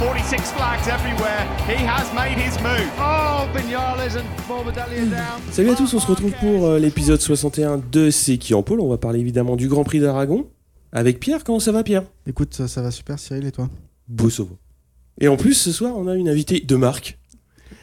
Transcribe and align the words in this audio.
46 0.00 0.52
flags 0.52 0.88
everywhere. 0.88 1.46
He 1.68 1.76
has 1.86 2.10
made 2.14 2.38
his 2.38 2.58
move. 2.62 2.90
Oh, 2.98 3.46
Vignales 3.54 4.16
and 4.16 4.24
four 4.48 4.64
medallion 4.64 5.10
down. 5.10 5.42
Salut 5.52 5.68
à 5.68 5.74
tous, 5.74 5.92
on 5.92 5.98
se 5.98 6.06
retrouve 6.06 6.32
pour 6.40 6.64
euh, 6.64 6.78
l'épisode 6.78 7.20
61 7.20 7.82
de 7.92 8.08
C'est 8.08 8.38
qui 8.38 8.54
en 8.54 8.62
pôle. 8.62 8.80
On 8.80 8.88
va 8.88 8.96
parler 8.96 9.20
évidemment 9.20 9.56
du 9.56 9.68
Grand 9.68 9.84
Prix 9.84 10.00
d'Aragon. 10.00 10.48
Avec 10.92 11.20
Pierre, 11.20 11.44
comment 11.44 11.60
ça 11.60 11.70
va 11.70 11.82
Pierre? 11.82 12.04
Écoute, 12.26 12.54
ça, 12.54 12.66
ça 12.66 12.80
va 12.80 12.90
super, 12.90 13.18
Cyril, 13.18 13.44
et 13.44 13.52
toi? 13.52 13.68
Beau 14.08 14.30
sauve. 14.30 14.56
Et 15.20 15.28
en 15.28 15.36
plus, 15.36 15.52
ce 15.52 15.70
soir, 15.70 15.92
on 15.94 16.08
a 16.08 16.14
une 16.14 16.30
invitée 16.30 16.60
de 16.60 16.76
marque 16.76 17.18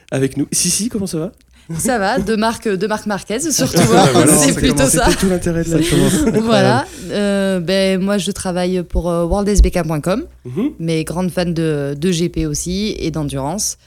avec 0.09 0.37
nous. 0.37 0.47
Sissi, 0.51 0.89
comment 0.89 1.05
ça 1.05 1.19
va? 1.19 1.31
Ça 1.77 1.97
va, 1.99 2.19
de 2.19 2.35
Marc, 2.35 2.67
de 2.67 2.87
Marc 2.87 3.05
Marquez 3.07 3.39
surtout. 3.51 3.77
hein, 3.93 4.07
voilà, 4.13 4.31
c'est 4.31 4.53
plutôt 4.53 4.85
ça. 4.85 5.05
C'était 5.05 5.17
tout 5.19 5.29
l'intérêt 5.29 5.63
de 5.63 5.75
la 5.75 5.83
commence. 5.83 6.43
Voilà. 6.43 6.85
Euh, 7.11 7.59
ben, 7.59 7.99
moi, 8.01 8.17
je 8.17 8.31
travaille 8.31 8.83
pour 8.83 9.09
euh, 9.09 9.25
worldsbk.com, 9.25 10.23
Mhm. 10.45 10.71
mais 10.79 11.03
grande 11.03 11.29
fan 11.29 11.53
de, 11.53 11.93
de 11.99 12.09
GP 12.11 12.45
aussi 12.47 12.95
et 12.99 13.11
d'endurance. 13.11 13.77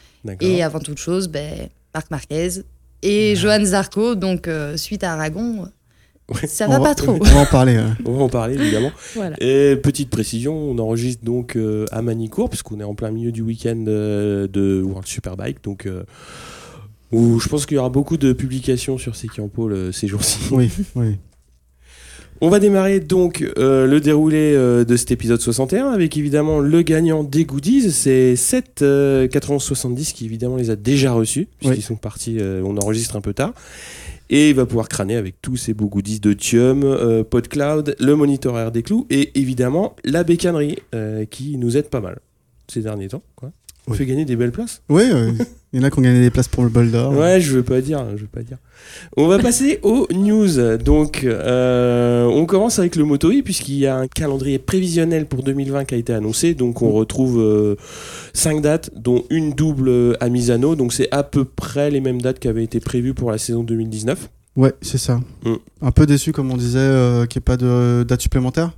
Et 0.41 0.62
avant 0.62 0.80
toute 0.80 0.98
chose, 0.98 1.29
ben, 1.29 1.69
Marc 1.95 2.11
Marquez 2.11 2.48
et 3.02 3.35
Johan 3.37 3.65
Zarco. 3.65 4.15
Donc, 4.15 4.46
euh, 4.49 4.77
suite 4.77 5.02
à 5.02 5.12
Aragon, 5.15 5.66
Ouais. 6.29 6.46
ça 6.46 6.68
va 6.68 6.79
va- 6.79 6.85
pas 6.85 6.95
trop. 6.95 7.16
On 7.18 7.24
va 7.24 7.40
en 7.40 7.46
parler. 7.46 7.77
ouais. 7.77 7.83
On 8.05 8.12
va 8.12 8.23
en 8.24 8.29
parler 8.29 8.55
évidemment. 8.55 8.93
Voilà. 9.16 9.35
Et 9.40 9.74
petite 9.77 10.10
précision, 10.10 10.55
on 10.55 10.79
enregistre 10.79 11.24
donc 11.24 11.57
euh, 11.57 11.87
à 11.90 12.02
Manicourt, 12.02 12.51
puisqu'on 12.51 12.79
est 12.79 12.85
en 12.85 12.95
plein 12.95 13.10
milieu 13.10 13.33
du 13.33 13.40
week-end 13.43 13.83
euh, 13.88 14.46
de 14.46 14.80
World 14.85 15.09
Superbike. 15.09 15.65
Donc, 15.65 15.87
euh, 15.87 16.05
où 17.13 17.41
je 17.41 17.49
pense 17.49 17.66
qu'il 17.66 17.77
y 17.77 17.79
aura 17.79 17.89
beaucoup 17.91 18.16
de 18.16 18.33
publications 18.33 18.99
sur 18.99 19.15
qui 19.15 19.41
en 19.41 19.49
pôle 19.49 19.73
euh, 19.73 19.93
ces 19.93 20.07
jours-ci. 20.09 20.39
Oui, 20.53 20.71
oui. 20.95 21.17
On 22.43 22.49
va 22.49 22.59
démarrer 22.59 23.01
donc 23.01 23.45
euh, 23.59 23.87
le 23.87 24.01
déroulé 24.01 24.55
euh, 24.55 24.83
de 24.87 24.97
cet 24.97 25.11
épisode 25.11 25.41
61 25.43 25.91
avec 25.91 26.17
évidemment 26.17 26.61
le 26.61 26.80
gagnant 26.80 27.23
des 27.23 27.45
goodies. 27.45 27.93
C'est 27.93 28.35
7 28.35 28.80
euh, 28.80 29.29
9170 29.29 30.15
qui 30.15 30.25
évidemment 30.25 30.57
les 30.57 30.71
a 30.71 30.77
déjà 30.77 31.13
reçus 31.13 31.49
puisqu'ils 31.59 31.77
Oui. 31.80 31.83
sont 31.83 31.97
partis, 31.97 32.39
on 32.41 32.79
enregistre 32.79 33.17
un 33.17 33.21
peu 33.21 33.35
tard. 33.35 33.52
Et 34.33 34.51
il 34.51 34.55
va 34.55 34.65
pouvoir 34.65 34.89
crâner 34.89 35.17
avec 35.17 35.43
tous 35.43 35.57
ces 35.57 35.74
beaux 35.74 35.89
goodies 35.89 36.21
de 36.21 36.33
Thium, 36.33 36.85
euh, 36.85 37.24
PodCloud, 37.24 37.97
le 37.99 38.15
moniteur 38.15 38.57
air 38.59 38.71
des 38.71 38.85
clous 38.85 39.05
et 39.11 39.39
évidemment 39.39 39.97
la 40.05 40.23
bécannerie 40.23 40.79
euh, 40.95 41.24
qui 41.24 41.59
nous 41.59 41.77
aide 41.77 41.91
pas 41.91 42.01
mal 42.01 42.21
ces 42.69 42.83
derniers 42.83 43.09
temps. 43.09 43.24
Quoi. 43.35 43.51
On 43.91 43.93
Oui. 43.93 43.99
fait 43.99 44.07
gagner 44.07 44.24
des 44.24 44.37
belles 44.37 44.52
places. 44.52 44.83
Oui, 44.88 45.02
euh, 45.13 45.33
il 45.73 45.80
y 45.80 45.83
en 45.83 45.87
a 45.87 45.91
qui 45.91 45.99
ont 45.99 46.02
gagné 46.02 46.21
des 46.21 46.30
places 46.30 46.46
pour 46.46 46.63
le 46.63 46.71
bol 46.71 46.91
d'or. 46.93 47.13
Ouais, 47.13 47.41
je 47.41 47.52
veux 47.57 47.65
pas 47.65 47.80
dire, 47.80 48.05
je 48.15 48.23
veux 48.23 48.29
pas 48.29 48.43
dire. 48.43 48.57
On 49.16 49.27
va 49.27 49.38
passer 49.41 49.80
aux 49.83 50.07
news. 50.15 50.79
Donc, 50.79 51.24
euh, 51.24 52.24
on 52.27 52.46
commence 52.46 52.79
avec 52.79 52.95
le 52.95 53.05
Moto 53.05 53.30
E 53.33 53.43
puisqu'il 53.43 53.77
y 53.79 53.87
a 53.87 53.96
un 53.96 54.07
calendrier 54.07 54.59
prévisionnel 54.61 55.27
pour 55.27 55.43
2020 55.43 55.85
qui 55.87 55.95
a 55.95 55.99
été 55.99 56.13
annoncé. 56.13 56.55
Donc, 56.55 56.83
on 56.83 56.93
retrouve 56.93 57.77
5 58.33 58.63
dates, 58.63 58.91
dont 58.96 59.24
une 59.29 59.52
double 59.52 60.16
à 60.21 60.29
Misano. 60.29 60.77
Donc, 60.77 60.93
c'est 60.93 61.09
à 61.11 61.23
peu 61.24 61.45
près 61.45 61.91
les 61.91 62.01
mêmes 62.01 62.23
dates 62.23 62.38
qui 62.38 62.46
avaient 62.49 62.65
été 62.65 62.79
prévues 62.80 63.15
pour 63.15 63.30
la 63.33 63.38
saison 63.38 63.65
2019. 63.65 64.28
Ouais, 64.56 64.72
c'est 64.83 64.99
ça. 64.99 65.21
Mm. 65.44 65.55
Un 65.83 65.91
peu 65.93 66.06
déçu, 66.06 66.33
comme 66.33 66.50
on 66.50 66.56
disait, 66.56 66.78
euh, 66.78 67.27
qu'il 67.27 67.38
n'y 67.38 67.43
ait 67.43 67.45
pas 67.45 67.57
de 67.57 68.05
date 68.07 68.21
supplémentaire. 68.21 68.72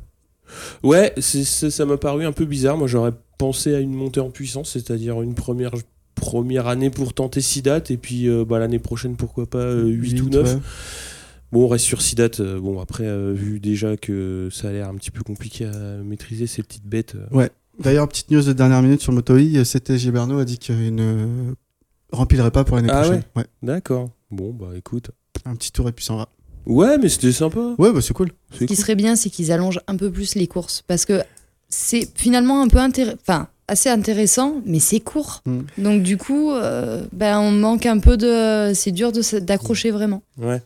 Ouais, 0.82 1.14
ça 1.20 1.84
m'a 1.86 1.96
paru 1.96 2.24
un 2.24 2.32
peu 2.32 2.44
bizarre. 2.44 2.76
Moi, 2.76 2.86
j'aurais 2.88 3.12
pensé 3.38 3.74
à 3.74 3.80
une 3.80 3.94
montée 3.94 4.20
en 4.20 4.30
puissance, 4.30 4.70
c'est-à-dire 4.72 5.20
une 5.22 5.34
première 5.34 5.72
première 6.14 6.68
année 6.68 6.90
pour 6.90 7.14
tenter 7.14 7.40
6 7.40 7.62
dates 7.62 7.90
et 7.90 7.96
puis 7.96 8.28
euh, 8.28 8.44
bah, 8.44 8.58
l'année 8.60 8.78
prochaine 8.78 9.16
pourquoi 9.16 9.46
pas 9.46 9.74
8 9.74 10.20
ou 10.20 10.24
Huit, 10.26 10.30
9 10.34 10.54
ouais. 10.54 10.60
Bon, 11.50 11.64
on 11.64 11.68
reste 11.68 11.84
sur 11.84 12.00
6 12.00 12.14
dates. 12.14 12.40
Euh, 12.40 12.60
Bon, 12.60 12.80
après, 12.80 13.04
euh, 13.04 13.32
vu 13.34 13.60
déjà 13.60 13.96
que 13.96 14.48
ça 14.52 14.68
a 14.68 14.72
l'air 14.72 14.88
un 14.88 14.94
petit 14.94 15.10
peu 15.10 15.22
compliqué 15.22 15.64
à 15.66 15.70
maîtriser 16.04 16.46
ces 16.46 16.62
petites 16.62 16.86
bêtes. 16.86 17.16
euh, 17.34 17.48
D'ailleurs, 17.80 18.06
petite 18.08 18.30
news 18.30 18.42
de 18.42 18.52
dernière 18.52 18.82
minute 18.82 19.00
sur 19.00 19.10
le 19.12 19.16
Moto 19.16 19.34
E, 19.36 19.64
c'était 19.64 19.98
Gilberno 19.98 20.38
a 20.38 20.44
dit 20.44 20.58
qu'il 20.58 20.94
ne 20.94 21.26
remplirait 22.12 22.50
pas 22.50 22.64
pour 22.64 22.76
l'année 22.76 22.88
Ah 22.92 23.02
prochaine. 23.02 23.22
Ouais. 23.34 23.44
D'accord. 23.62 24.10
Bon, 24.30 24.52
bah 24.52 24.68
écoute. 24.76 25.10
Un 25.44 25.56
petit 25.56 25.72
tour 25.72 25.88
et 25.88 25.92
puis 25.92 26.04
s'en 26.04 26.18
va. 26.18 26.28
Ouais, 26.66 26.98
mais 26.98 27.08
c'était 27.08 27.32
sympa. 27.32 27.74
Ouais, 27.78 27.92
bah 27.92 28.00
c'est 28.00 28.14
cool. 28.14 28.30
C'est 28.50 28.60
Ce 28.60 28.64
qui 28.64 28.66
cool. 28.68 28.76
serait 28.76 28.94
bien, 28.94 29.16
c'est 29.16 29.30
qu'ils 29.30 29.50
allongent 29.52 29.80
un 29.86 29.96
peu 29.96 30.10
plus 30.10 30.34
les 30.34 30.46
courses. 30.46 30.82
Parce 30.86 31.04
que 31.04 31.22
c'est 31.68 32.08
finalement 32.14 32.62
un 32.62 32.68
peu 32.68 32.78
intéressant. 32.78 33.16
Enfin, 33.22 33.48
assez 33.68 33.88
intéressant, 33.88 34.60
mais 34.66 34.78
c'est 34.78 35.00
court. 35.00 35.42
Mm. 35.46 35.60
Donc, 35.78 36.02
du 36.02 36.16
coup, 36.16 36.50
euh, 36.52 37.04
ben, 37.12 37.38
on 37.40 37.50
manque 37.50 37.86
un 37.86 37.98
peu 37.98 38.16
de. 38.16 38.72
C'est 38.74 38.92
dur 38.92 39.10
d'accrocher 39.40 39.90
vraiment, 39.90 40.22
Ouais. 40.38 40.62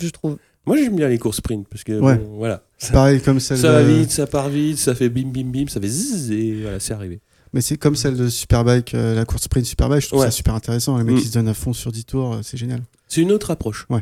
je 0.00 0.08
trouve. 0.08 0.38
Moi, 0.66 0.78
j'aime 0.78 0.96
bien 0.96 1.08
les 1.08 1.18
courses 1.18 1.36
sprint 1.38 1.68
parce 1.68 1.84
que 1.84 1.92
Ouais. 2.00 2.16
bon, 2.16 2.36
voilà. 2.38 2.62
Ça, 2.78 2.92
Pareil 2.94 3.20
comme 3.20 3.38
celle 3.38 3.58
ça 3.58 3.70
va 3.70 3.82
de... 3.82 3.88
vite, 3.88 4.10
ça 4.10 4.26
part 4.26 4.48
vite, 4.48 4.78
ça 4.78 4.94
fait 4.94 5.10
bim 5.10 5.28
bim 5.30 5.50
bim, 5.50 5.66
ça 5.68 5.78
fait 5.80 5.88
zzz 5.88 6.30
et 6.30 6.62
voilà, 6.62 6.80
c'est 6.80 6.94
arrivé. 6.94 7.20
Mais 7.52 7.60
c'est 7.60 7.76
comme 7.76 7.94
celle 7.96 8.16
de 8.16 8.28
Superbike, 8.28 8.94
euh, 8.94 9.14
la 9.14 9.24
course 9.26 9.42
sprint 9.44 9.66
Superbike. 9.66 10.00
Je 10.02 10.08
trouve 10.08 10.20
Ouais. 10.20 10.26
ça 10.26 10.30
super 10.30 10.54
intéressant. 10.54 10.96
Les 10.96 11.04
mecs 11.04 11.16
Mm. 11.16 11.20
qui 11.20 11.26
se 11.28 11.32
donnent 11.34 11.48
à 11.48 11.54
fond 11.54 11.72
sur 11.74 11.92
10 11.92 12.04
tours, 12.06 12.32
euh, 12.34 12.38
c'est 12.42 12.56
génial. 12.56 12.80
C'est 13.08 13.20
une 13.20 13.30
autre 13.30 13.50
approche. 13.50 13.86
Ouais. 13.90 14.00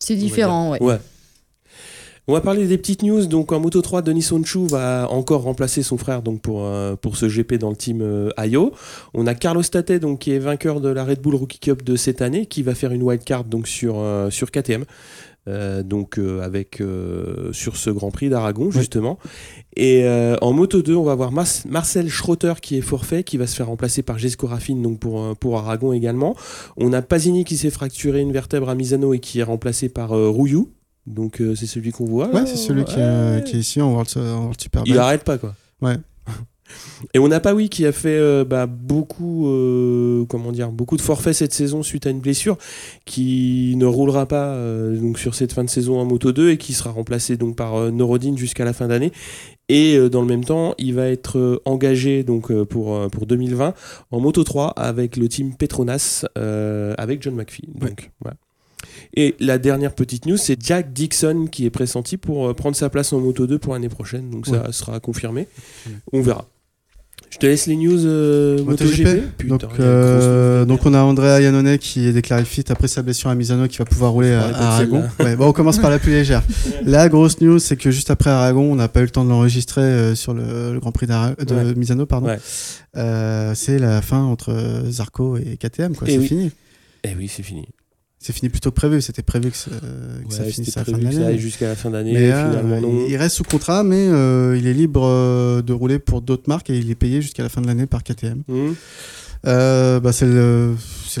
C'est 0.00 0.16
différent, 0.16 0.72
ouais. 0.72 0.82
Ouais. 0.82 0.98
On 2.30 2.32
va 2.32 2.40
parler 2.40 2.68
des 2.68 2.78
petites 2.78 3.02
news. 3.02 3.26
Donc 3.26 3.50
en 3.50 3.58
Moto 3.58 3.82
3, 3.82 4.02
Denis 4.02 4.22
Sonchu 4.22 4.64
va 4.66 5.08
encore 5.10 5.42
remplacer 5.42 5.82
son 5.82 5.98
frère 5.98 6.22
donc 6.22 6.40
pour, 6.40 6.64
euh, 6.64 6.94
pour 6.94 7.16
ce 7.16 7.26
GP 7.26 7.54
dans 7.54 7.70
le 7.70 7.76
team 7.76 8.02
euh, 8.02 8.30
Ayo. 8.36 8.72
On 9.14 9.26
a 9.26 9.34
Carlos 9.34 9.62
Tate 9.62 9.94
donc 9.94 10.20
qui 10.20 10.32
est 10.32 10.38
vainqueur 10.38 10.80
de 10.80 10.90
la 10.90 11.04
Red 11.04 11.20
Bull 11.20 11.34
Rookie 11.34 11.58
Cup 11.58 11.82
de 11.82 11.96
cette 11.96 12.22
année 12.22 12.46
qui 12.46 12.62
va 12.62 12.76
faire 12.76 12.92
une 12.92 13.02
wildcard 13.02 13.42
donc 13.42 13.66
sur, 13.66 13.98
euh, 13.98 14.30
sur 14.30 14.52
KTM. 14.52 14.84
Euh, 15.48 15.82
donc 15.82 16.18
euh, 16.18 16.42
avec 16.42 16.82
euh, 16.82 17.50
sur 17.54 17.78
ce 17.78 17.88
Grand 17.88 18.10
Prix 18.10 18.28
d'Aragon 18.28 18.70
justement 18.70 19.18
et 19.74 20.06
en 20.42 20.52
Moto 20.52 20.82
2 20.82 20.94
on 20.94 21.02
va 21.02 21.14
voir 21.14 21.32
Marcel 21.32 22.10
Schrotter 22.10 22.52
qui 22.60 22.76
est 22.76 22.82
forfait 22.82 23.24
qui 23.24 23.38
va 23.38 23.46
se 23.46 23.56
faire 23.56 23.68
remplacer 23.68 24.02
par 24.02 24.18
Jesco 24.18 24.46
Raffine 24.46 24.82
donc 24.82 24.98
pour, 24.98 25.34
pour 25.38 25.56
Aragon 25.56 25.94
également 25.94 26.36
on 26.76 26.92
a 26.92 27.00
Pasini 27.00 27.44
qui 27.44 27.56
s'est 27.56 27.70
fracturé 27.70 28.20
une 28.20 28.32
vertèbre 28.32 28.68
à 28.68 28.74
Misano 28.74 29.14
et 29.14 29.18
qui 29.18 29.40
est 29.40 29.42
remplacé 29.42 29.88
par 29.88 30.10
Rouillou 30.10 30.68
donc 31.06 31.42
c'est 31.56 31.66
celui 31.66 31.90
qu'on 31.90 32.04
voit. 32.04 32.28
Ouais, 32.28 32.44
c'est 32.44 32.56
celui 32.56 32.84
qui, 32.84 33.00
est, 33.00 33.36
Ouais. 33.36 33.42
qui 33.44 33.56
est 33.56 33.60
ici 33.60 33.80
en 33.80 33.90
World, 33.92 34.10
World 34.16 34.60
Superbike. 34.60 34.92
Il 34.92 34.98
arrête 34.98 35.24
pas 35.24 35.38
quoi. 35.38 35.54
Ouais. 35.80 35.96
Et 37.14 37.18
on 37.18 37.30
a 37.30 37.40
Pawi 37.40 37.68
qui 37.68 37.86
a 37.86 37.92
fait 37.92 38.16
euh, 38.16 38.44
bah, 38.44 38.66
beaucoup, 38.66 39.48
euh, 39.48 40.24
comment 40.26 40.52
dire, 40.52 40.70
beaucoup 40.70 40.96
de 40.96 41.02
forfaits 41.02 41.34
cette 41.34 41.52
saison 41.52 41.82
suite 41.82 42.06
à 42.06 42.10
une 42.10 42.20
blessure, 42.20 42.56
qui 43.04 43.74
ne 43.76 43.86
roulera 43.86 44.26
pas 44.26 44.48
euh, 44.48 44.96
donc 44.96 45.18
sur 45.18 45.34
cette 45.34 45.52
fin 45.52 45.64
de 45.64 45.70
saison 45.70 45.98
en 45.98 46.04
Moto 46.04 46.32
2 46.32 46.50
et 46.50 46.58
qui 46.58 46.72
sera 46.72 46.90
remplacé 46.90 47.36
donc 47.36 47.56
par 47.56 47.90
Norodine 47.92 48.36
jusqu'à 48.36 48.64
la 48.64 48.72
fin 48.72 48.88
d'année. 48.88 49.12
Et 49.68 49.96
dans 50.08 50.20
le 50.20 50.26
même 50.26 50.44
temps, 50.44 50.74
il 50.78 50.94
va 50.94 51.06
être 51.06 51.62
engagé 51.64 52.24
donc 52.24 52.52
pour 52.64 53.08
pour 53.08 53.26
2020 53.26 53.72
en 54.10 54.20
Moto 54.20 54.42
3 54.42 54.70
avec 54.70 55.16
le 55.16 55.28
team 55.28 55.54
Petronas 55.54 56.24
avec 56.34 57.22
John 57.22 57.36
McPhee. 57.36 57.68
Donc. 57.76 58.10
Et 59.14 59.36
la 59.38 59.58
dernière 59.58 59.94
petite 59.94 60.26
news, 60.26 60.36
c'est 60.36 60.60
Jack 60.60 60.92
Dixon 60.92 61.46
qui 61.46 61.66
est 61.66 61.70
pressenti 61.70 62.16
pour 62.16 62.52
prendre 62.56 62.74
sa 62.74 62.90
place 62.90 63.12
en 63.12 63.20
Moto 63.20 63.46
2 63.46 63.60
pour 63.60 63.74
l'année 63.74 63.88
prochaine. 63.88 64.28
Donc 64.30 64.46
ça 64.46 64.72
sera 64.72 64.98
confirmé. 64.98 65.46
On 66.12 66.20
verra. 66.20 66.48
Je 67.30 67.38
te 67.38 67.46
laisse 67.46 67.66
les 67.66 67.76
news 67.76 68.04
euh, 68.06 68.62
MotoGP. 68.64 69.04
MotoGP. 69.04 69.36
Putain, 69.38 69.56
donc, 69.56 69.70
euh, 69.78 70.64
donc 70.64 70.84
on 70.84 70.92
a 70.94 71.00
Andrea 71.00 71.40
Iannone 71.40 71.78
qui 71.78 72.06
est 72.08 72.12
déclaré 72.12 72.44
fit 72.44 72.64
après 72.68 72.88
sa 72.88 73.02
blessure 73.02 73.30
à 73.30 73.36
Misano 73.36 73.68
qui 73.68 73.78
va 73.78 73.84
pouvoir 73.84 74.10
rouler 74.10 74.32
à, 74.32 74.48
Aragon. 74.48 75.04
Ouais, 75.20 75.36
bon, 75.36 75.46
on 75.46 75.52
commence 75.52 75.78
par 75.78 75.90
la 75.90 76.00
plus 76.00 76.10
légère. 76.10 76.42
La 76.84 77.08
grosse 77.08 77.40
news, 77.40 77.60
c'est 77.60 77.76
que 77.76 77.92
juste 77.92 78.10
après 78.10 78.30
Aragon, 78.30 78.72
on 78.72 78.74
n'a 78.74 78.88
pas 78.88 79.00
eu 79.00 79.04
le 79.04 79.10
temps 79.10 79.24
de 79.24 79.30
l'enregistrer 79.30 79.80
euh, 79.82 80.14
sur 80.16 80.34
le, 80.34 80.72
le 80.72 80.80
Grand 80.80 80.90
Prix 80.92 81.06
de 81.06 81.12
Ouais. 81.12 81.74
Misano, 81.76 82.04
pardon. 82.04 82.26
Ouais. 82.26 82.38
Euh, 82.96 83.52
c'est 83.54 83.78
la 83.78 84.02
fin 84.02 84.22
entre 84.22 84.52
Zarco 84.90 85.36
et 85.36 85.56
KTM, 85.56 85.94
quoi. 85.94 86.08
Eh 86.08 86.12
C'est 86.14 86.18
oui. 86.18 86.26
fini. 86.26 86.50
Eh 87.04 87.14
oui, 87.16 87.28
c'est 87.28 87.42
fini. 87.44 87.66
C'est 88.22 88.34
fini 88.34 88.50
plus 88.50 88.60
tôt 88.60 88.70
que 88.70 88.76
prévu. 88.76 89.00
C'était 89.00 89.22
prévu 89.22 89.50
que, 89.50 89.56
ça- 89.56 89.70
que 89.70 90.34
ça 90.34 90.42
Ouais, 90.42 90.50
finisse 90.50 90.76
à 90.76 90.80
la 90.80 90.84
fin 90.84 90.92
de 90.98 91.04
l'année. 91.04 91.38
jusqu'à 91.38 91.68
la 91.68 91.74
fin 91.74 91.88
d'année. 91.90 92.30
Euh, 92.30 93.06
il 93.08 93.16
reste 93.16 93.36
sous 93.36 93.44
contrat, 93.44 93.82
mais 93.82 94.08
euh, 94.08 94.56
il 94.58 94.66
est 94.66 94.74
libre 94.74 95.04
euh, 95.06 95.62
de 95.62 95.72
rouler 95.72 95.98
pour 95.98 96.20
d'autres 96.20 96.46
marques 96.46 96.68
et 96.68 96.76
il 96.78 96.90
est 96.90 96.94
payé 96.94 97.22
jusqu'à 97.22 97.42
la 97.42 97.48
fin 97.48 97.62
de 97.62 97.66
l'année 97.66 97.86
par 97.86 98.04
KTM. 98.04 98.42
Hum. 98.48 98.74
Euh, 99.46 100.00
bah, 100.00 100.12
c'est 100.12 100.26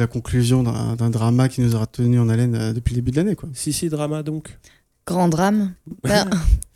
la 0.00 0.06
conclusion 0.06 0.62
d'un 0.62 1.08
drama 1.10 1.48
qui 1.48 1.62
nous 1.62 1.74
aura 1.74 1.86
tenu 1.86 2.18
en 2.20 2.28
haleine 2.28 2.74
depuis 2.74 2.94
le 2.94 2.96
début 3.00 3.12
de 3.12 3.16
l'année. 3.16 3.34
quoi. 3.34 3.48
Si, 3.54 3.72
si, 3.72 3.88
drama 3.88 4.22
donc. 4.22 4.58
Grand 5.06 5.28
drame. 5.28 5.72
Ben, 6.04 6.28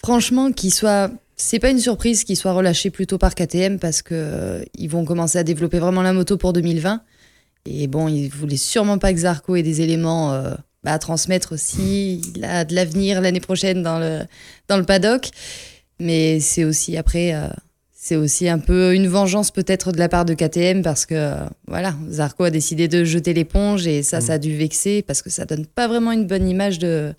franchement, 0.03 0.53
qu'il 0.53 0.73
soit. 0.73 1.11
C'est 1.37 1.59
pas 1.59 1.69
une 1.71 1.81
surprise 1.81 2.25
qu'il 2.25 2.37
soit 2.37 2.53
relâché 2.53 2.91
plus 2.91 3.07
tôt 3.09 3.19
par 3.19 3.35
KTM 3.35 3.79
parce 3.79 4.01
que 4.03 4.15
euh, 4.15 4.63
ils 4.79 4.89
vont 4.89 5.05
commencer 5.05 5.37
à 5.37 5.43
développer 5.45 5.81
vraiment 5.81 6.01
la 6.01 6.13
moto 6.13 6.39
pour 6.39 6.53
2020. 6.55 7.03
Et 7.67 7.87
bon, 7.87 8.09
il 8.09 8.29
voulait 8.29 8.57
sûrement 8.57 8.99
pas 8.99 9.13
que 9.13 9.21
Zarco 9.21 9.57
ait 9.57 9.63
des 9.63 9.81
éléments 9.81 10.33
euh, 10.33 10.55
bah, 10.83 10.93
à 10.93 10.99
transmettre 10.99 11.53
aussi. 11.53 12.21
Il 12.35 12.45
a 12.45 12.65
de 12.65 12.75
l'avenir 12.75 13.21
l'année 13.21 13.41
prochaine 13.41 13.83
dans 13.83 13.99
le, 13.99 14.21
dans 14.69 14.77
le 14.77 14.85
paddock. 14.85 15.31
Mais 15.99 16.41
c'est 16.41 16.65
aussi 16.65 16.97
après, 16.97 17.35
euh, 17.35 17.49
c'est 17.93 18.17
aussi 18.17 18.49
un 18.49 18.59
peu 18.59 18.95
une 18.95 19.09
vengeance 19.09 19.51
peut-être 19.51 19.93
de 19.93 19.99
la 19.99 20.09
part 20.09 20.25
de 20.25 20.35
KTM 20.35 20.83
parce 20.83 21.07
que 21.07 21.15
euh, 21.15 21.47
voilà, 21.67 21.95
Zarco 22.11 22.45
a 22.45 22.51
décidé 22.51 22.89
de 22.89 23.05
jeter 23.05 23.33
l'éponge 23.33 23.87
et 23.87 24.03
ça, 24.03 24.21
ça 24.21 24.35
a 24.35 24.39
dû 24.39 24.55
vexer 24.57 25.03
parce 25.03 25.23
que 25.23 25.31
ça 25.31 25.47
donne 25.47 25.67
pas 25.67 25.89
vraiment 25.89 26.13
une 26.13 26.27
bonne 26.27 26.49
image 26.49 26.79
de, 26.79 27.15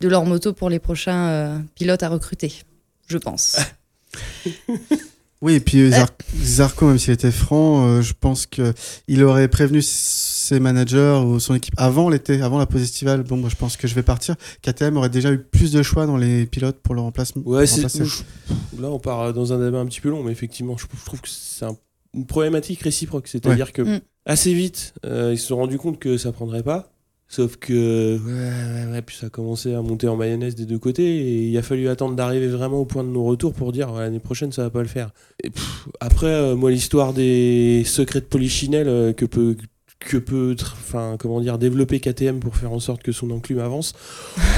de 0.00 0.08
leur 0.08 0.24
moto 0.24 0.54
pour 0.54 0.70
les 0.70 0.78
prochains 0.78 1.62
pilotes 1.74 2.02
à 2.02 2.08
recruter, 2.08 2.52
je 3.08 3.18
pense. 3.18 3.58
Oui, 5.42 5.54
et 5.54 5.60
puis 5.60 5.80
euh, 5.80 5.90
Zar- 5.90 6.10
Zarco, 6.42 6.86
même 6.86 6.98
s'il 6.98 7.14
était 7.14 7.30
franc, 7.30 7.86
euh, 7.86 8.02
je 8.02 8.12
pense 8.18 8.44
que 8.46 8.74
il 9.08 9.24
aurait 9.24 9.48
prévenu 9.48 9.80
ses 9.82 10.60
managers 10.60 11.18
ou 11.24 11.40
son 11.40 11.54
équipe 11.54 11.72
avant 11.78 12.10
l'été, 12.10 12.42
avant 12.42 12.58
la 12.58 12.66
pause 12.66 12.82
estivale. 12.82 13.22
Bon, 13.22 13.36
moi, 13.38 13.48
je 13.48 13.56
pense 13.56 13.76
que 13.78 13.88
je 13.88 13.94
vais 13.94 14.02
partir. 14.02 14.36
KTM 14.62 14.96
aurait 14.98 15.08
déjà 15.08 15.32
eu 15.32 15.38
plus 15.38 15.72
de 15.72 15.82
choix 15.82 16.04
dans 16.04 16.18
les 16.18 16.44
pilotes 16.44 16.80
pour 16.82 16.94
le 16.94 17.00
remplacement. 17.00 17.42
Ouais, 17.46 17.66
c'est. 17.66 17.82
Là, 18.78 18.88
on 18.90 18.98
part 18.98 19.32
dans 19.32 19.52
un 19.54 19.64
débat 19.64 19.78
un 19.78 19.86
petit 19.86 20.00
peu 20.02 20.10
long, 20.10 20.22
mais 20.22 20.32
effectivement, 20.32 20.76
je, 20.76 20.84
je 20.98 21.04
trouve 21.06 21.20
que 21.22 21.28
c'est 21.28 21.64
un- 21.64 21.76
une 22.12 22.26
problématique 22.26 22.82
réciproque. 22.82 23.28
C'est-à-dire 23.28 23.72
que 23.72 23.82
Mm. 23.82 24.00
assez 24.26 24.52
vite, 24.52 24.92
euh, 25.06 25.30
ils 25.32 25.38
se 25.38 25.46
sont 25.46 25.56
rendus 25.56 25.78
compte 25.78 25.98
que 25.98 26.18
ça 26.18 26.32
prendrait 26.32 26.62
pas. 26.64 26.92
Sauf 27.32 27.58
que, 27.58 28.18
ouais, 28.18 28.86
ouais, 28.86 28.92
ouais, 28.92 29.02
puis 29.02 29.14
ça 29.14 29.26
a 29.26 29.30
commencé 29.30 29.72
à 29.72 29.82
monter 29.82 30.08
en 30.08 30.16
mayonnaise 30.16 30.56
des 30.56 30.66
deux 30.66 30.80
côtés 30.80 31.04
et 31.04 31.46
il 31.46 31.56
a 31.56 31.62
fallu 31.62 31.88
attendre 31.88 32.16
d'arriver 32.16 32.48
vraiment 32.48 32.78
au 32.78 32.84
point 32.84 33.04
de 33.04 33.08
nos 33.08 33.22
retours 33.22 33.54
pour 33.54 33.70
dire 33.70 33.92
l'année 33.92 34.18
prochaine 34.18 34.50
ça 34.50 34.64
va 34.64 34.70
pas 34.70 34.82
le 34.82 34.88
faire. 34.88 35.12
Et 35.44 35.52
après, 36.00 36.26
euh, 36.26 36.56
moi, 36.56 36.72
l'histoire 36.72 37.12
des 37.12 37.84
secrets 37.86 38.20
de 38.20 38.24
polichinelle 38.24 38.88
euh, 38.88 39.12
que 39.12 39.26
peut 39.26 39.56
que 40.00 40.16
peut 40.16 40.56
enfin 40.72 41.16
comment 41.18 41.40
dire 41.40 41.58
développer 41.58 42.00
KTM 42.00 42.40
pour 42.40 42.56
faire 42.56 42.72
en 42.72 42.80
sorte 42.80 43.02
que 43.02 43.12
son 43.12 43.30
enclume 43.30 43.58
avance 43.58 43.92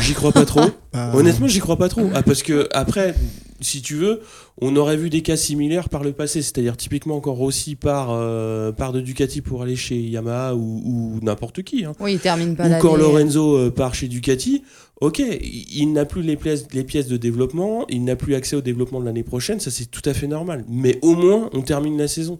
j'y 0.01 0.15
crois 0.15 0.31
pas 0.33 0.45
trop 0.45 0.61
Bah, 0.93 1.11
Honnêtement, 1.15 1.49
j'y 1.49 1.59
crois 1.61 1.77
pas 1.79 1.89
trop. 1.89 2.11
Ah, 2.15 2.23
parce 2.23 2.43
que 2.43 2.69
après, 2.73 3.15
si 3.63 3.81
tu 3.81 3.95
veux, 3.95 4.21
on 4.61 4.77
aurait 4.77 4.99
vu 4.99 5.09
des 5.09 5.23
cas 5.23 5.37
similaires 5.39 5.89
par 5.89 6.05
le 6.05 6.13
passé, 6.13 6.43
c'est-à-dire 6.43 6.77
typiquement 6.77 7.17
encore 7.17 7.37
Rossi 7.37 7.77
par, 7.77 8.09
euh, 8.11 8.73
par 8.73 8.93
de 8.93 9.01
Ducati 9.01 9.41
pour 9.41 9.63
aller 9.63 9.75
chez 9.75 9.99
Yamaha 9.99 10.55
ou, 10.55 10.83
ou 10.85 11.19
n'importe 11.23 11.63
qui. 11.63 11.87
hein. 11.87 11.93
Oui, 11.99 12.13
il 12.13 12.19
termine 12.19 12.57
pas 12.57 12.69
Ou 12.69 12.79
quand 12.83 12.95
Lorenzo 12.97 13.57
euh, 13.57 13.71
part 13.71 13.95
chez 13.95 14.07
Ducati, 14.07 14.65
ok, 15.01 15.21
il, 15.21 15.65
il 15.81 15.93
n'a 15.95 16.05
plus 16.05 16.21
les 16.21 16.37
pièces, 16.37 16.67
les 16.75 16.85
pièces 16.85 17.09
de 17.09 17.17
développement, 17.17 17.87
il 17.89 18.05
n'a 18.05 18.15
plus 18.15 18.35
accès 18.35 18.55
au 18.55 18.61
développement 18.61 19.01
de 19.01 19.07
l'année 19.07 19.23
prochaine, 19.25 19.61
ça 19.61 19.71
c'est 19.71 19.87
tout 19.91 20.03
à 20.05 20.13
fait 20.13 20.27
normal. 20.27 20.63
Mais 20.69 20.99
au 21.01 21.15
moins, 21.15 21.49
on 21.55 21.63
termine 21.63 21.97
la 21.97 22.07
saison. 22.07 22.39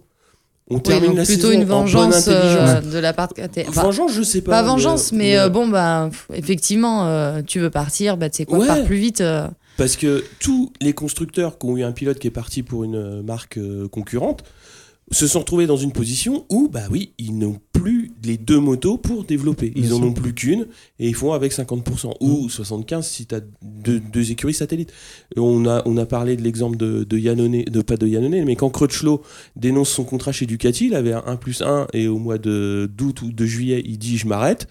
On 0.69 0.75
Oui, 0.75 0.81
termine 0.81 1.15
la 1.15 1.25
plutôt 1.25 1.47
saison 1.47 1.51
une 1.51 1.63
en 1.63 1.65
bonne 1.65 1.87
vengeance 1.87 2.25
euh, 2.29 2.79
de 2.81 2.97
la 2.97 3.11
part. 3.13 3.29
Enfin, 3.67 3.81
vengeance, 3.83 4.13
je 4.13 4.21
sais 4.21 4.41
pas. 4.41 4.51
pas 4.51 4.63
vengeance, 4.63 5.11
mais 5.11 5.37
euh, 5.37 5.45
euh, 5.45 5.49
bon, 5.49 5.67
bah, 5.67 6.09
effectivement, 6.33 7.07
euh, 7.07 7.41
tu 7.45 7.59
veux 7.59 7.69
partir, 7.69 8.15
bah, 8.15 8.29
tu 8.29 8.37
sais 8.37 8.45
quoi, 8.45 8.59
Ouais. 8.59 8.67
pars 8.67 8.83
plus 8.85 8.95
vite. 8.95 9.21
Parce 9.75 9.97
que 9.97 10.23
tous 10.39 10.71
les 10.81 10.93
constructeurs 10.93 11.57
qui 11.57 11.65
ont 11.65 11.75
eu 11.77 11.83
un 11.83 11.91
pilote 11.91 12.19
qui 12.19 12.27
est 12.27 12.31
parti 12.31 12.63
pour 12.63 12.83
une 12.83 13.21
marque 13.23 13.59
concurrente 13.91 14.43
se 15.11 15.27
sont 15.27 15.39
retrouvés 15.39 15.67
dans 15.67 15.77
une 15.77 15.91
position 15.91 16.45
où, 16.49 16.69
bah 16.69 16.83
oui, 16.89 17.11
ils 17.19 17.37
n'ont 17.37 17.59
plus 17.73 18.11
les 18.23 18.37
deux 18.37 18.59
motos 18.59 18.97
pour 18.97 19.25
développer. 19.25 19.71
Ils 19.75 19.83
Bien 19.83 19.91
en 19.93 19.97
sûr. 19.97 20.05
ont 20.05 20.13
plus 20.13 20.33
qu'une 20.33 20.67
et 20.97 21.07
ils 21.09 21.13
font 21.15 21.33
avec 21.33 21.51
50% 21.51 22.13
ou 22.21 22.47
75% 22.47 23.01
si 23.03 23.25
tu 23.25 23.35
as 23.35 23.41
deux, 23.61 23.99
deux 23.99 24.31
écuries 24.31 24.53
satellites. 24.53 24.91
On 25.37 25.65
a, 25.67 25.83
on 25.85 25.97
a 25.97 26.05
parlé 26.05 26.35
de 26.37 26.41
l'exemple 26.41 26.77
de, 26.77 27.03
de 27.03 27.17
Yannone, 27.17 27.63
de 27.63 27.81
pas 27.81 27.97
de 27.97 28.07
Yannone, 28.07 28.43
mais 28.45 28.55
quand 28.55 28.69
Crutchlow 28.69 29.21
dénonce 29.55 29.89
son 29.89 30.05
contrat 30.05 30.31
chez 30.31 30.45
Ducati, 30.45 30.87
il 30.87 30.95
avait 30.95 31.13
un 31.13 31.23
1 31.27 31.35
plus 31.35 31.61
1 31.61 31.87
et 31.93 32.07
au 32.07 32.17
mois 32.17 32.37
de- 32.37 32.89
d'août 32.91 33.21
ou 33.21 33.31
de 33.31 33.45
juillet, 33.45 33.83
il 33.85 33.97
dit 33.99 34.17
je 34.17 34.27
m'arrête. 34.27 34.67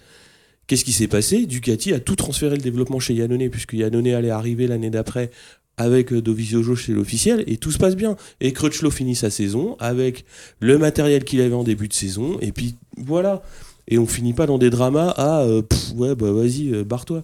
Qu'est-ce 0.65 0.85
qui 0.85 0.93
s'est 0.93 1.07
passé? 1.09 1.45
Ducati 1.45 1.93
a 1.93 1.99
tout 1.99 2.15
transféré 2.15 2.55
le 2.55 2.61
développement 2.61 2.99
chez 2.99 3.13
Yannone, 3.13 3.49
puisque 3.49 3.73
Yannone 3.73 4.07
allait 4.07 4.29
arriver 4.29 4.65
l'année 4.65 4.89
d'après 4.89 5.29
avec 5.77 6.13
euh, 6.13 6.21
Dovizioso 6.21 6.75
chez 6.75 6.93
l'officiel, 6.93 7.43
et 7.47 7.57
tout 7.57 7.71
se 7.71 7.77
passe 7.77 7.95
bien. 7.95 8.15
Et 8.41 8.53
Crutchlow 8.53 8.91
finit 8.91 9.15
sa 9.15 9.29
saison 9.29 9.75
avec 9.79 10.25
le 10.59 10.77
matériel 10.77 11.23
qu'il 11.23 11.41
avait 11.41 11.53
en 11.53 11.63
début 11.63 11.87
de 11.87 11.93
saison, 11.93 12.37
et 12.41 12.51
puis 12.51 12.75
voilà. 12.97 13.41
Et 13.87 13.97
on 13.97 14.05
finit 14.05 14.33
pas 14.33 14.45
dans 14.45 14.57
des 14.57 14.69
dramas 14.69 15.09
à 15.09 15.41
euh, 15.41 15.61
ouais, 15.95 16.15
bah 16.15 16.31
vas-y, 16.31 16.73
euh, 16.73 16.83
barre-toi. 16.83 17.23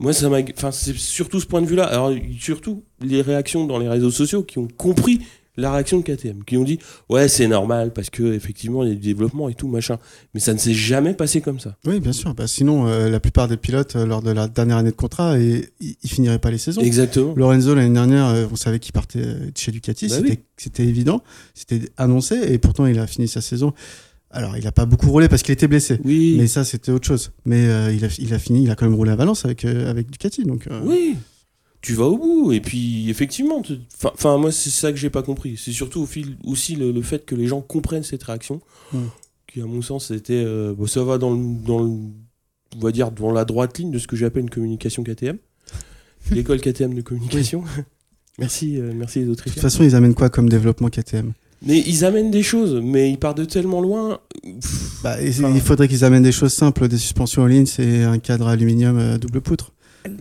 Moi, 0.00 0.12
ça 0.12 0.28
m'a. 0.28 0.38
Enfin, 0.56 0.72
c'est 0.72 0.96
surtout 0.96 1.40
ce 1.40 1.46
point 1.46 1.62
de 1.62 1.66
vue-là. 1.66 1.84
Alors, 1.84 2.12
surtout 2.38 2.82
les 3.00 3.22
réactions 3.22 3.64
dans 3.64 3.78
les 3.78 3.88
réseaux 3.88 4.10
sociaux 4.10 4.42
qui 4.42 4.58
ont 4.58 4.68
compris 4.76 5.20
la 5.56 5.72
réaction 5.72 5.98
de 5.98 6.02
KTM, 6.02 6.44
qui 6.44 6.56
ont 6.56 6.64
dit 6.64 6.78
ouais, 7.08 7.28
c'est 7.28 7.46
normal 7.46 7.92
parce 7.92 8.10
que 8.10 8.34
effectivement 8.34 8.82
il 8.82 8.88
y 8.88 8.92
a 8.92 8.94
du 8.94 9.00
développement 9.00 9.48
et 9.48 9.54
tout 9.54 9.68
machin. 9.68 9.98
Mais 10.34 10.40
ça 10.40 10.52
ne 10.52 10.58
s'est 10.58 10.74
jamais 10.74 11.14
passé 11.14 11.40
comme 11.40 11.60
ça. 11.60 11.76
Oui, 11.86 12.00
bien 12.00 12.12
sûr. 12.12 12.34
Bah, 12.34 12.46
sinon, 12.46 12.86
euh, 12.88 13.08
la 13.08 13.20
plupart 13.20 13.48
des 13.48 13.56
pilotes, 13.56 13.96
euh, 13.96 14.06
lors 14.06 14.22
de 14.22 14.30
la 14.30 14.48
dernière 14.48 14.78
année 14.78 14.90
de 14.90 14.96
contrat, 14.96 15.38
et, 15.38 15.68
ils, 15.80 16.10
finiraient 16.10 16.38
pas 16.38 16.50
les 16.50 16.58
saisons. 16.58 16.80
Exactement. 16.80 17.34
Lorenzo, 17.36 17.74
l'année 17.74 17.94
dernière, 17.94 18.26
euh, 18.26 18.46
on 18.50 18.56
savait 18.56 18.78
qu'il 18.78 18.92
partait 18.92 19.20
euh, 19.20 19.50
de 19.50 19.56
chez 19.56 19.72
Ducati. 19.72 20.08
Bah 20.08 20.16
c'était, 20.56 20.82
oui. 20.82 20.88
évident. 20.88 21.22
C'était 21.54 21.80
annoncé. 21.96 22.36
Et 22.52 22.58
pourtant, 22.58 22.86
il 22.86 22.98
a 22.98 23.06
fini 23.06 23.28
sa 23.28 23.40
saison. 23.40 23.72
Alors, 24.30 24.56
il 24.56 24.66
a 24.66 24.72
pas 24.72 24.84
beaucoup 24.84 25.10
roulé 25.10 25.28
parce 25.28 25.42
qu'il 25.42 25.52
était 25.52 25.68
blessé. 25.68 26.00
Oui. 26.04 26.36
Mais 26.38 26.48
ça, 26.48 26.64
c'était 26.64 26.90
autre 26.90 27.06
chose. 27.06 27.30
Mais 27.44 27.62
il, 27.94 28.04
a, 28.04 28.08
il 28.18 28.34
a 28.34 28.38
fini, 28.40 28.64
il 28.64 28.70
a 28.70 28.74
quand 28.74 28.86
même 28.86 28.96
roulé 28.96 29.12
à 29.12 29.16
Valence 29.16 29.44
avec, 29.44 29.64
avec 29.64 30.10
Ducati. 30.10 30.42
Donc, 30.42 30.66
Oui, 30.84 31.16
tu 31.84 31.94
vas 31.94 32.06
au 32.06 32.16
bout. 32.18 32.52
Et 32.52 32.60
puis, 32.60 33.08
effectivement, 33.10 33.62
enfin, 34.04 34.38
moi, 34.38 34.50
c'est 34.50 34.70
ça 34.70 34.90
que 34.90 34.98
j'ai 34.98 35.10
pas 35.10 35.22
compris. 35.22 35.56
C'est 35.56 35.72
surtout 35.72 36.00
au 36.02 36.06
fil, 36.06 36.36
aussi 36.44 36.76
le, 36.76 36.90
le 36.92 37.02
fait 37.02 37.24
que 37.26 37.34
les 37.34 37.46
gens 37.46 37.60
comprennent 37.60 38.02
cette 38.02 38.22
réaction, 38.22 38.60
Mm. 38.92 38.98
qui, 39.46 39.60
à 39.60 39.66
mon 39.66 39.82
sens, 39.82 40.08
c'était. 40.08 40.42
euh, 40.44 40.72
bon, 40.74 40.86
ça 40.86 41.02
va 41.04 41.18
dans, 41.18 41.32
le, 41.34 41.40
dans 41.66 41.78
le- 41.82 41.90
on 42.76 42.80
va 42.80 42.90
dire, 42.90 43.10
dans 43.10 43.30
la 43.32 43.44
droite 43.44 43.78
ligne 43.78 43.90
de 43.90 43.98
ce 43.98 44.06
que 44.06 44.16
j'appelle 44.16 44.42
une 44.42 44.50
communication 44.50 45.04
KTM. 45.04 45.36
L'école 46.30 46.60
KTM 46.60 46.94
de 46.94 47.02
communication. 47.02 47.62
merci, 48.38 48.78
euh, 48.80 48.92
merci 48.94 49.20
les 49.20 49.26
de 49.26 49.30
Autrichiens. 49.30 49.54
toute 49.54 49.62
façon, 49.62 49.84
ils 49.84 49.94
amènent 49.94 50.14
quoi 50.14 50.30
comme 50.30 50.48
développement 50.48 50.88
KTM 50.88 51.32
Mais 51.66 51.80
ils 51.86 52.04
amènent 52.04 52.30
des 52.30 52.42
choses, 52.42 52.80
mais 52.82 53.10
ils 53.10 53.18
partent 53.18 53.36
de 53.38 53.44
tellement 53.44 53.80
loin. 53.80 54.20
Pff, 54.42 55.00
bah, 55.02 55.16
Enfin- 55.28 55.52
Il 55.54 55.60
faudrait 55.60 55.86
qu'ils 55.88 56.04
amènent 56.04 56.22
des 56.22 56.32
choses 56.32 56.52
simples, 56.52 56.88
des 56.88 56.98
suspensions 56.98 57.42
en 57.42 57.46
ligne, 57.46 57.66
c'est 57.66 58.02
un 58.04 58.18
cadre 58.18 58.48
aluminium 58.48 58.98
euh, 58.98 59.18
double 59.18 59.40
poutre. 59.40 59.72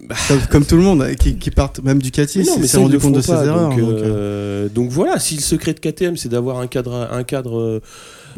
Bah. 0.08 0.16
Comme, 0.30 0.40
comme 0.50 0.66
tout 0.66 0.78
le 0.78 0.84
monde, 0.84 1.06
qui, 1.20 1.36
qui 1.38 1.52
partent, 1.52 1.82
même 1.84 2.02
Ducati, 2.02 2.40
Mais 2.40 2.46
non, 2.46 2.64
s'est 2.64 2.78
rendu 2.78 3.00
compte 3.00 3.16
de 3.16 3.22
ses 3.22 3.32
erreurs. 3.34 3.70
Donc, 3.70 3.80
donc, 3.80 3.90
euh, 3.92 4.70
donc 4.70 4.90
voilà, 4.90 5.20
si 5.20 5.36
le 5.36 5.42
secret 5.42 5.74
de 5.74 5.80
KTM 5.80 6.16
c'est 6.16 6.30
d'avoir 6.30 6.60
un 6.60 6.68
cadre, 6.68 6.94
un 7.12 7.24
cadre, 7.24 7.82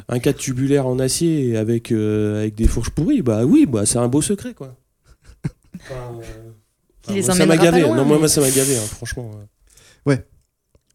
un 0.09 0.19
cadre 0.19 0.37
tubulaire 0.39 0.87
en 0.87 0.97
acier 0.97 1.55
avec 1.55 1.91
euh, 1.91 2.39
avec 2.39 2.55
des 2.55 2.67
fourches 2.67 2.89
pourries, 2.89 3.21
bah 3.21 3.45
oui, 3.45 3.67
bah 3.67 3.85
c'est 3.85 3.99
un 3.99 4.07
beau 4.07 4.21
secret 4.23 4.53
quoi. 4.55 4.75
Enfin, 5.75 5.93
euh, 6.19 6.51
Il 7.09 7.15
les 7.15 7.21
moi, 7.21 7.35
ça 7.35 7.45
m'a 7.45 7.57
gavé. 7.57 7.81
loin, 7.81 7.89
non, 7.95 8.05
moi, 8.05 8.15
mais- 8.15 8.19
moi, 8.21 8.27
ça 8.27 8.41
m'a 8.41 8.49
gavé, 8.49 8.75
hein, 8.77 8.81
franchement. 8.95 9.29
euh. 9.35 10.15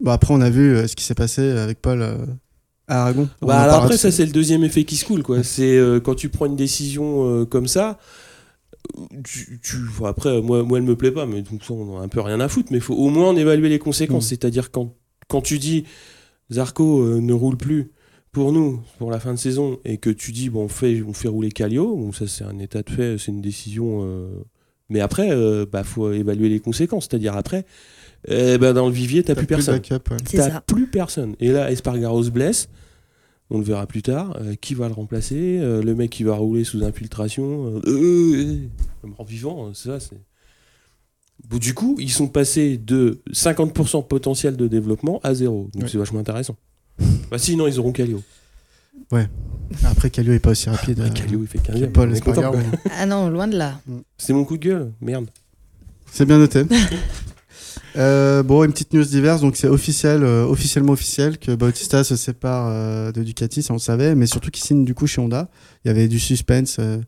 Bon, 0.03 0.13
après, 0.13 0.33
on 0.33 0.41
a 0.41 0.49
vu 0.49 0.75
euh, 0.75 0.87
ce 0.87 0.97
qui 0.97 1.05
s'est 1.05 1.15
passé 1.15 1.43
avec 1.51 1.83
Paul 1.83 2.01
euh, 2.01 2.17
à 2.89 3.03
Aragon. 3.03 3.29
Bah, 3.43 3.61
alors 3.61 3.85
après, 3.85 3.99
ça 3.99 4.11
c'est 4.11 4.25
le 4.25 4.33
deuxième 4.33 4.65
effet 4.65 4.85
qui 4.85 4.97
se 4.97 5.05
coule 5.05 5.23
quoi. 5.23 5.45
C'est 5.45 5.77
euh, 5.77 6.01
quand 6.01 6.15
tu 6.15 6.31
prends 6.31 6.47
une 6.47 6.57
décision 6.57 7.29
euh, 7.29 7.45
comme 7.45 7.69
ça. 7.69 7.99
Tu, 9.25 9.61
tu- 9.63 9.77
enfin, 9.89 10.09
après, 10.09 10.41
moi, 10.43 10.63
moi, 10.63 10.79
elle 10.79 10.85
me 10.85 10.97
plaît 10.97 11.11
pas, 11.13 11.27
mais 11.27 11.43
donc 11.43 11.63
ça, 11.65 11.73
on 11.75 11.99
a 11.99 12.03
un 12.03 12.09
peu 12.09 12.21
rien 12.21 12.41
à 12.41 12.49
foutre. 12.49 12.69
Mais 12.71 12.79
il 12.79 12.83
faut 12.83 12.95
au 12.95 13.09
moins 13.09 13.29
en 13.31 13.37
évaluer 13.37 13.69
les 13.69 13.79
conséquences. 13.79 14.27
Mm. 14.27 14.29
C'est-à-dire 14.29 14.71
quand, 14.71 14.95
quand 15.29 15.41
tu 15.43 15.59
dis 15.59 15.85
Zarco 16.51 17.03
euh, 17.03 17.21
ne 17.21 17.33
roule 17.33 17.57
plus 17.57 17.91
pour 18.33 18.53
nous 18.53 18.81
pour 18.99 19.11
la 19.11 19.19
fin 19.21 19.33
de 19.35 19.39
saison 19.39 19.79
et 19.85 19.99
que 19.99 20.11
tu 20.11 20.33
dis 20.33 20.51
bon, 20.51 20.65
on 20.65 20.69
fait, 20.69 21.03
on 21.07 21.13
fait 21.13 21.29
rouler 21.29 21.51
Calio, 21.51 21.97
bon, 21.97 22.13
ça 22.13 22.27
c'est 22.27 22.45
un 22.45 22.59
état 22.59 22.83
de 22.83 22.91
fait, 22.91 23.17
c'est 23.19 23.33
une 23.33 23.41
décision. 23.41 24.01
euh, 24.05 24.29
Mais 24.89 25.01
après, 25.01 25.31
euh, 25.31 25.67
bah, 25.71 25.85
faut 25.85 26.13
évaluer 26.13 26.49
les 26.49 26.61
conséquences. 26.61 27.07
C'est-à-dire 27.11 27.37
après, 27.37 27.65
eh 28.29 28.59
ben, 28.59 28.73
dans 28.73 28.87
le 28.87 28.93
vivier, 28.93 29.23
t'as 29.23 29.35
plus 29.35 29.47
plus 29.47 29.57
personne. 29.57 29.75
ouais. 29.77 29.81
T'as 30.51 30.61
plus 30.61 30.87
personne. 30.87 31.35
Et 31.41 31.53
là, 31.53 31.71
Espargaro 31.73 32.23
se 32.23 32.31
blesse. 32.31 32.69
On 33.51 33.59
le 33.59 33.65
verra 33.65 33.87
plus 33.87 34.03
tard. 34.03 34.37
Euh, 34.41 34.55
qui 34.55 34.75
va 34.75 34.87
le 34.89 34.95
remplacer? 34.95 35.59
Euh, 35.61 35.83
Le 35.83 35.95
mec 35.95 36.11
qui 36.11 36.23
va 36.25 36.35
rouler 36.37 36.65
sous 36.65 36.83
infiltration. 36.85 37.67
Euh, 37.67 37.81
euh, 37.87 38.35
euh, 38.35 38.57
le 39.03 39.09
mort 39.09 39.25
vivant, 39.27 39.71
c'est 39.75 39.89
ça. 39.89 40.01
C'est... 40.01 40.17
Bon, 41.49 41.57
du 41.59 41.75
coup, 41.75 41.97
ils 41.99 42.11
sont 42.13 42.29
passés 42.29 42.77
de 42.79 43.23
50% 43.33 44.07
potentiel 44.07 44.57
de 44.57 44.69
développement 44.69 45.21
à 45.23 45.35
zéro. 45.35 45.69
Donc 45.73 45.83
Ouais. 45.85 45.89
c'est 45.91 45.99
vachement 45.99 46.21
intéressant. 46.21 46.57
bah 47.31 47.39
sinon, 47.39 47.67
ils 47.67 47.79
auront 47.81 47.93
Calio. 47.93 48.23
Après, 49.85 50.11
Calio 50.11 50.33
est 50.33 50.39
pas 50.39 50.51
aussi 50.51 50.69
rapide. 50.69 50.99
Ouais, 51.01 51.07
euh, 51.07 51.11
Calio, 51.11 51.41
il 51.43 51.47
fait 51.49 51.59
15 51.59 51.89
Paul 51.93 52.21
content. 52.21 52.53
Ah 52.99 53.07
non, 53.07 53.29
loin 53.31 53.49
de 53.49 53.57
là. 53.57 53.81
C'est 54.19 54.33
mon 54.33 54.45
coup 54.45 54.57
de 54.59 54.63
gueule. 54.65 54.93
Merde. 55.01 55.27
C'est 56.13 56.25
bien 56.27 56.39
noté. 56.39 56.63
Euh, 57.97 58.43
bon, 58.43 58.63
une 58.65 58.73
petite 58.73 58.93
news 58.93 59.05
diverse, 59.05 59.41
donc 59.41 59.57
c'est 59.57 59.67
officiel, 59.69 60.23
euh, 60.23 60.45
officiellement 60.45 60.93
officiel 60.93 61.39
que 61.39 61.53
Bautista 61.55 62.05
se 62.05 62.15
sépare 62.17 62.69
euh, 62.71 63.13
de 63.13 63.23
Ducati, 63.23 63.63
ça 63.63 63.73
on 63.73 63.77
le 63.77 63.81
savait, 63.81 64.15
mais 64.15 64.27
surtout 64.27 64.51
qu'il 64.51 64.63
signe 64.65 64.85
du 64.85 64.95
coup 64.95 65.07
chez 65.07 65.21
Honda. 65.21 65.49
Il 65.85 65.89
y 65.89 65.91
avait 65.91 66.07
du 66.09 66.21
suspense. 66.21 66.77
euh, 66.79 66.99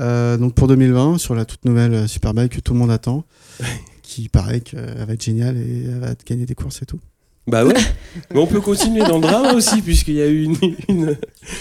euh, 0.00 0.36
donc 0.36 0.54
pour 0.54 0.68
2020, 0.68 1.18
sur 1.18 1.34
la 1.34 1.44
toute 1.44 1.64
nouvelle 1.64 1.94
euh, 1.94 2.06
Superbike 2.06 2.56
que 2.56 2.60
tout 2.60 2.72
le 2.72 2.78
monde 2.78 2.90
attend, 2.90 3.24
qui 4.02 4.28
paraît 4.28 4.60
qu'elle 4.60 5.04
va 5.06 5.12
être 5.12 5.22
géniale 5.24 5.56
et 5.58 5.84
elle 5.84 5.98
va 6.00 6.14
gagner 6.26 6.46
des 6.46 6.54
courses 6.54 6.80
et 6.82 6.86
tout. 6.86 7.00
Bah 7.46 7.64
ouais. 7.64 7.74
Mais 8.34 8.40
on 8.40 8.46
peut 8.46 8.60
continuer 8.60 9.00
dans 9.04 9.16
le 9.16 9.22
drama 9.22 9.52
aussi, 9.52 9.80
puisqu'il 9.82 10.14
y 10.14 10.22
a 10.22 10.26
eu 10.26 10.42
une, 10.44 10.56
une, 10.88 11.16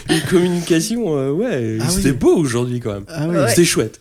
une 0.10 0.22
communication. 0.30 1.18
euh, 1.18 1.32
ouais, 1.32 1.78
Ah 1.82 1.90
c'était 1.90 2.12
oui. 2.12 2.18
beau 2.18 2.36
aujourd'hui 2.38 2.80
quand 2.80 2.94
même. 2.94 3.06
Ah. 3.10 3.28
Ouais. 3.28 3.50
C'était 3.50 3.66
chouette. 3.66 4.00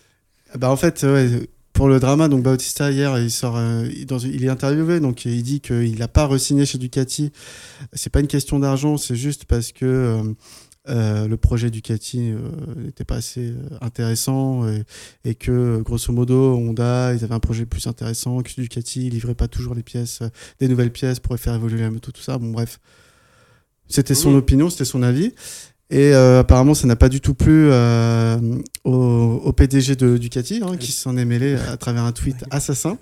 Bah 0.57 0.71
en 0.71 0.77
fait, 0.77 1.03
ouais, 1.03 1.29
pour 1.75 1.89
le 1.89 1.99
drama, 1.99 2.27
donc 2.29 2.41
Bautista 2.41 2.89
hier, 2.89 3.19
il 3.19 3.29
sort, 3.29 3.57
euh, 3.57 3.85
il- 3.93 4.43
est 4.45 4.49
interviewé, 4.49 4.99
donc 5.01 5.25
il 5.25 5.43
dit 5.43 5.59
qu'il 5.59 5.99
n'a 5.99 6.07
pas 6.07 6.25
re-signé 6.25 6.65
chez 6.65 6.77
Ducati. 6.77 7.31
C'est 7.93 8.09
pas 8.09 8.21
une 8.21 8.27
question 8.27 8.59
d'argent, 8.59 8.97
c'est 8.97 9.15
juste 9.17 9.43
parce 9.45 9.71
que 9.73 9.85
euh, 9.85 10.23
euh, 10.87 11.27
le 11.27 11.35
projet 11.37 11.69
Ducati 11.69 12.31
euh, 12.31 12.37
n'était 12.77 13.03
pas 13.03 13.15
assez 13.15 13.49
euh, 13.49 13.55
intéressant 13.81 14.67
et, 14.69 14.83
et 15.25 15.35
que 15.35 15.81
grosso 15.81 16.13
modo 16.13 16.55
Honda, 16.55 17.13
ils 17.13 17.23
avaient 17.23 17.33
un 17.35 17.39
projet 17.39 17.65
plus 17.65 17.87
intéressant, 17.87 18.41
que 18.41 18.51
Ducati 18.59 19.09
livrait 19.09 19.35
pas 19.35 19.47
toujours 19.49 19.75
les 19.75 19.83
pièces, 19.83 20.21
euh, 20.21 20.29
des 20.59 20.67
nouvelles 20.69 20.91
pièces 20.93 21.19
pour 21.19 21.37
faire 21.37 21.55
évoluer 21.55 21.81
la 21.81 21.91
moto, 21.91 22.11
tout 22.11 22.21
ça. 22.21 22.37
Bon 22.37 22.51
bref, 22.51 22.79
c'était 23.87 24.15
son 24.15 24.33
opinion, 24.35 24.69
c'était 24.69 24.85
son 24.85 25.03
avis. 25.03 25.33
Et 25.91 26.13
euh, 26.13 26.39
apparemment, 26.39 26.73
ça 26.73 26.87
n'a 26.87 26.95
pas 26.95 27.09
du 27.09 27.21
tout 27.21 27.35
plu 27.35 27.67
euh, 27.69 28.37
au, 28.83 29.41
au 29.43 29.53
PDG 29.53 29.95
de 29.95 30.17
Ducati, 30.17 30.61
hein, 30.63 30.77
qui 30.77 30.91
s'en 30.91 31.15
est 31.15 31.25
mêlé 31.25 31.55
à 31.71 31.77
travers 31.77 32.03
un 32.03 32.11
tweet 32.11 32.43
assassin 32.49 32.97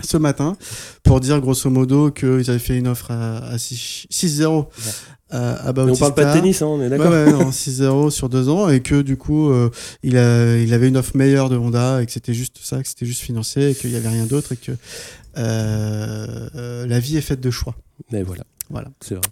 ce 0.00 0.16
matin 0.16 0.56
pour 1.02 1.20
dire 1.20 1.40
grosso 1.40 1.68
modo 1.70 2.10
qu'ils 2.10 2.50
avaient 2.50 2.58
fait 2.58 2.76
une 2.78 2.86
offre 2.86 3.10
à, 3.10 3.38
à 3.38 3.58
6 3.58 4.06
6-0 4.12 4.66
à, 5.30 5.54
à 5.54 5.72
Mais 5.72 5.82
on 5.90 5.96
parle 5.96 6.14
pas 6.14 6.26
de 6.26 6.38
tennis, 6.38 6.62
hein, 6.62 6.66
on 6.66 6.80
est 6.80 6.84
Ouais, 6.84 6.90
d'accord 6.98 7.10
ouais, 7.12 7.32
non, 7.32 7.50
6-0 7.50 8.10
sur 8.10 8.28
deux 8.28 8.48
ans 8.48 8.68
et 8.68 8.80
que 8.80 9.02
du 9.02 9.16
coup 9.16 9.50
euh, 9.50 9.70
il, 10.02 10.16
a, 10.16 10.56
il 10.56 10.72
avait 10.72 10.88
une 10.88 10.96
offre 10.96 11.16
meilleure 11.16 11.48
de 11.50 11.56
Honda 11.56 12.00
et 12.00 12.06
que 12.06 12.12
c'était 12.12 12.32
juste 12.34 12.58
ça, 12.62 12.80
que 12.80 12.88
c'était 12.88 13.06
juste 13.06 13.20
financier 13.22 13.70
et 13.70 13.74
qu'il 13.74 13.90
n'y 13.90 13.96
avait 13.96 14.08
rien 14.08 14.26
d'autre 14.26 14.52
et 14.52 14.56
que 14.56 14.72
euh, 15.36 16.48
euh, 16.54 16.86
la 16.86 17.00
vie 17.00 17.16
est 17.16 17.22
faite 17.22 17.40
de 17.40 17.50
choix. 17.50 17.74
Mais 18.12 18.22
voilà. 18.22 18.44
Voilà. 18.70 18.88
C'est 19.00 19.14
vrai. 19.14 19.24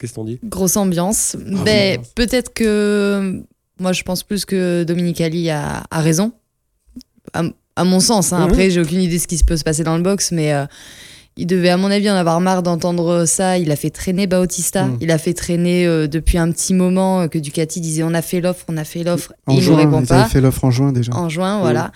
Qu'est-ce 0.00 0.14
qu'on 0.14 0.24
dit 0.24 0.40
Grosse 0.42 0.76
ambiance. 0.76 1.36
Ah 1.38 1.62
Ben, 1.64 2.00
oui. 2.00 2.06
peut-être 2.16 2.52
que 2.54 3.42
moi 3.78 3.92
je 3.92 4.02
pense 4.02 4.22
plus 4.24 4.44
que 4.44 4.82
Dominique 4.84 5.20
Ali 5.20 5.50
a, 5.50 5.84
a 5.90 6.00
raison. 6.00 6.32
À, 7.34 7.42
à 7.76 7.84
mon 7.84 8.00
sens. 8.00 8.32
hein. 8.32 8.38
Mhm. 8.40 8.50
Après, 8.50 8.70
j'ai 8.70 8.80
aucune 8.80 9.00
idée 9.02 9.16
de 9.16 9.20
ce 9.22 9.28
qui 9.28 9.38
se 9.38 9.44
peut 9.44 9.56
se 9.56 9.62
passer 9.64 9.84
dans 9.84 9.96
le 9.96 10.02
box, 10.02 10.32
mais 10.32 10.52
euh, 10.52 10.64
il 11.36 11.46
devait, 11.46 11.68
à 11.70 11.76
mon 11.76 11.90
avis, 11.90 12.10
en 12.10 12.14
avoir 12.16 12.40
marre 12.40 12.62
d'entendre 12.62 13.24
ça. 13.24 13.56
Il 13.58 13.70
a 13.70 13.76
fait 13.76 13.90
traîner 13.90 14.26
Bautista. 14.26 14.86
Mhm. 14.86 14.98
Il 15.00 15.10
a 15.10 15.18
fait 15.18 15.32
traîner 15.34 15.86
euh, 15.86 16.06
depuis 16.08 16.38
un 16.38 16.50
petit 16.50 16.74
moment 16.74 17.20
euh, 17.22 17.26
que 17.28 17.38
Ducati 17.38 17.80
disait 17.80 18.02
on 18.02 18.12
a 18.14 18.22
fait 18.22 18.40
l'offre, 18.40 18.64
on 18.68 18.76
a 18.76 18.84
fait 18.84 19.04
l'offre. 19.04 19.32
Il 19.48 19.64
ne 19.64 19.74
répond 19.74 20.04
pas. 20.04 20.22
avaient 20.22 20.28
fait 20.30 20.40
l'offre 20.40 20.64
en 20.64 20.70
juin 20.70 20.92
déjà. 20.92 21.14
En 21.14 21.28
juin, 21.28 21.60
voilà. 21.60 21.92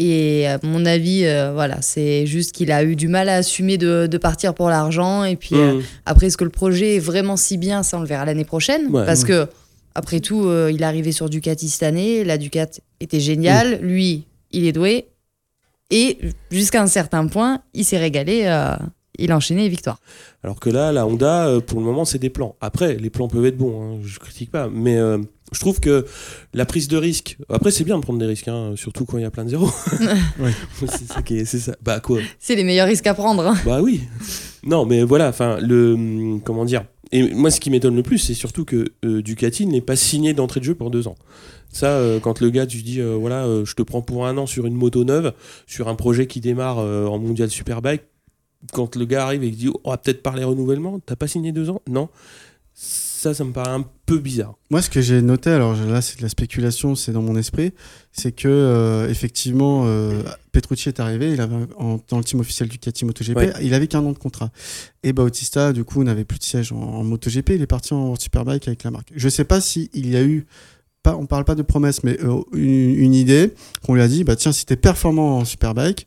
Et 0.00 0.46
à 0.46 0.60
mon 0.62 0.86
avis, 0.86 1.24
euh, 1.26 1.50
voilà, 1.52 1.82
c'est 1.82 2.24
juste 2.24 2.52
qu'il 2.52 2.70
a 2.70 2.84
eu 2.84 2.94
du 2.94 3.08
mal 3.08 3.28
à 3.28 3.34
assumer 3.36 3.78
de, 3.78 4.06
de 4.06 4.18
partir 4.18 4.54
pour 4.54 4.68
l'argent. 4.68 5.24
Et 5.24 5.34
puis 5.34 5.56
euh, 5.56 5.74
Mmh. 5.74 5.82
après, 6.06 6.26
est-ce 6.28 6.36
que 6.36 6.44
le 6.44 6.50
projet 6.50 6.96
est 6.96 7.00
vraiment 7.00 7.36
si 7.36 7.58
bien 7.58 7.82
Ça, 7.82 7.98
on 7.98 8.00
le 8.02 8.06
verra 8.06 8.24
l'année 8.24 8.44
prochaine. 8.44 8.86
Ouais. 8.94 9.04
parce 9.04 9.24
que, 9.24 9.48
après 9.96 10.20
tout, 10.20 10.44
euh, 10.46 10.70
il 10.72 10.82
est 10.82 10.84
arrivé 10.84 11.10
sur 11.10 11.28
Ducati 11.28 11.68
cette 11.68 11.82
année. 11.82 12.22
La 12.22 12.38
Ducati 12.38 12.80
était 13.00 13.18
géniale. 13.18 13.80
Lui, 13.82 14.24
il 14.52 14.66
est 14.66 14.72
doué. 14.72 15.06
Et 15.90 16.18
jusqu'à 16.52 16.80
un 16.80 16.86
certain 16.86 17.26
point, 17.26 17.60
il 17.74 17.84
s'est 17.84 17.98
régalé. 17.98 18.42
euh, 18.44 18.76
il 19.20 19.32
a 19.32 19.36
enchaîné 19.36 19.62
les 19.62 19.68
victoires. 19.68 19.98
Alors 20.44 20.60
que 20.60 20.70
là, 20.70 20.92
la 20.92 21.04
Honda, 21.04 21.48
euh, 21.48 21.58
pour 21.60 21.80
le 21.80 21.84
moment, 21.84 22.04
c'est 22.04 22.20
des 22.20 22.30
plans. 22.30 22.54
Après, 22.60 22.94
les 22.94 23.10
plans 23.10 23.26
peuvent 23.26 23.46
être 23.46 23.56
bons, 23.56 23.96
hein, 23.96 23.98
je 24.04 24.20
critique 24.20 24.52
pas. 24.52 24.68
Mais 24.72 24.96
euh, 24.96 25.18
je 25.52 25.60
trouve 25.60 25.80
que 25.80 26.04
la 26.54 26.66
prise 26.66 26.88
de 26.88 26.96
risque. 26.96 27.38
Après, 27.48 27.70
c'est 27.70 27.84
bien 27.84 27.96
de 27.96 28.02
prendre 28.02 28.18
des 28.18 28.26
risques, 28.26 28.48
hein, 28.48 28.72
surtout 28.76 29.04
quand 29.04 29.18
il 29.18 29.22
y 29.22 29.26
a 29.26 29.30
plein 29.30 29.44
de 29.44 29.50
zéros. 29.50 29.70
Ouais. 30.38 30.52
c'est 30.88 31.06
ça 31.10 31.22
qui 31.22 31.38
est- 31.38 31.44
c'est 31.44 31.58
ça. 31.58 31.74
Bah 31.82 32.00
quoi 32.00 32.20
C'est 32.38 32.54
les 32.54 32.64
meilleurs 32.64 32.86
risques 32.88 33.06
à 33.06 33.14
prendre. 33.14 33.46
hein. 33.46 33.54
Bah 33.64 33.80
oui. 33.82 34.02
Non, 34.64 34.84
mais 34.86 35.02
voilà, 35.04 35.28
enfin, 35.28 35.58
le. 35.60 36.38
Comment 36.44 36.64
dire 36.64 36.84
Et 37.12 37.32
moi, 37.34 37.50
ce 37.50 37.60
qui 37.60 37.70
m'étonne 37.70 37.96
le 37.96 38.02
plus, 38.02 38.18
c'est 38.18 38.34
surtout 38.34 38.64
que 38.64 38.92
euh, 39.04 39.22
Ducati 39.22 39.66
n'est 39.66 39.80
pas 39.80 39.96
signé 39.96 40.34
d'entrée 40.34 40.60
de 40.60 40.64
jeu 40.64 40.74
pour 40.74 40.90
deux 40.90 41.08
ans. 41.08 41.16
Ça, 41.72 41.88
euh, 41.98 42.18
quand 42.20 42.40
le 42.40 42.50
gars, 42.50 42.66
tu 42.66 42.78
dis, 42.82 43.00
euh, 43.00 43.14
voilà, 43.14 43.44
euh, 43.44 43.64
je 43.64 43.74
te 43.74 43.82
prends 43.82 44.00
pour 44.02 44.26
un 44.26 44.36
an 44.38 44.46
sur 44.46 44.66
une 44.66 44.74
moto 44.74 45.04
neuve, 45.04 45.32
sur 45.66 45.88
un 45.88 45.94
projet 45.94 46.26
qui 46.26 46.40
démarre 46.40 46.78
euh, 46.78 47.06
en 47.06 47.18
Mondial 47.18 47.50
Superbike, 47.50 48.02
quand 48.72 48.96
le 48.96 49.04
gars 49.04 49.24
arrive 49.24 49.44
et 49.44 49.48
qu'il 49.50 49.56
dit, 49.58 49.70
on 49.84 49.90
va 49.90 49.98
peut-être 49.98 50.22
parler 50.22 50.44
renouvellement, 50.44 50.98
t'as 51.04 51.14
pas 51.16 51.28
signé 51.28 51.52
deux 51.52 51.68
ans? 51.70 51.80
Non. 51.88 52.08
Ça, 53.20 53.34
ça 53.34 53.42
me 53.42 53.50
paraît 53.52 53.70
un 53.72 53.84
peu 54.06 54.18
bizarre. 54.18 54.54
Moi, 54.70 54.80
ce 54.80 54.88
que 54.88 55.00
j'ai 55.00 55.20
noté, 55.22 55.50
alors 55.50 55.74
là, 55.74 56.00
c'est 56.00 56.18
de 56.18 56.22
la 56.22 56.28
spéculation, 56.28 56.94
c'est 56.94 57.10
dans 57.10 57.20
mon 57.20 57.34
esprit, 57.36 57.72
c'est 58.12 58.30
que 58.30 58.46
euh, 58.46 59.08
effectivement, 59.10 59.82
euh, 59.86 60.22
Petrucci 60.52 60.88
est 60.88 61.00
arrivé, 61.00 61.32
il 61.32 61.40
avait 61.40 61.56
en- 61.78 61.98
dans 62.08 62.18
le 62.18 62.22
team 62.22 62.38
officiel 62.38 62.68
du 62.68 62.76
Ducati 62.78 63.04
MotoGP, 63.04 63.36
Ouais. 63.36 63.52
il 63.60 63.74
avait 63.74 63.88
qu'un 63.88 64.04
an 64.04 64.12
de 64.12 64.18
contrat. 64.18 64.52
Et 65.02 65.12
Bautista, 65.12 65.72
du 65.72 65.82
coup, 65.82 66.04
n'avait 66.04 66.24
plus 66.24 66.38
de 66.38 66.44
siège 66.44 66.70
en, 66.70 66.76
en 66.76 67.02
MotoGP, 67.02 67.50
il 67.56 67.62
est 67.62 67.66
parti 67.66 67.92
en 67.92 68.14
Superbike 68.14 68.68
avec 68.68 68.84
la 68.84 68.92
marque. 68.92 69.10
Je 69.16 69.28
sais 69.28 69.42
pas 69.44 69.60
si 69.60 69.90
il 69.94 70.08
y 70.08 70.16
a 70.16 70.22
eu, 70.22 70.46
pas, 71.02 71.16
on 71.16 71.26
parle 71.26 71.44
pas 71.44 71.56
de 71.56 71.62
promesse, 71.62 72.04
mais 72.04 72.18
euh, 72.22 72.40
une, 72.52 72.94
une 73.00 73.14
idée 73.14 73.52
qu'on 73.84 73.94
lui 73.94 74.02
a 74.02 74.06
dit, 74.06 74.22
bah 74.22 74.36
tiens, 74.36 74.52
si 74.52 74.64
t'es 74.64 74.76
performant 74.76 75.38
en 75.38 75.44
Superbike, 75.44 76.06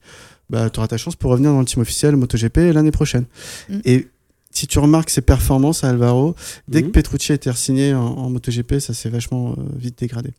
bah 0.50 0.70
tu 0.70 0.80
auras 0.80 0.88
ta 0.88 0.98
chance 0.98 1.15
pour 1.18 1.32
revenir 1.32 1.51
dans 1.51 1.60
le 1.60 1.65
team 1.65 1.82
officiel 1.82 2.15
MotoGP 2.15 2.74
l'année 2.74 2.91
prochaine. 2.91 3.25
Mm. 3.70 3.80
Et 3.84 4.08
si 4.51 4.67
tu 4.67 4.79
remarques 4.79 5.10
ses 5.10 5.22
performances 5.22 5.84
à 5.84 5.89
Alvaro, 5.89 6.36
Dès 6.67 6.81
Mhm. 6.81 6.88
que 6.88 6.91
Petrucci 6.91 7.31
a 7.31 7.36
été 7.36 7.51
signé 7.53 7.93
en, 7.93 8.01
en 8.05 8.29
MotoGP, 8.29 8.79
ça 8.79 8.93
s'est 8.93 9.10
vachement 9.10 9.51
euh, 9.51 9.55
vite 9.77 9.98
dégradé. 10.00 10.31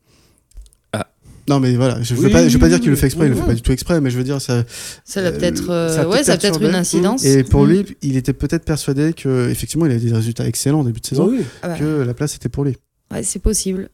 Ah. 0.93 1.07
Non 1.49 1.59
mais 1.61 1.75
voilà, 1.77 2.01
je 2.03 2.15
veux 2.15 2.27
Oui, 2.27 2.33
pas, 2.33 2.47
je 2.49 2.53
veux 2.53 2.59
pas 2.59 2.67
oui, 2.67 2.71
dire 2.73 2.81
qu'il 2.81 2.91
le 2.91 2.97
fait 2.97 3.07
exprès, 3.07 3.27
il 3.27 3.31
le 3.31 3.35
oui, 3.35 3.41
fait 3.41 3.47
pas 3.47 3.55
du 3.55 3.63
tout 3.63 3.73
exprès, 3.73 4.01
mais 4.01 4.11
je 4.11 4.19
veux 4.19 4.25
dire 4.25 4.41
ça. 4.41 4.65
Ça 5.05 5.23
va 5.23 5.29
Euh, 5.29 5.33
peut-être 5.39 5.71
euh, 5.71 6.05
ouais, 6.05 6.11
peut-être 6.11 6.25
ça 6.27 6.33
va 6.33 6.39
peut-être 6.39 6.41
perturbé. 6.53 6.69
une 6.69 6.75
incidence. 6.75 7.25
Et 7.25 7.43
pour 7.45 7.65
Mm. 7.65 7.71
lui, 7.71 7.97
il 8.03 8.17
était 8.17 8.33
peut-être 8.33 8.65
persuadé 8.65 9.13
que 9.13 9.49
effectivement, 9.51 9.87
il 9.87 9.93
avait 9.93 10.01
des 10.01 10.13
résultats 10.13 10.47
excellents 10.47 10.81
en 10.81 10.85
début 10.85 11.01
de 11.01 11.07
saison. 11.07 11.33
Ah 11.63 11.69
bah, 11.69 11.79
que 11.79 11.85
la 12.03 12.15
place 12.15 12.37
était 12.37 12.49
pour 12.49 12.65
lui. 12.65 12.77
ouais, 13.13 13.23
c'est 13.23 13.39
possible. 13.41 13.89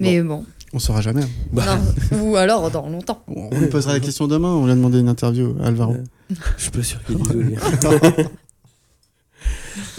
Mais 0.00 0.22
bon. 0.22 0.44
On 0.74 0.78
saura 0.78 1.00
jamais. 1.00 1.22
hein. 1.22 1.28
Bah, 1.52 1.64
Non. 2.12 2.18
Ou 2.30 2.36
alors 2.36 2.70
dans 2.70 2.88
longtemps. 2.88 3.22
On 3.26 3.58
lui 3.58 3.68
posera 3.68 3.94
la 3.94 4.00
question 4.00 4.28
demain. 4.28 4.52
On 4.52 4.64
lui 4.66 4.72
a 4.72 4.74
demandé 4.74 4.98
une 5.00 5.08
interview 5.08 5.56
à 5.62 5.66
Alvaro. 5.68 5.92
Ouais. 5.94 6.02
Je 6.58 6.62
suis 6.62 6.70
pas 6.70 6.82
sûr 6.82 7.02
qu'il 7.04 7.16
dise 7.16 7.32
oui. 7.34 7.54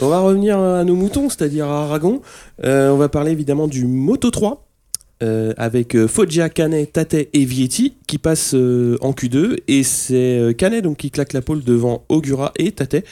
on 0.02 0.08
va 0.10 0.20
revenir 0.20 0.58
à 0.60 0.84
nos 0.84 0.96
moutons, 0.96 1.30
c'est-à-dire 1.30 1.66
à 1.68 1.84
Aragon. 1.84 2.22
Euh, 2.64 2.90
on 2.92 2.98
va 2.98 3.10
parler 3.10 3.32
évidemment 3.32 3.68
du 3.68 3.86
Moto 3.86 4.30
3. 4.32 4.66
euh, 5.22 5.54
avec 5.58 5.96
euh, 5.96 6.08
Foggia, 6.08 6.48
Canet, 6.50 6.94
Tate 6.94 7.14
et 7.34 7.44
Vietti 7.46 7.96
qui 8.08 8.18
passent 8.18 8.54
euh, 8.56 8.98
en 9.02 9.12
Q2 9.12 9.58
et 9.68 9.84
c'est 9.84 10.56
Canet 10.58 10.82
donc 10.82 10.96
qui 10.98 11.12
claque 11.12 11.34
la 11.34 11.42
pole 11.42 11.62
devant 11.64 12.06
Ogura 12.08 12.54
et 12.58 12.72
Tate 12.72 13.04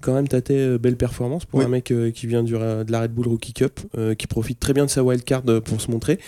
quand 0.00 0.14
même 0.14 0.26
Tate 0.26 0.50
belle 0.80 0.96
performance 0.96 1.44
pour 1.44 1.58
Oui. 1.58 1.66
un 1.66 1.68
mec 1.68 1.90
euh, 1.90 2.10
qui 2.10 2.26
vient 2.26 2.42
du, 2.42 2.54
de 2.54 2.86
la 2.90 3.02
Red 3.02 3.12
Bull 3.12 3.28
Rookie 3.28 3.52
Cup 3.52 3.78
euh, 3.98 4.14
qui 4.14 4.26
profite 4.26 4.58
très 4.58 4.72
bien 4.72 4.86
de 4.86 4.90
sa 4.90 5.04
wildcard 5.04 5.42
euh, 5.48 5.60
pour 5.60 5.82
se 5.82 5.90
montrer 5.90 6.18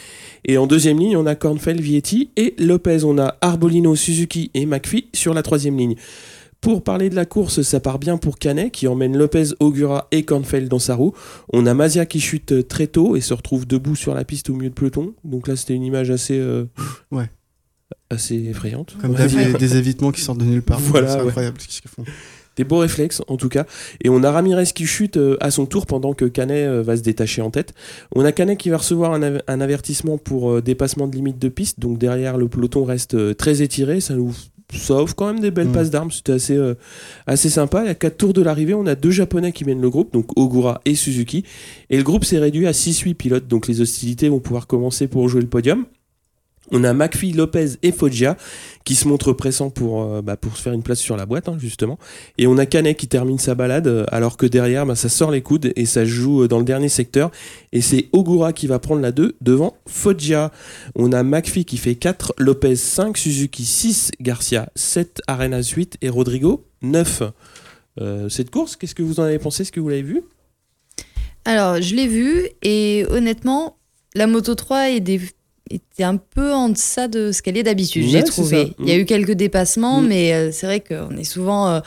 et 0.45 0.59
en 0.59 0.67
deuxième 0.67 0.99
ligne 0.99 1.17
on 1.17 1.25
a 1.25 1.35
Kornfeld, 1.35 1.81
Vietti 1.81 2.29
et 2.37 2.55
Lopez 2.59 3.03
on 3.05 3.17
a 3.19 3.37
Arbolino, 3.41 3.97
Suzuki 3.97 4.51
et 4.53 4.67
McPhee 4.67 5.07
sur 5.15 5.33
la 5.33 5.43
troisième 5.43 5.79
ligne 5.79 5.95
pour 6.63 6.85
parler 6.85 7.11
de 7.11 7.17
la 7.17 7.27
course, 7.27 7.63
ça 7.63 7.81
part 7.81 7.99
bien 7.99 8.17
pour 8.17 8.39
Canet 8.39 8.71
qui 8.71 8.87
emmène 8.87 9.19
Lopez, 9.19 9.47
Ogura 9.59 10.07
et 10.13 10.23
Kornfeld 10.23 10.69
dans 10.69 10.79
sa 10.79 10.95
roue. 10.95 11.13
On 11.53 11.67
a 11.67 11.75
Mazia 11.75 12.07
qui 12.07 12.21
chute 12.21 12.69
très 12.69 12.87
tôt 12.87 13.17
et 13.17 13.21
se 13.21 13.35
retrouve 13.35 13.67
debout 13.67 13.97
sur 13.97 14.15
la 14.15 14.25
piste 14.25 14.49
au 14.49 14.55
milieu 14.55 14.71
de 14.71 14.75
peloton. 14.75 15.13
Donc 15.25 15.49
là, 15.49 15.57
c'était 15.57 15.75
une 15.75 15.83
image 15.83 16.11
assez, 16.11 16.39
euh, 16.39 16.65
Ouais. 17.11 17.29
assez 18.11 18.37
effrayante. 18.37 18.97
Comme 19.01 19.15
des, 19.15 19.77
évitements 19.77 20.13
qui 20.13 20.21
sortent 20.21 20.39
de 20.39 20.45
nulle 20.45 20.63
part. 20.63 20.79
Voilà, 20.79 21.09
c'est 21.09 21.21
ouais. 21.21 21.27
incroyable 21.27 21.57
ce 21.61 21.81
qu'ils 21.81 21.91
font. 21.91 22.05
Des 22.55 22.63
beaux 22.63 22.79
réflexes 22.79 23.23
en 23.27 23.37
tout 23.37 23.49
cas. 23.49 23.67
Et 24.05 24.09
on 24.09 24.23
a 24.23 24.31
Ramirez 24.31 24.67
qui 24.67 24.87
chute 24.87 25.17
euh, 25.17 25.37
à 25.41 25.51
son 25.51 25.67
tour 25.67 25.87
pendant 25.87 26.15
que 26.15 26.27
Canet 26.27 26.69
euh, 26.69 26.83
va 26.85 26.97
se 26.97 27.03
détacher 27.03 27.43
en 27.43 27.51
tête. 27.51 27.75
On 28.15 28.25
a 28.25 28.31
Canet 28.31 28.57
qui 28.57 28.71
va 28.71 28.77
recevoir 28.77 29.15
un, 29.15 29.39
un 29.49 29.61
avertissement 29.61 30.17
pour 30.17 30.63
dépassement 30.63 31.09
de 31.09 31.17
limite 31.17 31.41
de 31.41 31.49
piste. 31.49 31.81
Donc 31.81 31.99
derrière, 31.99 32.37
le 32.39 32.47
peloton 32.47 32.85
reste 32.85 33.37
très 33.37 33.63
étiré. 33.63 34.01
Ça 34.01 34.15
nous 34.15 34.33
sauve 34.79 35.15
quand 35.15 35.27
même 35.27 35.41
des 35.41 35.51
belles 35.51 35.69
Mm. 35.69 35.73
passes 35.73 35.91
d'armes. 35.91 36.11
C'était 36.11 36.33
assez, 36.33 36.57
euh, 36.57 36.75
assez 37.27 37.49
sympa. 37.51 37.81
À 37.83 37.95
4 37.95 38.17
tours 38.17 38.33
de 38.33 38.43
l'arrivée, 38.43 38.75
on 38.75 38.87
a 38.87 38.95
deux 38.95 39.11
Japonais 39.11 39.53
qui 39.53 39.65
mènent 39.65 39.81
le 39.81 39.91
groupe, 39.91 40.13
donc 40.13 40.37
Ogura 40.37 40.81
et 40.85 40.95
Suzuki. 40.95 41.45
Et 41.91 41.97
le 41.97 42.03
groupe 42.03 42.25
s'est 42.25 42.39
réduit 42.39 42.67
à 42.67 42.73
6-8 42.73 43.15
pilotes. 43.15 43.49
Donc 43.49 43.69
les 43.69 43.81
hostilités 43.81 44.29
vont 44.29 44.41
pouvoir 44.41 44.67
commencer 44.67 45.07
pour 45.09 45.29
jouer 45.29 45.41
le 45.43 45.49
podium. 45.49 45.85
On 46.73 46.85
a 46.85 46.93
McPhee, 46.95 47.33
Lopez 47.33 47.73
et 47.83 47.93
Foggia 47.93 48.37
qui 48.85 48.95
se 48.97 49.07
montrent 49.07 49.33
pressants 49.33 49.71
pour, 49.71 50.03
euh, 50.03 50.23
bah, 50.23 50.37
pour 50.37 50.57
se 50.57 50.63
faire 50.63 50.73
une 50.73 50.83
place 50.83 50.99
sur 50.99 51.17
la 51.17 51.27
boîte, 51.27 51.49
hein, 51.49 51.57
justement. 51.59 51.99
Et 52.39 52.47
on 52.47 52.59
a 52.59 52.67
Canet 52.67 52.97
qui 52.97 53.07
termine 53.07 53.39
sa 53.39 53.55
balade, 53.55 53.87
euh, 53.87 54.05
alors 54.11 54.37
que 54.37 54.47
derrière, 54.47 54.87
bah, 54.87 54.97
ça 54.97 55.09
sort 55.09 55.31
les 55.31 55.43
coudes 55.43 55.73
et 55.77 55.87
ça 55.87 56.05
joue 56.05 56.43
euh, 56.43 56.49
dans 56.49 56.59
le 56.59 56.65
dernier 56.65 56.89
secteur. 56.89 57.31
Et 57.73 57.81
c'est 57.81 58.09
Ogura 58.13 58.53
qui 58.53 58.67
va 58.67 58.79
prendre 58.79 59.01
la 59.03 59.13
2 59.13 59.37
devant 59.41 59.77
Foggia. 59.87 60.51
On 60.97 61.13
a 61.13 61.23
McPhee 61.23 61.65
qui 61.65 61.77
fait 61.77 61.95
4, 61.95 62.35
Lopez 62.39 62.75
5, 62.77 63.17
Suzuki 63.17 63.65
6, 63.65 64.11
Garcia 64.21 64.69
7, 64.75 65.21
Arenas 65.29 65.73
8 65.77 65.99
et 66.03 66.09
Rodrigo 66.09 66.65
9. 66.83 67.23
Euh, 68.01 68.29
cette 68.31 68.51
course, 68.51 68.77
qu'est-ce 68.77 68.95
que 68.95 69.03
vous 69.03 69.21
en 69.21 69.25
avez 69.25 69.39
pensé? 69.39 69.63
Est-ce 69.63 69.73
que 69.73 69.81
vous 69.81 69.91
l'avez 69.91 70.03
vu 70.03 70.23
Alors, 71.45 71.81
je 71.81 71.95
l'ai 71.95 72.09
vu 72.09 72.49
et 72.63 73.05
honnêtement, 73.11 73.77
la 74.15 74.27
Moto 74.27 74.55
3 74.55 74.91
est 74.91 75.01
des- 75.01 75.21
était 75.71 76.05
un 76.05 76.17
peu 76.17 76.53
en 76.53 76.69
deçà 76.69 77.09
de 77.09 77.33
ce 77.33 77.43
qu'elle 77.43 77.57
est 77.57 77.63
d'habitude, 77.63 78.05
Ouais, 78.05 78.11
j'ai 78.11 78.23
trouvé. 78.25 78.75
Il 78.81 78.89
y 78.89 78.93
a 78.93 78.97
eu 78.97 79.05
quelques 79.05 79.33
dépassements, 79.33 80.01
Mm. 80.01 80.07
mais 80.07 80.33
euh, 80.35 80.51
c'est 80.53 80.67
vrai 80.67 80.81
qu'on 80.81 81.17
est 81.17 81.25
souvent. 81.25 81.69
euh, 81.69 81.81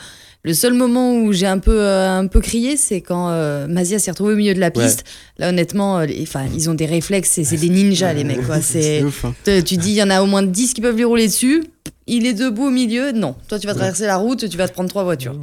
Le 0.44 0.54
seul 0.54 0.74
moment 0.74 1.12
où 1.12 1.32
j'ai 1.32 1.46
un 1.48 1.58
peu, 1.58 1.80
euh, 1.80 2.18
un 2.20 2.28
peu 2.28 2.40
crié, 2.40 2.76
c'est 2.76 3.00
quand 3.00 3.30
Mazia 3.68 3.98
s'est 3.98 4.12
retrouvé 4.12 4.34
au 4.34 4.36
milieu 4.36 4.54
de 4.54 4.60
la 4.60 4.70
piste. 4.70 5.02
Là, 5.38 5.48
honnêtement, 5.48 5.98
les- 6.00 6.24
ils 6.54 6.70
ont 6.70 6.74
des 6.74 6.86
réflexes, 6.86 7.40
c'est 7.42 7.56
des 7.56 7.68
ninjas, 7.68 8.12
les 8.12 8.22
mecs. 8.22 8.46
Quoi. 8.46 8.58
Ouf. 9.04 9.24
hein. 9.24 9.34
te- 9.42 9.60
tu 9.60 9.76
dis, 9.76 9.90
il 9.90 9.96
y 9.96 10.02
en 10.04 10.10
a 10.10 10.22
au 10.22 10.26
moins 10.26 10.44
10 10.44 10.72
qui 10.72 10.80
peuvent 10.80 10.94
lui 10.96 11.02
rouler 11.02 11.26
dessus. 11.26 11.64
Il 12.06 12.26
est 12.26 12.34
debout 12.34 12.66
au 12.66 12.70
milieu. 12.70 13.10
Non, 13.10 13.34
toi, 13.48 13.58
tu 13.58 13.66
vas 13.66 13.74
traverser 13.74 14.06
la 14.06 14.18
route, 14.18 14.48
tu 14.48 14.56
vas 14.56 14.68
te 14.68 14.72
prendre 14.72 14.88
trois 14.88 15.02
voitures. 15.02 15.34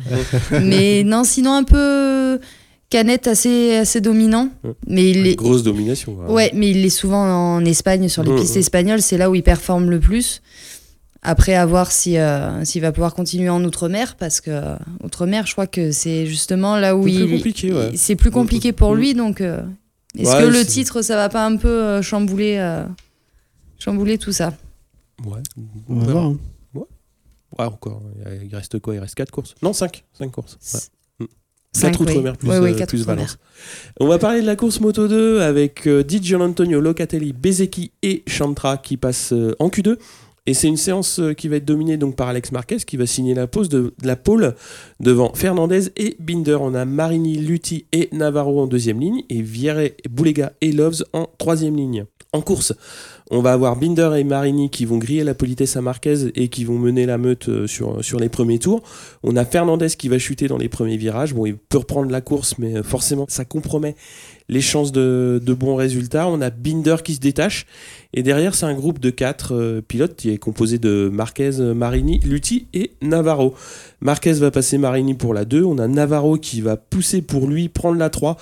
Mais 0.62 1.04
non, 1.04 1.26
sinon, 1.26 1.52
un 1.54 1.64
peu 1.66 2.40
canette 2.94 3.28
assez, 3.28 3.76
assez 3.78 4.02
dominant. 4.02 4.50
Mais 4.88 5.10
il 5.10 5.26
est, 5.28 5.36
Grosse 5.36 5.64
domination. 5.64 6.16
Ouais, 6.30 6.52
mais 6.54 6.70
il 6.72 6.86
est 6.86 6.90
souvent 6.90 7.24
en 7.56 7.66
Espagne, 7.66 8.08
sur 8.08 8.22
les 8.24 8.36
pistes 8.36 8.56
espagnoles, 8.56 9.02
c'est 9.02 9.18
là 9.18 9.30
où 9.30 9.36
il 9.36 9.44
performe 9.44 9.90
le 9.90 10.00
plus. 10.00 10.42
Après, 11.24 11.56
à 11.56 11.66
voir 11.66 11.92
si, 11.92 12.18
euh, 12.18 12.64
s'il 12.66 12.82
va 12.82 12.92
pouvoir 12.92 13.14
continuer 13.16 13.50
en 13.50 13.64
Outre-mer, 13.64 14.16
parce 14.18 14.42
que 14.42 14.52
euh, 14.52 14.76
Outre-mer, 15.04 15.48
je 15.48 15.54
crois 15.54 15.68
que 15.68 15.92
c'est 15.92 16.26
justement 16.26 16.78
là 16.78 16.96
où 16.98 17.08
C'est 17.08 17.14
plus 17.16 17.24
il. 17.26 17.32
compliqué, 17.38 17.74
ouais. 17.74 17.92
C'est 17.96 18.16
plus 18.16 18.30
compliqué 18.32 18.74
pour 18.74 18.94
lui, 18.94 19.14
donc. 19.14 19.40
euh, 19.42 19.62
est-ce 20.18 20.30
Ouais, 20.32 20.42
que 20.44 20.48
le 20.50 20.60
c'est- 20.60 20.66
titre, 20.66 21.02
ça 21.02 21.16
va 21.16 21.30
pas 21.30 21.46
un 21.46 21.56
peu 21.58 21.70
euh, 21.70 22.02
chambouler, 22.02 22.58
euh, 22.60 22.84
chambouler 23.80 24.18
tout 24.18 24.32
ça? 24.34 24.54
Ouais. 25.26 25.42
On 25.90 25.96
va 26.00 26.12
voir. 26.12 26.24
hein. 26.26 26.38
Ouais, 27.58 27.66
encore. 27.66 28.02
Il 28.44 28.54
reste 28.56 28.80
quoi? 28.80 28.96
Il 28.96 29.00
reste 29.00 29.14
4 29.16 29.30
courses? 29.32 29.54
Non, 29.62 29.74
5. 29.74 30.04
5 30.18 30.32
courses. 30.32 30.58
Ouais. 31.76 31.82
Cinq, 31.82 31.92
4 31.92 32.00
oui. 32.02 32.12
outre-mer 32.12 32.38
plus, 32.38 32.50
Ouais, 32.50 32.60
ouais, 32.60 32.82
euh, 32.82 32.86
plus. 32.86 33.06
Valence. 33.06 33.38
On 34.00 34.08
va 34.08 34.20
parler 34.20 34.42
de 34.42 34.46
la 34.46 34.56
course 34.56 34.80
Moto 34.80 35.08
2 35.08 35.42
avec 35.42 35.88
euh, 35.88 36.04
Di 36.04 36.20
Gianantonio, 36.22 36.80
Locatelli, 36.80 37.34
Bezecchi 37.34 37.92
et 38.04 38.24
Chantra 38.28 38.78
qui 38.78 38.98
passent 38.98 39.34
euh, 39.34 39.56
en 39.60 39.70
Q2. 39.70 39.98
Et 40.46 40.54
c'est 40.54 40.68
une 40.68 40.78
séance 40.78 41.20
euh, 41.20 41.34
qui 41.34 41.48
va 41.48 41.56
être 41.56 41.66
dominée 41.66 41.96
donc 41.96 42.18
par 42.18 42.28
Alex 42.28 42.52
Marquez 42.52 42.78
qui 42.78 42.98
va 42.98 43.06
signer 43.06 43.34
la 43.34 43.48
de, 43.48 43.70
de 43.70 43.94
la 44.04 44.18
pole 44.18 44.56
devant 45.00 45.34
Fernandez 45.34 45.90
et 45.96 46.18
Binder. 46.20 46.58
On 46.60 46.74
a 46.74 46.84
Marini, 46.84 47.38
Lutti 47.38 47.86
et 47.94 48.10
Navarro 48.12 48.62
en 48.62 48.68
deuxième 48.68 49.00
ligne 49.00 49.24
et 49.30 49.42
Vierre, 49.42 49.90
Boulega 50.10 50.52
et 50.60 50.74
Loves 50.74 51.06
en 51.14 51.30
troisième 51.38 51.78
ligne. 51.78 52.06
En 52.34 52.42
course, 52.42 52.74
on 53.30 53.42
va 53.42 53.54
avoir 53.54 53.76
Binder 53.76 54.12
et 54.18 54.24
Marini 54.24 54.72
qui 54.72 54.86
vont 54.86 54.98
griller 54.98 55.24
la 55.24 55.36
politesse 55.36 55.78
à 55.78 55.82
Marquez 55.82 56.32
et 56.36 56.50
qui 56.50 56.64
vont 56.64 56.80
mener 56.80 57.06
la 57.06 57.20
meute 57.20 57.48
euh, 57.48 57.68
sur, 57.68 58.04
sur 58.04 58.20
les 58.20 58.28
premiers 58.28 58.58
tours. 58.58 58.82
On 59.22 59.36
a 59.36 59.46
Fernandez 59.46 59.90
qui 59.90 60.10
va 60.10 60.18
chuter 60.18 60.48
dans 60.48 60.58
les 60.58 60.68
premiers 60.68 60.98
virages. 60.98 61.36
Bon, 61.36 61.46
il 61.46 61.56
peut 61.56 61.78
reprendre 61.78 62.10
la 62.10 62.22
course, 62.22 62.56
mais 62.58 62.78
euh, 62.78 62.84
forcément, 62.84 63.26
ça 63.30 63.46
compromet 63.46 63.96
les 64.50 64.62
chances 64.62 64.92
de, 64.92 65.42
de 65.44 65.54
bons 65.54 65.76
résultats. 65.76 66.28
On 66.28 66.42
a 66.42 66.50
Binder 66.50 66.98
qui 67.04 67.16
se 67.16 67.20
détache. 67.20 67.66
Et 68.14 68.22
derrière, 68.24 68.54
c'est 68.54 68.66
un 68.66 68.74
groupe 68.74 69.00
de 69.00 69.10
quatre 69.10 69.56
euh, 69.56 69.82
pilotes 69.82 70.16
qui 70.16 70.30
est 70.30 70.38
composé 70.38 70.78
de 70.78 71.10
Marquez, 71.12 71.60
euh, 71.60 71.74
Marini, 71.74 72.20
Lutti 72.20 72.68
et 72.74 72.92
Navarro. 73.02 73.56
Marquez 74.02 74.34
va 74.34 74.52
passer 74.52 74.78
Marini 74.78 75.16
pour 75.16 75.34
la 75.34 75.46
2. 75.46 75.64
On 75.64 75.80
a 75.80 75.88
Navarro 75.88 76.38
qui 76.38 76.62
va 76.62 76.78
pousser 76.78 77.22
pour 77.22 77.48
lui 77.48 77.70
prendre 77.70 77.98
la 77.98 78.10
3. 78.10 78.38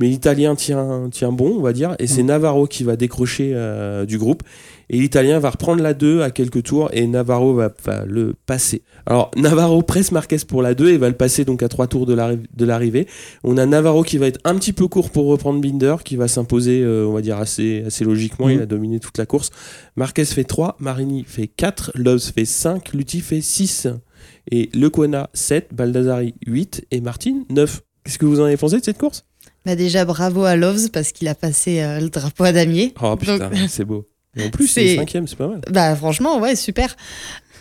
Mais 0.00 0.08
l'Italien 0.08 0.56
tient, 0.56 1.08
tient 1.12 1.30
bon, 1.30 1.54
on 1.58 1.62
va 1.62 1.72
dire. 1.72 1.94
Et 2.00 2.06
c'est 2.08 2.22
Navarro 2.24 2.66
qui 2.66 2.82
va 2.82 2.96
décrocher 2.96 3.52
euh, 3.54 4.04
du 4.04 4.18
groupe. 4.18 4.42
Et 4.90 4.98
l'Italien 4.98 5.38
va 5.38 5.50
reprendre 5.50 5.82
la 5.82 5.94
2 5.94 6.20
à 6.22 6.30
quelques 6.30 6.62
tours 6.64 6.90
et 6.92 7.06
Navarro 7.06 7.54
va, 7.54 7.72
va 7.84 8.04
le 8.04 8.34
passer. 8.44 8.82
Alors 9.06 9.30
Navarro 9.36 9.80
presse 9.82 10.12
Marquez 10.12 10.36
pour 10.46 10.60
la 10.62 10.74
2 10.74 10.90
et 10.90 10.98
va 10.98 11.08
le 11.08 11.14
passer 11.14 11.44
donc 11.44 11.62
à 11.62 11.68
3 11.68 11.86
tours 11.86 12.06
de 12.06 12.12
l'arri- 12.12 12.40
de 12.54 12.64
l'arrivée. 12.64 13.06
On 13.44 13.56
a 13.56 13.64
Navarro 13.66 14.02
qui 14.02 14.18
va 14.18 14.26
être 14.26 14.40
un 14.44 14.56
petit 14.56 14.72
peu 14.74 14.86
court 14.88 15.10
pour 15.10 15.26
reprendre 15.26 15.60
Binder, 15.60 15.96
qui 16.04 16.16
va 16.16 16.28
s'imposer, 16.28 16.82
euh, 16.82 17.06
on 17.06 17.12
va 17.12 17.22
dire, 17.22 17.38
assez, 17.38 17.84
assez 17.86 18.04
logiquement. 18.04 18.48
Il 18.56 18.60
a 18.60 18.66
dominé 18.66 18.98
toute 19.00 19.16
la 19.16 19.26
course. 19.26 19.50
Marquez 19.96 20.24
fait 20.26 20.44
3, 20.44 20.76
Marini 20.80 21.24
fait 21.26 21.46
4, 21.46 21.92
Loves 21.94 22.32
fait 22.34 22.44
5, 22.44 22.92
Lutti 22.92 23.20
fait 23.20 23.40
6. 23.40 23.86
Et 24.50 24.68
Lequena 24.74 25.30
7, 25.32 25.68
Baldassari 25.72 26.34
8 26.46 26.86
et 26.90 27.00
Martin 27.00 27.44
9. 27.48 27.80
Qu'est-ce 28.04 28.18
que 28.18 28.26
vous 28.26 28.40
en 28.40 28.44
avez 28.44 28.58
pensé 28.58 28.78
de 28.80 28.84
cette 28.84 28.98
course? 28.98 29.24
Bah 29.66 29.76
Déjà, 29.76 30.04
bravo 30.04 30.44
à 30.44 30.56
Loves 30.56 30.90
parce 30.90 31.12
qu'il 31.12 31.28
a 31.28 31.34
passé 31.34 31.80
euh, 31.82 32.00
le 32.00 32.08
drapeau 32.10 32.44
à 32.44 32.52
damier. 32.52 32.92
Oh 33.02 33.16
putain, 33.16 33.38
Donc- 33.38 33.52
c'est 33.68 33.84
beau. 33.84 34.06
Et 34.36 34.44
en 34.44 34.50
plus, 34.50 34.66
C'est- 34.66 34.88
c'est 34.88 34.96
cinquième, 34.96 35.28
c'est 35.28 35.36
pas 35.36 35.46
mal. 35.48 35.60
Bah 35.70 35.94
franchement, 35.94 36.40
ouais, 36.40 36.56
super. 36.56 36.96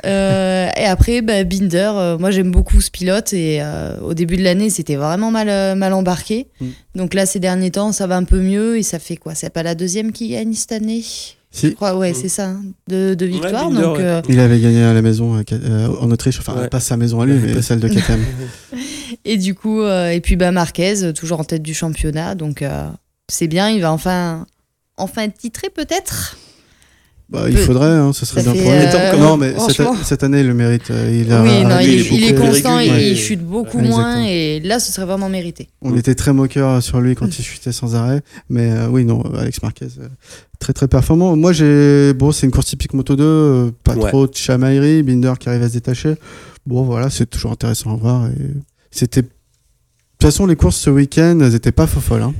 Euh, 0.06 0.68
et 0.76 0.86
après, 0.86 1.22
bah, 1.22 1.44
Binder, 1.44 1.92
euh, 1.96 2.18
moi 2.18 2.32
j'aime 2.32 2.50
beaucoup 2.52 2.82
ce 2.82 2.90
pilote 2.90 3.32
et 3.32 3.60
euh, 3.62 4.00
au 4.02 4.14
début 4.16 4.38
de 4.38 4.44
l'année, 4.44 4.70
c'était 4.72 4.96
vraiment 4.96 5.30
mal, 5.32 5.50
euh, 5.50 5.76
mal 5.76 5.94
embarqué. 5.94 6.48
Mm. 6.60 6.66
Donc 6.96 7.14
là, 7.14 7.26
ces 7.28 7.40
derniers 7.40 7.70
temps, 7.72 7.92
ça 7.92 8.08
va 8.08 8.18
un 8.18 8.24
peu 8.24 8.40
mieux 8.42 8.78
et 8.78 8.84
ça 8.84 8.98
fait 9.00 9.18
quoi? 9.18 9.36
C'est 9.36 9.52
pas 9.52 9.64
la 9.64 9.76
deuxième 9.76 10.12
qui 10.12 10.30
gagne 10.30 10.54
cette 10.56 10.72
année? 10.72 11.02
Je 11.04 11.60
Si, 11.60 11.76
crois, 11.76 11.96
ouais, 11.96 12.12
Mm. 12.12 12.16
c'est 12.16 12.28
ça, 12.30 12.48
hein, 12.48 12.62
de, 12.90 13.14
de 13.14 13.26
victoire. 13.28 13.70
Binder, 13.70 13.82
donc, 13.84 13.98
ouais. 13.98 14.04
euh, 14.04 14.22
il 14.28 14.40
avait 14.40 14.60
gagné 14.60 14.82
à 14.84 14.94
la 14.94 15.04
maison 15.04 15.36
en 16.02 16.12
Autriche, 16.12 16.40
enfin 16.40 16.56
Ouais. 16.60 16.68
pas 16.70 16.80
sa 16.80 16.98
maison 16.98 17.22
à 17.22 17.26
lui, 17.28 17.36
mais 17.36 17.62
celle 17.62 17.80
de 17.80 17.88
KTM. 17.88 18.20
et 19.26 19.38
du 19.38 19.56
coup, 19.56 19.82
euh, 19.82 20.10
et 20.10 20.20
puis 20.22 20.36
bah, 20.36 20.52
Marquez, 20.52 21.14
toujours 21.14 21.40
en 21.40 21.44
tête 21.44 21.64
du 21.64 21.74
championnat. 21.74 22.36
Donc 22.36 22.62
euh, 22.62 22.88
c'est 23.30 23.48
bien, 23.48 23.70
il 23.70 23.82
va 23.82 23.92
enfin, 23.92 24.46
enfin 24.98 25.24
être 25.24 25.38
titré 25.38 25.70
peut-être? 25.70 26.38
Bah, 27.30 27.46
il 27.50 27.56
Peu- 27.56 27.62
faudrait, 27.62 27.88
hein, 27.88 28.12
ce 28.14 28.26
serait 28.28 28.44
Ça 28.44 28.52
bien 28.52 28.62
pour 28.62 28.72
lui. 28.72 28.80
euh, 28.80 29.18
non, 29.18 29.38
mais 29.38 29.56
cette, 30.04 30.22
année, 30.24 30.42
il 30.42 30.48
le 30.48 30.54
mérite. 30.54 30.92
euh, 30.92 31.10
Il 31.24 31.32
a, 31.32 31.42
oui, 31.42 31.64
non, 31.64 31.80
il, 31.80 31.90
il 31.90 32.24
est, 32.26 32.30
il 32.30 32.36
constant 32.36 32.80
et 32.80 33.10
il 33.12 33.18
chute 33.18 33.42
beaucoup 33.42 33.78
Ouais, 33.78 33.88
moins. 33.88 34.18
exactement. 34.24 34.28
Et 34.30 34.60
là, 34.60 34.80
ce 34.80 34.92
serait 34.92 35.06
vraiment 35.08 35.30
mérité. 35.30 35.70
On 35.82 35.96
était 35.98 36.14
très 36.14 36.32
moqueur 36.34 36.84
sur 36.84 37.00
lui 37.02 37.16
quand 37.16 37.26
il 37.40 37.44
chutait 37.44 37.72
sans 37.72 37.96
arrêt. 37.96 38.22
Mais 38.50 38.72
euh, 38.72 38.88
oui, 38.88 39.04
non, 39.06 39.24
Alex 39.36 39.64
Marquez, 39.64 39.88
euh, 40.00 40.08
très 40.60 40.74
très 40.74 40.88
performant. 40.88 41.36
Moi, 41.36 41.54
j'ai. 41.54 42.14
Bon, 42.14 42.32
c'est 42.32 42.46
une 42.46 42.52
course 42.52 42.68
typique 42.68 42.94
Moto 42.94 43.16
2, 43.16 43.24
euh, 43.24 43.72
pas 43.84 43.96
Ouais. 43.96 44.10
trop 44.10 44.28
de 44.28 44.36
chamaillerie, 44.36 45.02
Binder 45.02 45.34
qui 45.40 45.50
arrive 45.50 45.64
à 45.64 45.70
se 45.70 45.74
détacher. 45.74 46.16
Bon, 46.68 46.84
voilà, 46.84 47.10
c'est 47.10 47.26
toujours 47.26 47.54
intéressant 47.54 47.94
à 47.94 47.96
voir. 47.96 48.28
Et 48.28 48.36
c'était. 48.98 49.22
De 49.24 49.28
toute 49.28 50.32
façon, 50.32 50.46
les 50.46 50.56
courses 50.56 50.78
ce 50.78 50.90
week-end, 50.90 51.40
elles 51.42 51.56
étaient 51.56 51.72
pas 51.74 51.86
folles. 51.88 52.22
Hein. 52.22 52.34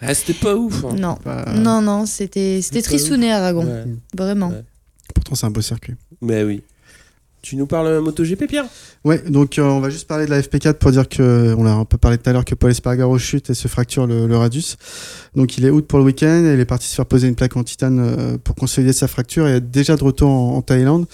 Ah, 0.00 0.14
c'était 0.14 0.32
pas 0.34 0.56
ouf. 0.56 0.84
hein. 0.84 0.94
Non, 0.98 1.14
Pas- 1.16 1.52
non, 1.54 1.80
non, 1.82 2.06
c'était 2.06 2.60
tristouné 2.82 3.32
Aragon, 3.32 3.66
Ouais. 3.66 3.84
vraiment. 4.16 4.48
Ouais. 4.48 4.64
Pourtant, 5.14 5.34
c'est 5.34 5.46
un 5.46 5.50
beau 5.50 5.60
circuit. 5.60 5.94
Mais 6.22 6.42
oui. 6.42 6.62
Tu 7.42 7.56
nous 7.56 7.66
parles 7.66 7.98
MotoGP, 8.00 8.46
Pierre? 8.46 8.66
Ouais, 9.04 9.18
donc 9.28 9.58
euh, 9.58 9.62
on 9.64 9.80
va 9.80 9.90
juste 9.90 10.06
parler 10.06 10.26
de 10.26 10.30
la 10.30 10.40
FP4 10.40 10.74
pour 10.74 10.92
dire 10.92 11.08
que, 11.08 11.52
on 11.58 11.66
a 11.66 11.72
un 11.72 11.84
peu 11.84 11.98
parlé 11.98 12.16
tout 12.16 12.30
à 12.30 12.32
l'heure 12.32 12.44
que 12.44 12.54
Paul 12.54 12.70
Espargaro 12.70 13.18
chute 13.18 13.50
et 13.50 13.54
se 13.54 13.66
fracture 13.66 14.06
le, 14.06 14.28
le 14.28 14.36
radius. 14.36 14.76
Donc 15.34 15.58
il 15.58 15.64
est 15.64 15.70
out 15.70 15.84
pour 15.88 15.98
le 15.98 16.04
week-end 16.04 16.44
et 16.46 16.54
il 16.54 16.60
est 16.60 16.64
parti 16.64 16.86
se 16.86 16.94
faire 16.94 17.04
poser 17.06 17.26
une 17.26 17.34
plaque 17.34 17.56
en 17.56 17.64
titane 17.64 17.98
euh, 17.98 18.38
pour 18.38 18.54
consolider 18.54 18.92
sa 18.92 19.08
fracture 19.08 19.48
et 19.48 19.56
est 19.56 19.60
déjà 19.60 19.96
de 19.96 20.04
retour 20.04 20.30
en, 20.30 20.56
en 20.58 20.62
Thaïlande. 20.62 21.06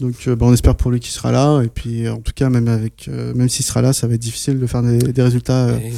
Donc 0.00 0.14
euh, 0.26 0.34
bah, 0.34 0.46
on 0.48 0.54
espère 0.54 0.74
pour 0.74 0.90
lui 0.90 1.00
qu'il 1.00 1.12
sera 1.12 1.32
là 1.32 1.60
et 1.62 1.68
puis 1.68 2.08
en 2.08 2.16
tout 2.18 2.32
cas 2.34 2.48
même 2.48 2.68
avec, 2.68 3.06
euh, 3.08 3.34
même 3.34 3.50
s'il 3.50 3.66
sera 3.66 3.82
là, 3.82 3.92
ça 3.92 4.06
va 4.06 4.14
être 4.14 4.20
difficile 4.22 4.58
de 4.58 4.66
faire 4.66 4.82
des, 4.82 4.96
des 4.96 5.22
résultats. 5.22 5.66
euh, 5.66 5.78
Eh, 5.84 5.92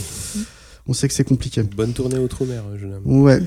on 0.88 0.94
sait 0.94 1.06
que 1.06 1.14
c'est 1.14 1.22
compliqué. 1.24 1.62
Bonne 1.62 1.92
tournée 1.92 2.18
outre-mer, 2.18 2.64
jeune 2.76 2.94
homme. 2.94 3.02
Ouais. 3.22 3.40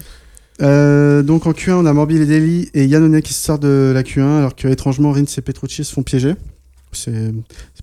Euh, 0.61 1.23
donc 1.23 1.45
en 1.47 1.51
Q1, 1.51 1.73
on 1.73 1.85
a 1.85 1.93
Morbidelli 1.93 2.69
et 2.73 2.85
Yannone 2.85 3.21
qui 3.21 3.33
sortent 3.33 3.61
de 3.61 3.91
la 3.93 4.03
Q1, 4.03 4.39
alors 4.39 4.55
que 4.55 4.67
étrangement 4.67 5.11
Rins 5.11 5.23
et 5.37 5.41
Petrucci 5.41 5.83
se 5.83 5.93
font 5.93 6.03
piéger. 6.03 6.35
C'est 6.91 7.31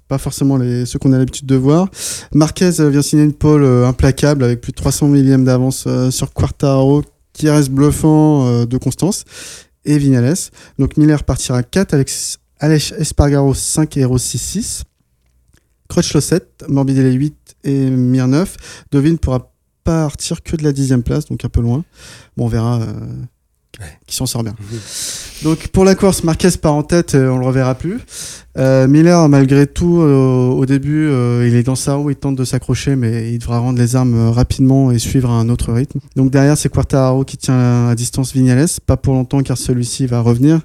pas 0.08 0.18
forcément 0.18 0.56
les, 0.56 0.84
ceux 0.84 0.98
qu'on 0.98 1.12
a 1.12 1.18
l'habitude 1.18 1.46
de 1.46 1.54
voir. 1.54 1.88
Marquez 2.32 2.80
euh, 2.80 2.90
vient 2.90 3.02
signer 3.02 3.22
une 3.22 3.32
pole 3.32 3.62
euh, 3.62 3.86
implacable 3.86 4.44
avec 4.44 4.60
plus 4.60 4.72
de 4.72 4.76
300 4.76 5.08
millièmes 5.08 5.44
d'avance 5.44 5.88
sur 6.10 6.32
Quartaro, 6.32 7.02
qui 7.32 7.48
reste 7.48 7.70
bluffant 7.70 8.64
de 8.64 8.78
constance, 8.78 9.24
et 9.84 9.98
Vignales. 9.98 10.34
Donc 10.78 10.96
Miller 10.96 11.22
partira 11.22 11.62
4, 11.62 11.94
Alex, 11.94 12.38
Aleix 12.58 12.92
Espargaro 12.98 13.52
5 13.54 13.96
et 13.98 14.04
Rossi 14.04 14.38
6. 14.38 14.84
Crutchlow 15.88 16.20
7, 16.20 16.64
Morbidelli 16.68 17.14
8 17.14 17.56
et 17.64 17.90
Mir 17.90 18.26
9. 18.26 18.56
Dovin 18.90 19.16
pourra 19.16 19.52
partir 19.86 20.42
que 20.42 20.56
de 20.56 20.64
la 20.64 20.72
dixième 20.72 21.02
place, 21.02 21.26
donc 21.26 21.44
un 21.44 21.48
peu 21.48 21.60
loin. 21.60 21.84
Bon, 22.36 22.46
on 22.46 22.48
verra 22.48 22.80
euh, 22.80 22.86
qui 24.06 24.16
s'en 24.16 24.26
sort 24.26 24.42
bien. 24.42 24.54
Donc 25.42 25.68
pour 25.68 25.84
la 25.84 25.94
course, 25.94 26.24
Marquez 26.24 26.50
part 26.60 26.74
en 26.74 26.82
tête, 26.82 27.14
euh, 27.14 27.28
on 27.28 27.38
le 27.38 27.46
reverra 27.46 27.74
plus. 27.74 28.00
Euh, 28.56 28.88
Miller, 28.88 29.28
malgré 29.28 29.66
tout, 29.66 30.00
euh, 30.00 30.48
au 30.48 30.64
début, 30.64 31.08
il 31.46 31.54
est 31.54 31.62
dans 31.62 31.76
sa 31.76 31.94
roue, 31.94 32.10
il 32.10 32.16
tente 32.16 32.36
de 32.36 32.44
s'accrocher, 32.44 32.96
mais 32.96 33.32
il 33.32 33.38
devra 33.38 33.58
rendre 33.58 33.78
les 33.78 33.96
armes 33.96 34.30
rapidement 34.30 34.90
et 34.92 34.98
suivre 34.98 35.30
un 35.30 35.48
autre 35.48 35.72
rythme. 35.72 36.00
Donc 36.14 36.30
derrière, 36.30 36.56
c'est 36.56 36.68
Quartararo 36.68 37.24
qui 37.24 37.36
tient 37.36 37.88
à 37.88 37.94
distance 37.94 38.32
Vignales, 38.32 38.68
pas 38.86 38.96
pour 38.96 39.14
longtemps 39.14 39.42
car 39.42 39.58
celui-ci 39.58 40.06
va 40.06 40.20
revenir 40.20 40.60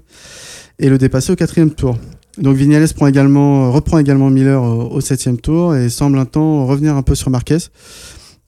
et 0.79 0.89
le 0.89 0.97
dépasser 0.97 1.31
au 1.31 1.35
quatrième 1.35 1.71
tour. 1.71 1.97
Donc 2.37 2.55
Vignales 2.55 2.87
prend 2.93 3.07
également, 3.07 3.71
reprend 3.71 3.99
également 3.99 4.29
Miller 4.29 4.63
au, 4.63 4.89
au 4.89 5.01
septième 5.01 5.37
tour 5.37 5.75
et 5.75 5.89
semble 5.89 6.17
un 6.17 6.25
temps 6.25 6.65
revenir 6.65 6.95
un 6.95 7.01
peu 7.01 7.13
sur 7.13 7.29
Marquez 7.29 7.57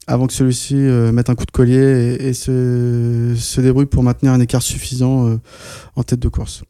avant 0.08 0.28
que 0.28 0.34
celui-ci 0.34 0.76
euh, 0.76 1.12
mette 1.12 1.30
un 1.30 1.36
coup 1.36 1.46
de 1.46 1.52
collier 1.52 2.18
et, 2.20 2.30
et 2.30 2.34
se, 2.34 3.34
se 3.38 3.62
débrouille 3.62 3.86
pour 3.86 4.04
maintenir 4.04 4.32
un 4.34 4.40
écart 4.40 4.62
suffisant 4.62 5.28
euh, 5.28 5.38
en 5.96 6.04
tête 6.04 6.20
de 6.20 6.28
course. 6.28 6.64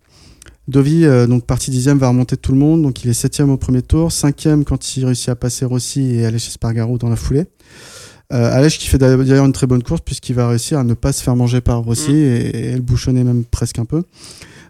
Dovi, 0.67 1.03
euh, 1.03 1.27
donc 1.27 1.45
parti 1.45 1.71
dixième, 1.71 1.97
va 1.97 2.07
remonter 2.07 2.37
tout 2.37 2.51
le 2.51 2.57
monde. 2.57 2.81
Donc 2.83 3.03
il 3.03 3.09
est 3.09 3.13
septième 3.13 3.49
au 3.49 3.57
premier 3.57 3.81
tour, 3.81 4.11
cinquième 4.11 4.63
quand 4.63 4.95
il 4.95 5.05
réussit 5.05 5.29
à 5.29 5.35
passer 5.35 5.65
Rossi 5.65 6.15
et 6.15 6.25
Aleix 6.25 6.37
Espargaro 6.37 6.97
dans 6.97 7.09
la 7.09 7.15
foulée. 7.15 7.45
Euh, 8.31 8.55
Aleix 8.55 8.77
qui 8.77 8.87
fait 8.87 8.97
d'ailleurs 8.97 9.45
une 9.45 9.51
très 9.51 9.67
bonne 9.67 9.83
course 9.83 10.01
puisqu'il 10.01 10.35
va 10.35 10.47
réussir 10.47 10.79
à 10.79 10.83
ne 10.83 10.93
pas 10.93 11.11
se 11.11 11.21
faire 11.21 11.35
manger 11.35 11.59
par 11.59 11.83
Rossi 11.83 12.11
Mm. 12.11 12.15
et, 12.15 12.69
et 12.69 12.75
le 12.75 12.81
bouchonner 12.81 13.23
même 13.23 13.43
presque 13.43 13.79
un 13.79 13.85
peu. 13.85 14.03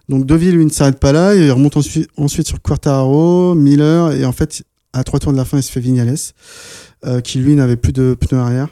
Donc 0.10 0.26
Dovi 0.26 0.52
lui 0.52 0.66
ne 0.66 0.70
s'arrête 0.70 1.00
pas 1.00 1.12
là, 1.12 1.34
il 1.36 1.50
remonte 1.52 1.78
ensuite, 1.78 2.10
ensuite 2.18 2.48
sur 2.48 2.62
Quartararo, 2.62 3.56
Miller 3.56 4.12
et 4.14 4.26
en 4.26 4.34
fait 4.34 4.64
à 4.94 5.04
trois 5.04 5.20
tours 5.20 5.32
de 5.32 5.38
la 5.38 5.46
fin, 5.46 5.58
il 5.58 5.64
se 5.64 5.72
fait 5.72 5.80
Vignales, 5.80 6.16
euh, 7.06 7.22
qui 7.22 7.40
lui 7.40 7.56
n'avait 7.56 7.76
plus 7.78 7.94
de 7.94 8.16
pneus 8.20 8.40
arrière. 8.40 8.70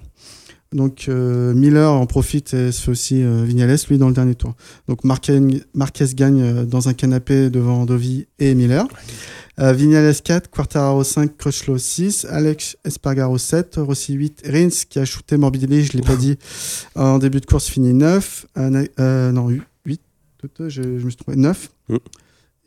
Donc 0.74 1.08
euh, 1.10 1.54
Miller 1.54 1.92
en 1.92 2.06
profite 2.06 2.54
et 2.54 2.72
se 2.72 2.82
fait 2.82 2.92
aussi 2.92 3.24
euh, 3.24 3.44
Vignales, 3.44 3.76
lui, 3.90 3.98
dans 3.98 4.08
le 4.08 4.14
dernier 4.14 4.36
tour. 4.36 4.56
Donc 4.88 5.04
Marquez, 5.04 5.42
Marquez 5.74 6.06
gagne 6.14 6.66
dans 6.66 6.88
un 6.88 6.94
canapé 6.94 7.50
devant 7.50 7.86
Dovi 7.86 8.28
et 8.40 8.56
Miller. 8.56 8.88
Vignales 9.58 10.16
4, 10.24 10.50
Quartararo 10.50 11.04
5, 11.04 11.38
Crutchlow 11.38 11.78
6, 11.78 12.26
Alex 12.30 12.78
Espargaro 12.84 13.38
7, 13.38 13.76
Rossi 13.78 14.14
8, 14.14 14.44
Rins 14.48 14.70
qui 14.90 14.98
a 14.98 15.06
shooté 15.06 15.38
Morbidelli, 15.38 15.84
je 15.84 15.94
l'ai 15.94 16.02
pas 16.02 16.16
dit, 16.16 16.38
en 16.96 17.20
début 17.20 17.42
de 17.42 17.46
course 17.46 17.68
finit 17.68 17.94
9, 17.94 18.48
euh, 18.58 18.70
na- 18.70 18.84
euh, 19.00 19.32
non 19.32 19.50
8, 19.50 19.62
je, 20.68 20.82
je 20.82 20.82
me 20.82 21.10
suis 21.10 21.18
trompé, 21.18 21.38
9. 21.38 21.70
Mm. 21.90 21.98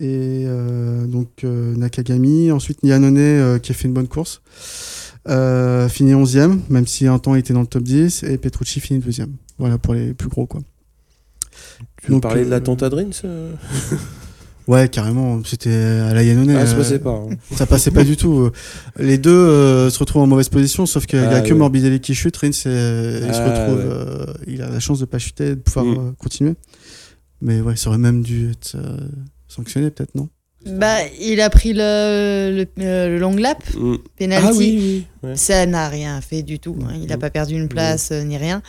Et 0.01 0.45
euh, 0.47 1.07
donc 1.07 1.45
euh, 1.45 1.75
Nakagami, 1.77 2.51
ensuite 2.51 2.79
Yannone 2.83 3.17
euh, 3.19 3.59
qui 3.59 3.71
a 3.71 3.75
fait 3.75 3.87
une 3.87 3.95
bonne 3.95 4.09
course, 4.09 4.43
euh, 5.29 5.89
finit 5.89 6.15
11e, 6.15 6.59
même 6.69 6.87
si 6.87 7.07
un 7.07 7.19
temps 7.19 7.35
il 7.35 7.39
était 7.39 7.55
dans 7.55 7.61
le 7.61 7.67
top 7.67 7.85
10, 7.85 8.25
et 8.25 8.37
Petrucci 8.39 8.81
finit 8.81 9.01
12e. 9.01 9.29
Voilà 9.59 9.79
pour 9.79 9.95
les 9.95 10.13
plus 10.13 10.29
gros 10.29 10.47
quoi. 10.47 10.61
Tu 12.03 12.09
veux 12.09 12.15
Donc, 12.15 12.23
parler 12.23 12.45
de 12.45 12.51
la 12.51 12.61
Ouais, 14.67 14.89
carrément, 14.89 15.43
c'était 15.45 15.75
à 15.75 16.15
la 16.15 16.23
Yannone. 16.23 16.51
Ah, 16.57 16.67
ça 16.67 16.75
passait 16.75 16.99
pas. 16.99 17.11
hein. 17.11 17.29
ça 17.55 17.67
passait 17.67 17.91
pas 17.91 18.03
du 18.03 18.17
tout. 18.17 18.49
Les 18.99 19.19
deux 19.19 19.31
euh, 19.31 19.91
se 19.91 19.99
retrouvent 19.99 20.23
en 20.23 20.27
mauvaise 20.27 20.49
position, 20.49 20.87
sauf 20.87 21.05
qu'il 21.05 21.19
y 21.19 21.23
a 21.23 21.29
Ah, 21.31 21.41
que. 21.43 21.53
Morbidelli 21.53 22.01
qui 22.01 22.15
chute. 22.15 22.35
Rins, 22.39 22.49
il 22.49 22.55
se 22.55 22.69
Ah, 22.69 23.27
retrouve, 23.67 23.79
ouais. 23.79 23.85
euh, 23.93 24.25
il 24.47 24.63
a 24.63 24.71
la 24.71 24.81
chance 24.81 25.01
de 25.01 25.05
pas 25.05 25.19
chuter, 25.19 25.51
de 25.51 25.61
pouvoir 25.61 25.85
Mm. 25.85 26.15
continuer. 26.19 26.55
Mais 27.43 27.61
ouais, 27.61 27.77
ça 27.77 27.91
aurait 27.91 27.99
même 27.99 28.23
dû 28.23 28.53
être 28.53 28.75
euh, 28.77 28.97
sanctionné, 29.55 29.91
peut-être, 29.91 30.15
non? 30.15 30.29
Bah, 30.67 30.97
il 31.21 31.41
a 31.43 31.51
pris 31.51 31.75
le, 31.75 32.51
le, 32.57 32.67
euh, 32.83 33.09
le 33.11 33.19
long 33.19 33.37
lap, 33.37 33.63
Mm. 33.77 33.97
penalty. 34.19 34.47
Ah 34.49 34.53
oui, 34.55 34.79
oui. 35.23 35.29
ouais. 35.29 35.37
Ça 35.37 35.67
n'a 35.67 35.89
rien 35.91 36.21
fait 36.23 36.43
du 36.43 36.59
tout. 36.59 36.77
hein. 36.83 36.93
Il 36.95 37.07
n'a 37.07 37.17
Mm. 37.17 37.21
pas 37.21 37.31
perdu 37.31 37.55
une 37.55 37.69
place 37.69 38.11
euh, 38.13 38.23
ni 38.23 38.37
rien. 38.39 38.63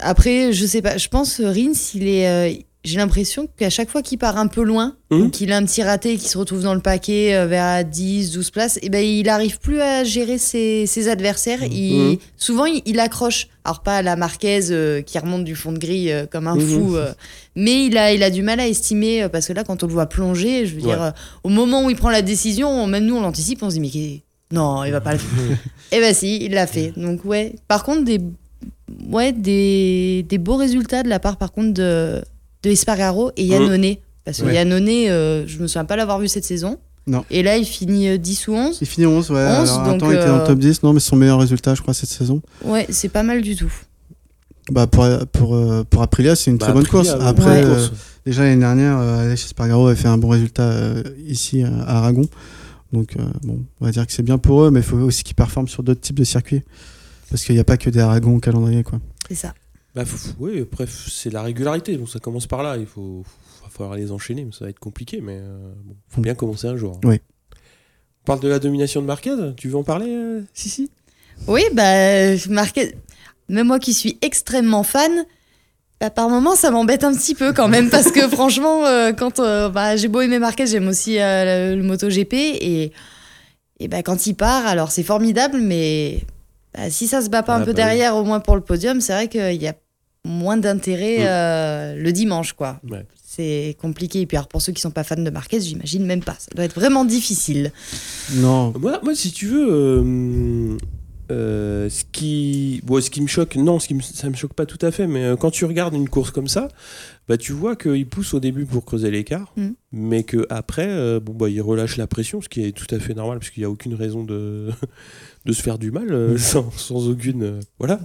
Après, 0.00 0.52
je 0.52 0.66
sais 0.66 0.82
pas. 0.82 0.96
Je 0.96 1.08
pense 1.08 1.40
Rins, 1.40 1.72
il 1.94 2.06
est. 2.08 2.28
euh, 2.28 2.52
j'ai 2.84 2.96
l'impression 2.96 3.48
qu'à 3.56 3.70
chaque 3.70 3.90
fois 3.90 4.02
qu'il 4.02 4.18
part 4.18 4.36
un 4.38 4.46
peu 4.46 4.62
loin, 4.62 4.96
ou 5.10 5.28
qu'il 5.30 5.52
a 5.52 5.56
un 5.56 5.64
petit 5.64 5.82
raté 5.82 6.12
et 6.12 6.16
qu'il 6.16 6.28
se 6.28 6.38
retrouve 6.38 6.62
dans 6.62 6.74
le 6.74 6.80
paquet 6.80 7.34
euh, 7.34 7.46
vers 7.46 7.84
10, 7.84 8.30
12 8.30 8.50
places, 8.50 8.78
et 8.82 8.88
ben 8.88 9.04
il 9.04 9.28
arrive 9.28 9.58
plus 9.58 9.80
à 9.80 10.04
gérer 10.04 10.38
ses, 10.38 10.86
ses 10.86 11.08
adversaires. 11.08 11.62
Il, 11.64 12.12
Mhm. 12.12 12.16
Souvent, 12.36 12.66
il, 12.66 12.82
il 12.86 13.00
accroche. 13.00 13.48
Alors, 13.64 13.82
pas 13.82 13.96
à 13.98 14.02
la 14.02 14.16
Marquez 14.16 14.70
euh, 14.70 15.02
qui 15.02 15.18
remonte 15.18 15.44
du 15.44 15.54
fond 15.56 15.72
de 15.72 15.78
grille 15.78 16.10
euh, 16.12 16.26
comme 16.26 16.46
un 16.46 16.58
fou, 16.58 16.96
euh, 16.96 17.12
mais 17.56 17.86
il 17.86 17.98
a, 17.98 18.12
il 18.14 18.22
a 18.22 18.30
du 18.30 18.42
mal 18.42 18.60
à 18.60 18.68
estimer, 18.68 19.26
parce 19.30 19.48
que 19.48 19.52
là, 19.52 19.64
quand 19.64 19.82
on 19.82 19.86
le 19.86 19.92
voit 19.92 20.06
plonger, 20.06 20.64
je 20.66 20.74
veux 20.76 20.80
dire, 20.80 21.00
Ouais. 21.00 21.10
au 21.44 21.48
moment 21.48 21.84
où 21.84 21.90
il 21.90 21.96
prend 21.96 22.10
la 22.10 22.22
décision, 22.22 22.86
même 22.86 23.04
nous, 23.04 23.16
on 23.16 23.20
l'anticipe, 23.22 23.62
on 23.62 23.70
se 23.70 23.78
dit, 23.78 23.80
mais 23.80 24.56
non, 24.56 24.84
il 24.84 24.92
va 24.92 25.00
pas 25.00 25.12
le 25.12 25.18
faire. 25.18 25.58
Eh 25.92 26.00
ben 26.00 26.14
si, 26.14 26.36
il 26.44 26.52
l'a 26.52 26.66
fait. 26.66 26.92
Donc 26.96 27.24
ouais. 27.24 27.54
Par 27.66 27.82
contre, 27.82 28.04
des, 28.04 28.18
ouais, 29.10 29.32
des, 29.32 30.24
des 30.28 30.38
beaux 30.38 30.56
résultats 30.56 31.02
de 31.02 31.08
la 31.08 31.18
part, 31.18 31.36
par 31.36 31.52
contre, 31.52 31.72
de, 31.74 32.22
de 32.62 32.70
Espargaro 32.70 33.30
et 33.36 33.44
Yannone. 33.44 33.96
Parce 34.24 34.40
que 34.40 34.46
Ouais. 34.46 34.54
Yannone, 34.54 34.88
euh, 34.88 35.44
je 35.46 35.58
me 35.58 35.66
souviens 35.66 35.84
pas 35.84 35.96
l'avoir 35.96 36.18
vu 36.18 36.28
cette 36.28 36.44
saison. 36.44 36.78
Non. 37.06 37.24
Et 37.30 37.42
là, 37.42 37.56
il 37.56 37.64
finit 37.64 38.08
euh, 38.08 38.18
10 38.18 38.48
ou 38.48 38.52
11. 38.54 38.78
Il 38.82 38.86
finit 38.86 39.06
11, 39.06 39.30
ouais. 39.30 39.36
11, 39.36 39.70
alors, 39.70 39.80
un 39.80 39.88
donc, 39.92 40.00
temps, 40.00 40.10
il 40.10 40.16
était 40.16 40.26
dans 40.26 40.34
euh, 40.36 40.40
le 40.40 40.46
top 40.46 40.58
10. 40.58 40.82
Non, 40.82 40.92
mais 40.92 41.00
son 41.00 41.16
meilleur 41.16 41.38
résultat, 41.40 41.74
je 41.74 41.80
crois, 41.80 41.94
cette 41.94 42.10
saison. 42.10 42.42
Ouais, 42.64 42.86
c'est 42.90 43.08
pas 43.08 43.22
mal 43.22 43.40
du 43.40 43.56
tout. 43.56 43.72
Bah, 44.70 44.86
pour, 44.86 45.06
pour, 45.32 45.54
euh, 45.54 45.82
pour 45.88 46.02
Aprilia, 46.02 46.36
c'est 46.36 46.50
une 46.50 46.58
Bah, 46.58 46.66
très 46.66 46.74
bonne 46.74 46.84
Aprilia, 46.84 47.12
course. 47.14 47.24
Après, 47.26 47.64
Ouais. 47.64 47.64
euh, 47.64 47.88
déjà 48.26 48.42
l'année 48.42 48.60
dernière, 48.60 48.98
euh, 48.98 49.24
Alex 49.24 49.46
Espargaro 49.46 49.86
avait 49.86 49.96
fait 49.96 50.08
un 50.08 50.18
bon 50.18 50.28
résultat 50.28 50.64
euh, 50.64 51.02
ici 51.26 51.62
euh, 51.64 51.68
à 51.86 51.98
Aragon. 51.98 52.26
Donc, 52.92 53.16
euh, 53.18 53.22
bon, 53.42 53.60
on 53.80 53.84
va 53.86 53.90
dire 53.90 54.06
que 54.06 54.12
c'est 54.12 54.22
bien 54.22 54.36
pour 54.36 54.62
eux, 54.64 54.70
mais 54.70 54.80
il 54.80 54.86
faut 54.86 54.98
aussi 54.98 55.22
qu'ils 55.24 55.34
performent 55.36 55.68
sur 55.68 55.82
d'autres 55.82 56.02
types 56.02 56.18
de 56.18 56.24
circuits. 56.24 56.62
Parce 57.30 57.44
qu'il 57.44 57.54
n'y 57.54 57.60
a 57.60 57.64
pas 57.64 57.78
que 57.78 57.88
des 57.88 58.00
Aragon 58.00 58.36
au 58.36 58.40
calendrier, 58.40 58.82
quoi. 58.82 58.98
C'est 59.28 59.34
ça. 59.34 59.54
Bah, 59.98 60.04
oui, 60.38 60.64
bref, 60.70 61.08
c'est 61.10 61.30
la 61.30 61.42
régularité, 61.42 61.96
donc 61.96 62.08
ça 62.08 62.20
commence 62.20 62.46
par 62.46 62.62
là. 62.62 62.76
Il 62.76 62.86
faut, 62.86 63.24
va 63.64 63.68
falloir 63.68 63.96
les 63.96 64.12
enchaîner, 64.12 64.44
mais 64.44 64.52
ça 64.52 64.64
va 64.64 64.70
être 64.70 64.78
compliqué, 64.78 65.20
mais 65.20 65.38
euh, 65.40 65.72
bon, 65.84 65.96
faut 66.08 66.20
bien 66.20 66.36
commencer 66.36 66.68
un 66.68 66.76
jour. 66.76 67.00
Oui. 67.04 67.20
On 68.22 68.26
parle 68.26 68.40
de 68.40 68.48
la 68.48 68.60
domination 68.60 69.00
de 69.02 69.06
Marquez, 69.06 69.34
tu 69.56 69.68
veux 69.68 69.76
en 69.76 69.82
parler 69.82 70.06
euh, 70.10 70.42
Si, 70.54 70.68
si. 70.68 70.90
Oui, 71.48 71.62
bah, 71.72 72.36
Marquez, 72.48 72.94
même 73.48 73.66
moi 73.66 73.80
qui 73.80 73.92
suis 73.92 74.18
extrêmement 74.22 74.84
fan, 74.84 75.10
bah, 76.00 76.10
par 76.10 76.28
moments, 76.28 76.54
ça 76.54 76.70
m'embête 76.70 77.02
un 77.02 77.12
petit 77.12 77.34
peu 77.34 77.52
quand 77.52 77.66
même, 77.66 77.90
parce 77.90 78.12
que 78.12 78.28
franchement, 78.28 78.86
euh, 78.86 79.12
quand 79.12 79.40
euh, 79.40 79.68
bah, 79.68 79.96
j'ai 79.96 80.06
beau 80.06 80.20
aimer 80.20 80.38
Marquez, 80.38 80.66
j'aime 80.68 80.86
aussi 80.86 81.18
euh, 81.18 81.74
le, 81.74 81.76
le 81.80 81.82
MotoGP, 81.82 82.34
et, 82.34 82.92
et 83.80 83.88
bah, 83.88 84.04
quand 84.04 84.26
il 84.28 84.34
part, 84.34 84.64
alors 84.66 84.92
c'est 84.92 85.02
formidable, 85.02 85.58
mais 85.60 86.20
bah, 86.74 86.88
si 86.90 87.08
ça 87.08 87.20
se 87.20 87.30
bat 87.30 87.42
pas 87.42 87.54
Ah, 87.54 87.56
un 87.56 87.60
peu 87.60 87.66
bah 87.66 87.70
oui. 87.70 87.74
derrière, 87.84 88.14
au 88.14 88.22
moins 88.24 88.38
pour 88.38 88.54
le 88.54 88.60
podium, 88.62 89.00
c'est 89.00 89.12
vrai 89.12 89.26
qu'il 89.28 89.60
y 89.60 89.66
a 89.66 89.74
moins 90.28 90.56
d'intérêt 90.56 91.18
Mm. 91.18 91.26
euh, 91.26 91.94
le 91.96 92.12
dimanche, 92.12 92.52
quoi. 92.52 92.80
Ouais. 92.88 93.04
C'est 93.24 93.76
compliqué. 93.80 94.20
Et 94.22 94.26
puis, 94.26 94.36
alors, 94.36 94.48
pour 94.48 94.60
ceux 94.62 94.72
qui 94.72 94.80
sont 94.80 94.90
pas 94.90 95.04
fans 95.04 95.16
de 95.22 95.30
Marquez, 95.30 95.60
j'imagine 95.60 96.04
même 96.04 96.22
pas. 96.22 96.36
Ça 96.38 96.50
doit 96.54 96.64
être 96.64 96.74
vraiment 96.74 97.04
difficile. 97.04 97.72
Non, 98.36 98.72
Moi, 98.78 99.00
moi, 99.02 99.14
si 99.14 99.30
tu 99.32 99.46
veux, 99.46 99.66
euh, 99.70 100.76
euh, 101.30 101.88
ce, 101.90 102.04
qui, 102.10 102.80
bon, 102.84 103.00
ce 103.02 103.10
qui 103.10 103.20
me 103.20 103.26
choque, 103.26 103.56
non, 103.56 103.78
ce 103.78 103.86
qui 103.88 103.94
me, 103.94 104.00
ça 104.02 104.28
me 104.30 104.34
choque 104.34 104.54
pas 104.54 104.66
tout 104.66 104.78
à 104.84 104.90
fait, 104.90 105.06
mais 105.06 105.24
euh, 105.24 105.36
quand 105.36 105.50
tu 105.50 105.64
regardes 105.66 105.94
une 105.94 106.08
course 106.08 106.30
comme 106.30 106.48
ça, 106.48 106.68
bah, 107.28 107.36
tu 107.36 107.52
vois 107.52 107.76
qu'il 107.76 108.08
pousse 108.08 108.32
au 108.34 108.40
début 108.40 108.64
pour 108.64 108.84
creuser 108.84 109.10
l'écart, 109.10 109.52
Mm. 109.56 109.68
mais 109.92 110.22
qu'après, 110.24 110.88
euh, 110.88 111.20
bon, 111.20 111.34
bah, 111.34 111.48
il 111.50 111.60
relâche 111.60 111.96
la 111.96 112.06
pression, 112.06 112.40
ce 112.40 112.48
qui 112.48 112.64
est 112.64 112.72
tout 112.72 112.92
à 112.94 112.98
fait 112.98 113.14
normal, 113.14 113.38
parce 113.38 113.50
qu'il 113.50 113.60
n'y 113.60 113.66
a 113.66 113.70
aucune 113.70 113.94
raison 113.94 114.24
de, 114.24 114.70
de 115.46 115.52
se 115.52 115.62
faire 115.62 115.78
du 115.78 115.90
mal, 115.90 116.10
euh, 116.12 116.38
sans, 116.38 116.70
sans 116.72 117.08
aucune. 117.08 117.42
euh, 117.42 117.60
voilà. 117.78 118.00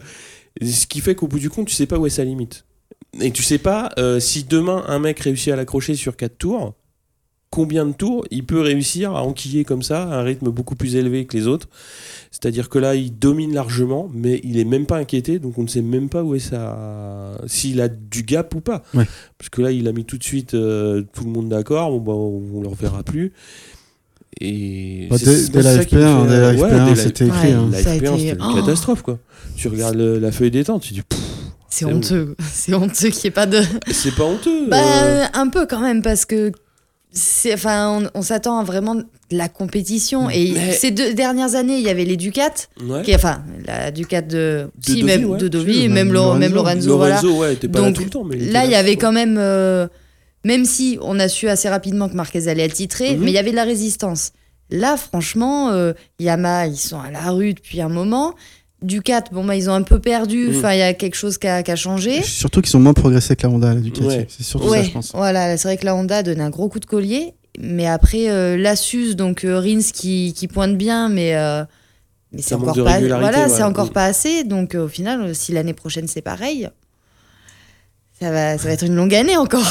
Ce 0.62 0.88
qui 0.88 1.02
fait 1.02 1.16
qu'au 1.16 1.28
bout 1.28 1.40
du 1.40 1.50
compte, 1.50 1.68
tu 1.68 1.74
sais 1.74 1.88
pas 1.88 1.98
où 1.98 2.06
est 2.06 2.12
sa 2.12 2.24
limite. 2.24 2.66
Et 3.22 3.32
tu 3.32 3.44
sais 3.44 3.58
pas 3.58 3.92
euh, 3.98 4.20
si 4.20 4.44
demain 4.44 4.84
un 4.88 5.00
mec 5.00 5.20
réussit 5.20 5.54
à 5.54 5.56
l'accrocher 5.56 5.96
sur 5.96 6.16
4 6.16 6.38
tours, 6.38 6.74
combien 7.54 7.86
de 7.86 7.92
tours 7.92 8.26
il 8.32 8.44
peut 8.46 8.62
réussir 8.62 9.16
à 9.16 9.24
enquiller 9.24 9.64
comme 9.64 9.84
ça 9.84 10.04
à 10.04 10.20
un 10.20 10.24
rythme 10.24 10.50
beaucoup 10.50 10.74
plus 10.74 10.96
élevé 10.96 11.26
que 11.26 11.38
les 11.38 11.46
autres. 11.46 11.70
C'est-à-dire 12.32 12.68
que 12.68 12.80
là, 12.80 12.96
il 12.96 13.18
domine 13.20 13.54
largement, 13.54 14.10
mais 14.12 14.42
il 14.44 14.58
est 14.58 14.66
même 14.66 14.88
pas 14.88 14.98
inquiété, 14.98 15.38
donc 15.38 15.60
on 15.60 15.62
ne 15.62 15.68
sait 15.68 15.84
même 15.84 16.10
pas 16.10 16.24
où 16.24 16.34
est 16.34 16.40
sa... 16.40 17.38
s'il 17.46 17.80
a 17.80 17.90
du 17.90 18.24
gap 18.24 18.56
ou 18.56 18.62
pas. 18.62 18.82
Ouais. 18.96 19.06
Parce 19.38 19.50
que 19.52 19.62
là, 19.62 19.72
il 19.72 19.88
a 19.88 19.92
mis 19.92 20.04
tout 20.04 20.18
de 20.18 20.24
suite 20.24 20.56
euh, 20.56 21.04
tout 21.14 21.26
le 21.26 21.30
monde 21.30 21.50
d'accord, 21.50 21.92
bon, 21.92 22.00
bah, 22.00 22.14
on 22.14 22.58
ne 22.58 22.64
le 22.64 22.70
reverra 22.70 23.04
plus. 23.04 23.34
Et 24.42 25.08
Bah, 25.10 25.18
c'est- 25.18 25.52
dès- 25.52 25.62
la 25.62 25.76
ça 25.78 25.86
qui 25.86 25.96
me 25.96 26.02
FP1, 26.02 26.24
fait- 26.24 26.30
dès 26.30 26.40
la 26.40 26.48
ouais, 26.50 26.58
FP1, 26.58 26.84
dès 26.86 26.90
la- 26.90 26.96
c'était 26.96 27.26
écrit. 27.28 27.48
Ouais. 27.48 27.54
hein. 27.54 27.70
La 27.72 27.78
Ça 27.84 27.90
a 27.92 27.94
FP1, 27.96 28.14
été- 28.16 28.30
c'était 28.30 28.40
une 28.42 28.48
Oh. 28.52 28.56
catastrophe, 28.56 29.02
quoi. 29.02 29.20
Tu 29.56 29.68
regardes 29.68 29.96
le- 29.96 30.20
la 30.20 30.32
feuille 30.32 30.52
des 30.52 30.64
temps, 30.64 30.80
tu 30.80 30.94
dis, 30.94 31.02
pff, 31.02 31.20
C'est 31.70 31.86
honteux. 31.86 32.36
C'est 32.52 32.74
honteux 32.76 33.10
qu'il 33.10 33.22
n'y 33.22 33.28
ait 33.28 33.32
pas 33.32 33.46
de. 33.48 33.62
c'est 33.92 34.14
pas 34.16 34.24
honteux. 34.26 34.68
Bah, 34.70 34.78
euh. 35.04 35.26
un 35.34 35.48
peu 35.50 35.66
quand 35.66 35.80
même, 35.82 36.02
parce 36.02 36.26
que. 36.26 36.52
c'est 37.12 37.54
Enfin, 37.54 38.02
on, 38.14 38.20
on 38.20 38.22
s'attend 38.24 38.60
à 38.60 38.64
vraiment 38.64 38.96
de 38.96 39.06
la 39.32 39.48
compétition. 39.50 40.30
Et 40.32 40.52
Mais- 40.54 40.72
ces 40.74 40.90
deux 40.92 41.14
dernières 41.14 41.54
années, 41.56 41.78
il 41.78 41.84
y 41.84 41.90
avait 41.90 42.06
les 42.06 42.18
Ducats, 42.18 42.50
Ouais. 42.88 43.02
qui, 43.04 43.14
enfin, 43.16 43.44
la 43.68 43.92
Ducat 43.92 44.22
de. 44.22 44.28
De 44.66 44.70
si, 44.86 44.92
Dovi, 44.94 45.04
même 45.04 45.26
ouais. 45.26 45.38
de 45.38 45.48
Dovi, 45.48 45.74
Si, 45.74 45.82
même, 45.90 45.94
même 46.08 46.14
Lo- 46.14 46.34
même 46.36 46.54
Lorenzo. 46.54 46.90
Lorenzo, 46.90 47.34
voilà. 47.34 47.48
Ouais, 47.50 47.54
était 47.54 47.68
pas 47.68 47.80
là 47.82 47.86
Donc, 47.88 47.96
tout 47.96 48.04
le 48.04 48.10
temps. 48.10 48.24
Mais 48.24 48.38
il 48.40 48.52
Là, 48.52 48.66
il 48.66 48.72
y 48.72 48.76
avait 48.76 48.96
quand 48.96 49.12
même. 49.12 49.36
euh, 49.40 49.88
même 50.44 50.66
si 50.66 50.98
on 51.02 51.20
a 51.20 51.28
su 51.28 51.48
assez 51.50 51.70
rapidement 51.70 52.10
que 52.10 52.16
Marquez 52.16 52.48
allait 52.48 52.64
être 52.66 52.74
titré, 52.74 53.16
Mhm. 53.16 53.24
mais 53.24 53.32
il 53.32 53.34
y 53.34 53.38
avait 53.38 53.52
de 53.52 53.56
la 53.56 53.64
résistance. 53.64 54.32
Là, 54.70 54.98
franchement, 54.98 55.70
euh, 55.70 55.94
Yamaha, 56.20 56.68
ils 56.68 56.78
sont 56.78 57.00
à 57.00 57.12
la 57.12 57.32
rue 57.32 57.54
depuis 57.54 57.82
un 57.82 57.90
moment. 57.90 58.34
Ducat, 58.82 59.24
bon, 59.32 59.46
bah, 59.46 59.56
ils 59.56 59.70
ont 59.70 59.74
un 59.74 59.84
peu 59.84 60.00
perdu. 60.00 60.50
Mhm. 60.50 60.58
Enfin, 60.58 60.74
il 60.74 60.80
y 60.80 60.82
a 60.82 60.94
quelque 60.94 61.16
chose 61.16 61.38
qui 61.38 61.48
a, 61.48 61.64
qui 61.64 61.72
a 61.72 61.76
changé. 61.76 62.22
Surtout 62.24 62.62
qu'ils 62.62 62.76
ont 62.76 62.80
moins 62.82 62.94
progressé 62.94 63.36
que 63.36 63.44
la 63.48 63.54
Honda, 63.54 63.74
la 63.74 63.80
Ducati. 63.82 64.06
Ouais. 64.08 64.28
C'est 64.30 64.44
surtout 64.44 64.68
Ouais, 64.70 64.80
ça, 64.80 64.84
je 64.88 64.92
pense. 64.92 65.12
voilà, 65.14 65.56
c'est 65.58 65.68
vrai 65.68 65.78
que 65.78 65.86
la 65.86 65.96
Honda 65.96 66.22
donne 66.24 66.42
un 66.42 66.50
gros 66.50 66.68
coup 66.70 66.80
de 66.80 66.86
collier. 66.86 67.34
Mais 67.60 67.86
après, 67.88 68.30
euh, 68.30 68.58
l'Asus, 68.58 69.16
donc 69.16 69.46
euh, 69.46 69.60
Rins 69.60 69.92
qui, 69.94 70.34
qui 70.36 70.48
pointe 70.48 70.76
bien, 70.78 71.08
mais, 71.08 71.36
euh, 71.36 71.64
mais 72.32 72.42
c'est 72.42 72.56
encore, 72.56 72.74
pas, 72.84 73.00
voilà, 73.00 73.44
ouais. 73.44 73.50
c'est 73.50 73.62
encore 73.64 73.88
Mm. 73.88 73.94
pas 73.94 74.06
assez. 74.06 74.44
Donc 74.44 74.74
euh, 74.76 74.86
au 74.86 74.88
final, 74.90 75.34
si 75.36 75.52
l'année 75.54 75.74
prochaine 75.76 76.08
c'est 76.08 76.22
pareil, 76.24 76.68
ça 78.20 78.32
va, 78.32 78.58
ça 78.58 78.64
va 78.68 78.72
être 78.74 78.84
une 78.86 78.96
longue 78.96 79.14
année 79.16 79.38
encore. 79.38 79.68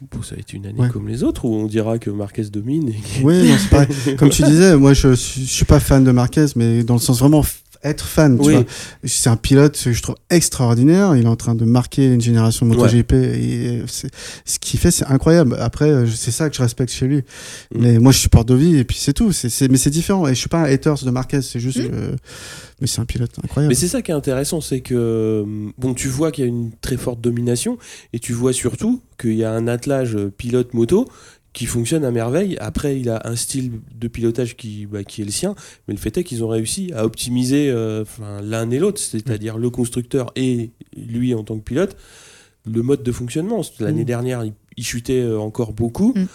Bon, 0.00 0.22
ça 0.22 0.36
va 0.36 0.40
être 0.40 0.52
une 0.52 0.64
année 0.66 0.78
Ouais. 0.80 0.88
comme 0.90 1.08
les 1.08 1.24
autres 1.24 1.44
où 1.44 1.52
on 1.54 1.66
dira 1.66 1.98
que 1.98 2.08
Marquez 2.10 2.44
domine. 2.44 2.88
et- 2.90 2.94
Oui, 3.24 3.42
non, 3.48 3.56
c'est 3.58 3.68
pareil. 3.70 4.16
Comme 4.16 4.28
tu 4.30 4.42
disais, 4.44 4.76
moi, 4.76 4.94
je, 4.94 5.14
suis- 5.14 5.44
je 5.44 5.50
suis 5.50 5.64
pas 5.64 5.80
fan 5.80 6.04
de 6.04 6.12
Marquez, 6.12 6.46
mais 6.54 6.84
dans 6.84 6.94
le 6.94 7.00
sens 7.00 7.18
vraiment 7.18 7.42
être 7.84 8.04
fan. 8.06 8.36
Oui. 8.40 8.56
C'est 9.04 9.30
un 9.30 9.36
pilote 9.36 9.80
que 9.82 9.92
je 9.92 10.02
trouve 10.02 10.16
extraordinaire. 10.30 11.16
Il 11.16 11.24
est 11.24 11.28
en 11.28 11.36
train 11.36 11.54
de 11.54 11.64
marquer 11.64 12.12
une 12.12 12.20
génération 12.20 12.66
de 12.66 12.74
MotoGP. 12.74 13.12
Et 13.12 13.82
ce 13.86 14.58
qu'il 14.58 14.80
fait, 14.80 14.90
c'est 14.90 15.06
incroyable. 15.06 15.56
Après, 15.60 15.90
euh, 15.90 16.06
c'est 16.06 16.30
ça 16.30 16.48
que 16.50 16.56
je 16.56 16.62
respecte 16.62 16.92
chez 16.92 17.06
lui. 17.06 17.18
Mm. 17.18 17.80
Mais 17.80 17.98
moi, 17.98 18.12
je 18.12 18.18
supporte 18.18 18.48
Dovi 18.48 18.76
et 18.76 18.84
puis 18.84 18.96
c'est 18.98 19.12
tout. 19.12 19.30
Mais 19.70 19.76
c'est 19.76 19.90
différent. 19.90 20.26
Et 20.26 20.34
je 20.34 20.40
suis 20.40 20.48
pas 20.48 20.58
un 20.58 20.64
haters 20.64 21.04
de 21.04 21.10
Marquez. 21.10 21.42
C'est 21.42 21.60
juste 21.60 21.78
Mm. 21.78 21.88
que. 21.88 22.16
Mais 22.80 22.86
c'est 22.86 23.00
un 23.00 23.06
pilote 23.06 23.32
incroyable. 23.42 23.72
Mais 23.72 23.78
c'est 23.78 23.88
ça 23.88 24.02
qui 24.02 24.12
est 24.12 24.14
intéressant, 24.14 24.60
c'est 24.60 24.80
que 24.80 24.94
euh, 24.94 25.70
bon, 25.78 25.94
tu 25.94 26.06
vois 26.06 26.30
qu'il 26.30 26.44
y 26.44 26.46
a 26.46 26.48
une 26.48 26.70
très 26.80 26.96
forte 26.96 27.20
domination 27.20 27.76
et 28.12 28.20
tu 28.20 28.32
vois 28.32 28.52
surtout 28.52 29.02
qu'il 29.20 29.34
y 29.34 29.42
a 29.42 29.50
un 29.52 29.66
attelage 29.66 30.14
euh, 30.14 30.30
pilote 30.30 30.74
moto 30.74 31.08
qui 31.58 31.66
fonctionne 31.66 32.04
à 32.04 32.12
merveille. 32.12 32.56
Après, 32.60 33.00
il 33.00 33.10
a 33.10 33.20
un 33.24 33.34
style 33.34 33.80
de 33.92 34.06
pilotage 34.06 34.56
qui, 34.56 34.86
bah, 34.86 35.02
qui 35.02 35.22
est 35.22 35.24
le 35.24 35.32
sien, 35.32 35.56
mais 35.88 35.94
le 35.94 35.98
fait 35.98 36.16
est 36.16 36.22
qu'ils 36.22 36.44
ont 36.44 36.48
réussi 36.48 36.92
à 36.94 37.04
optimiser 37.04 37.68
euh, 37.68 38.04
l'un 38.44 38.70
et 38.70 38.78
l'autre, 38.78 39.00
c'est-à-dire 39.00 39.58
le 39.58 39.68
constructeur 39.68 40.30
et 40.36 40.70
lui 40.96 41.34
en 41.34 41.42
tant 41.42 41.58
que 41.58 41.64
pilote, 41.64 41.96
le 42.64 42.80
mode 42.82 43.02
de 43.02 43.10
fonctionnement. 43.10 43.62
L'année 43.80 44.02
Mm. 44.02 44.06
dernière, 44.06 44.44
il, 44.44 44.52
il 44.76 44.84
chutait 44.84 45.20
euh, 45.20 45.40
encore 45.40 45.72
beaucoup. 45.72 46.12
Mm. 46.14 46.26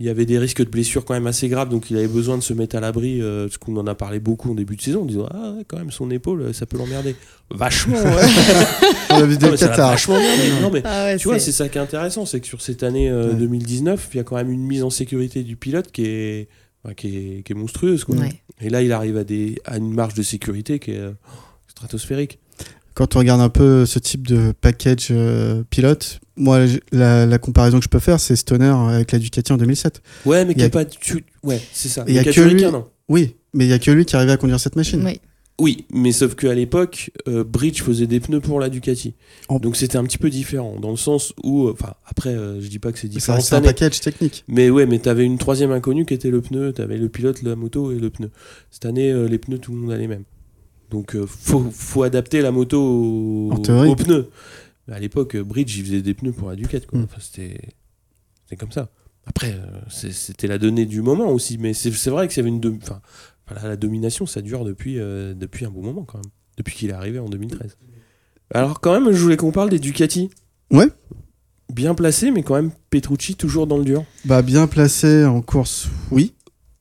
Il 0.00 0.06
y 0.06 0.08
avait 0.08 0.26
des 0.26 0.36
risques 0.40 0.64
de 0.64 0.68
blessures 0.68 1.04
quand 1.04 1.14
même 1.14 1.28
assez 1.28 1.48
graves, 1.48 1.68
donc 1.68 1.92
il 1.92 1.96
avait 1.96 2.08
besoin 2.08 2.36
de 2.36 2.42
se 2.42 2.52
mettre 2.52 2.74
à 2.74 2.80
l'abri, 2.80 3.22
euh, 3.22 3.46
parce 3.46 3.58
qu'on 3.58 3.76
en 3.76 3.86
a 3.86 3.94
parlé 3.94 4.18
beaucoup 4.18 4.50
en 4.50 4.54
début 4.56 4.74
de 4.74 4.82
saison, 4.82 5.02
en 5.02 5.04
disant 5.04 5.28
Ah, 5.30 5.54
quand 5.68 5.78
même, 5.78 5.92
son 5.92 6.10
épaule, 6.10 6.52
ça 6.52 6.66
peut 6.66 6.76
l'emmerder. 6.76 7.14
Vachement, 7.54 7.96
ouais. 8.02 8.22
On 9.10 9.14
a 9.16 9.26
vu 9.26 9.36
des 9.36 9.44
Non, 9.46 9.50
mais 9.52 9.56
ça. 9.56 9.68
Non, 10.62 10.70
Ah 10.84 11.04
ouais, 11.04 11.16
tu 11.18 11.28
vois, 11.28 11.38
c'est- 11.38 11.52
ça 11.52 11.68
qui 11.68 11.78
est 11.78 11.80
intéressant, 11.80 12.24
c'est 12.26 12.40
que 12.40 12.46
sur 12.46 12.60
cette 12.62 12.82
année 12.82 13.10
euh, 13.10 13.28
Ouais. 13.28 13.34
2019, 13.34 14.08
il 14.14 14.16
y 14.16 14.20
a 14.20 14.24
quand 14.24 14.36
même 14.36 14.50
une 14.50 14.64
mise 14.66 14.82
en 14.82 14.90
sécurité 14.90 15.42
du 15.42 15.56
pilote 15.56 15.90
qui 15.92 16.04
est, 16.06 16.48
enfin, 16.84 16.94
qui 16.94 17.16
est, 17.38 17.42
qui 17.44 17.52
est 17.52 17.56
monstrueuse. 17.56 18.04
Quoi. 18.04 18.16
Ouais. 18.16 18.30
Et 18.60 18.70
là, 18.70 18.82
il 18.82 18.92
arrive 18.92 19.16
à, 19.18 19.24
des, 19.24 19.60
à 19.64 19.76
une 19.76 19.92
marge 19.92 20.14
de 20.14 20.22
sécurité 20.22 20.78
qui 20.78 20.92
est 20.92 20.98
euh, 20.98 21.12
stratosphérique. 21.68 22.38
Quand 22.94 23.16
on 23.16 23.20
regarde 23.20 23.40
un 23.40 23.48
peu 23.48 23.86
ce 23.86 23.98
type 23.98 24.26
de 24.26 24.52
package 24.60 25.08
euh, 25.10 25.62
pilote, 25.70 26.20
moi, 26.36 26.60
la, 26.92 27.24
la 27.26 27.38
comparaison 27.38 27.78
que 27.78 27.84
je 27.84 27.88
peux 27.88 27.98
faire, 27.98 28.20
c'est 28.20 28.36
Stoner 28.36 28.66
avec 28.90 29.12
la 29.12 29.18
Ducati 29.18 29.50
en 29.52 29.56
2007. 29.56 30.02
Ouais, 30.26 30.44
mais 30.44 30.52
Il 30.52 30.56
qui 30.56 30.60
y 30.60 30.64
a- 30.64 30.68
pas. 30.70 30.84
tu- 30.84 31.24
Ouais, 31.42 31.60
c'est 31.72 31.88
ça. 31.88 32.04
Il 32.06 32.14
y 32.14 32.18
a 32.18 32.22
Mais 32.22 32.30
qui 32.30 32.36
que 32.36 32.42
lui-. 32.42 32.64
Oui, 33.08 33.36
mais 33.54 33.64
il 33.64 33.70
y 33.70 33.72
a 33.72 33.78
que 33.78 33.90
lui 33.90 34.04
qui 34.04 34.14
arrivait 34.14 34.32
à 34.32 34.36
conduire 34.36 34.60
cette 34.60 34.76
machine. 34.76 35.02
Oui. 35.04 35.20
Oui, 35.60 35.84
mais 35.92 36.12
sauf 36.12 36.34
qu'à 36.34 36.54
l'époque, 36.54 37.10
euh, 37.28 37.44
Bridge 37.44 37.82
faisait 37.82 38.06
des 38.06 38.20
pneus 38.20 38.40
pour 38.40 38.58
la 38.58 38.68
Ducati. 38.70 39.14
En- 39.48 39.58
Donc 39.60 39.76
c'était 39.76 39.98
un 39.98 40.04
petit 40.04 40.18
peu 40.18 40.30
différent, 40.30 40.76
dans 40.80 40.90
le 40.90 40.96
sens 40.96 41.34
où. 41.44 41.68
Enfin, 41.68 41.94
après, 42.06 42.30
euh, 42.30 42.60
je 42.60 42.68
dis 42.68 42.78
pas 42.78 42.90
que 42.90 42.98
c'est 42.98 43.06
différent 43.08 43.38
cette 43.40 43.52
un 43.52 43.60
package 43.62 44.00
technique. 44.00 44.44
Mais 44.48 44.70
ouais, 44.70 44.86
mais 44.86 44.98
t'avais 44.98 45.24
une 45.24 45.38
troisième 45.38 45.70
inconnue 45.70 46.04
qui 46.06 46.14
était 46.14 46.30
le 46.30 46.40
pneu. 46.40 46.72
T'avais 46.72 46.96
le 46.96 47.08
pilote, 47.08 47.42
la 47.42 47.54
moto 47.54 47.92
et 47.92 47.98
le 47.98 48.10
pneu. 48.10 48.30
Cette 48.70 48.86
année, 48.86 49.10
euh, 49.12 49.28
les 49.28 49.38
pneus, 49.38 49.58
tout 49.58 49.72
le 49.72 49.78
monde 49.78 49.92
a 49.92 49.96
les 49.98 50.08
mêmes. 50.08 50.24
Donc 50.90 51.14
euh, 51.14 51.26
faut, 51.26 51.70
faut 51.70 52.02
adapter 52.02 52.40
la 52.40 52.50
moto 52.50 52.80
au, 52.82 53.50
aux 53.90 53.96
pneus. 53.96 54.30
Mais 54.88 54.94
à 54.94 54.98
l'époque, 54.98 55.36
euh, 55.36 55.44
Bridge, 55.44 55.76
il 55.78 55.84
faisait 55.84 56.02
des 56.02 56.14
pneus 56.14 56.32
pour 56.32 56.48
la 56.48 56.56
Ducati. 56.56 56.86
Quoi. 56.86 56.98
Mm. 56.98 57.04
Enfin, 57.04 57.18
c'était, 57.20 58.56
comme 58.58 58.72
ça. 58.72 58.90
Après, 59.24 59.52
euh, 59.52 59.78
c'est- 59.88 60.10
c'était 60.12 60.48
la 60.48 60.58
donnée 60.58 60.84
du 60.86 61.00
moment 61.02 61.28
aussi. 61.30 61.56
Mais 61.58 61.72
c'est, 61.74 61.92
c'est 61.92 62.10
vrai 62.10 62.26
que 62.26 62.34
c'est 62.34 62.40
une. 62.40 62.60
Enfin, 62.82 63.00
voilà, 63.52 63.68
la 63.68 63.76
domination, 63.76 64.26
ça 64.26 64.40
dure 64.42 64.64
depuis, 64.64 64.98
euh, 64.98 65.34
depuis 65.34 65.64
un 65.64 65.70
bon 65.70 65.82
moment 65.82 66.04
quand 66.04 66.18
même. 66.18 66.30
Depuis 66.56 66.76
qu'il 66.76 66.90
est 66.90 66.94
arrivé 66.94 67.18
en 67.18 67.28
2013. 67.28 67.76
Alors, 68.54 68.80
quand 68.80 68.92
même, 68.98 69.12
je 69.12 69.22
voulais 69.22 69.36
qu'on 69.36 69.52
parle 69.52 69.70
des 69.70 69.78
Ducati. 69.78 70.28
Ouais. 70.70 70.88
Bien 71.72 71.94
placé, 71.94 72.30
mais 72.30 72.42
quand 72.42 72.54
même 72.54 72.70
Petrucci 72.90 73.34
toujours 73.34 73.66
dans 73.66 73.78
le 73.78 73.84
dur. 73.84 74.04
Bah, 74.26 74.42
bien 74.42 74.66
placé 74.66 75.24
en 75.24 75.40
course, 75.40 75.88
oui. 76.10 76.34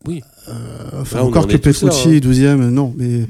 Oui. 0.06 0.22
Euh, 0.50 0.54
enfin, 1.02 1.20
Là, 1.20 1.24
encore 1.26 1.46
en 1.46 1.48
que 1.48 1.56
Petrucci, 1.56 2.10
hein. 2.10 2.20
12e, 2.20 2.70
non. 2.70 2.94
Mais 2.98 3.26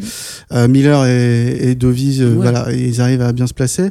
euh, 0.54 0.68
Miller 0.68 1.06
et, 1.06 1.70
et 1.72 1.76
Dovi, 1.76 2.24
Ouais. 2.24 2.30
voilà, 2.34 2.72
ils 2.74 3.02
arrivent 3.02 3.22
à 3.22 3.34
bien 3.34 3.46
se 3.46 3.54
placer. 3.54 3.90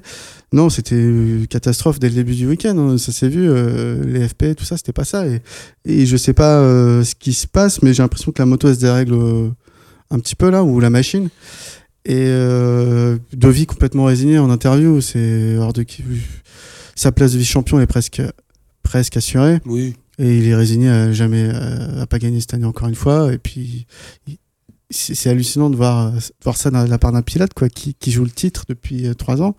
Non, 0.52 0.68
c'était 0.68 0.96
une 1.00 1.46
catastrophe 1.46 2.00
dès 2.00 2.08
le 2.08 2.14
début 2.16 2.34
du 2.34 2.46
week-end. 2.48 2.76
hein. 2.76 2.98
Ça 2.98 3.12
s'est 3.12 3.28
vu, 3.28 3.48
euh, 3.48 4.02
les 4.04 4.26
FP, 4.28 4.56
tout 4.56 4.64
ça, 4.64 4.76
c'était 4.76 4.92
pas 4.92 5.04
ça. 5.04 5.26
Et, 5.26 5.40
et 5.84 6.06
je 6.06 6.16
sais 6.16 6.32
pas 6.32 6.58
euh, 6.58 7.04
ce 7.04 7.14
qui 7.14 7.32
se 7.32 7.46
passe, 7.46 7.82
mais 7.82 7.94
j'ai 7.94 8.02
l'impression 8.02 8.32
que 8.32 8.42
la 8.42 8.46
moto, 8.46 8.68
elle 8.68 8.74
se 8.74 8.80
dérègle 8.80 9.14
euh, 9.14 9.48
un 10.10 10.18
petit 10.18 10.34
peu 10.34 10.50
là, 10.50 10.64
ou 10.64 10.80
la 10.80 10.90
machine. 10.90 11.28
Et 12.04 12.14
euh, 12.26 13.18
Dovi 13.32 13.66
complètement 13.66 14.04
résigné 14.06 14.38
en 14.38 14.50
interview, 14.50 15.00
c'est 15.00 15.56
hors 15.56 15.72
de 15.72 15.82
qui. 15.84 16.02
Sa 16.96 17.12
place 17.12 17.32
de 17.32 17.38
vice-champion 17.38 17.78
est 17.80 17.86
presque, 17.86 18.20
presque 18.82 19.16
assurée. 19.16 19.60
Oui. 19.66 19.94
Et 20.18 20.36
il 20.38 20.48
est 20.48 20.54
résigné 20.54 20.88
à 20.88 21.12
jamais 21.12 21.48
euh, 21.54 22.02
à 22.02 22.06
pas 22.06 22.18
gagner 22.18 22.40
cette 22.40 22.54
année 22.54 22.64
encore 22.66 22.88
une 22.88 22.94
fois. 22.94 23.32
Et 23.32 23.38
puis 23.38 23.86
il- 24.26 24.36
c'est 24.90 25.30
hallucinant 25.30 25.70
de 25.70 25.76
voir, 25.76 26.08
euh, 26.08 26.10
de 26.16 26.20
voir 26.42 26.56
ça 26.56 26.70
de 26.70 26.76
la 26.90 26.98
part 26.98 27.12
d'un 27.12 27.22
pilote 27.22 27.54
quoi, 27.54 27.68
qui, 27.68 27.94
qui 27.94 28.10
joue 28.10 28.24
le 28.24 28.30
titre 28.30 28.64
depuis 28.68 29.06
euh, 29.06 29.14
trois 29.14 29.40
ans, 29.40 29.54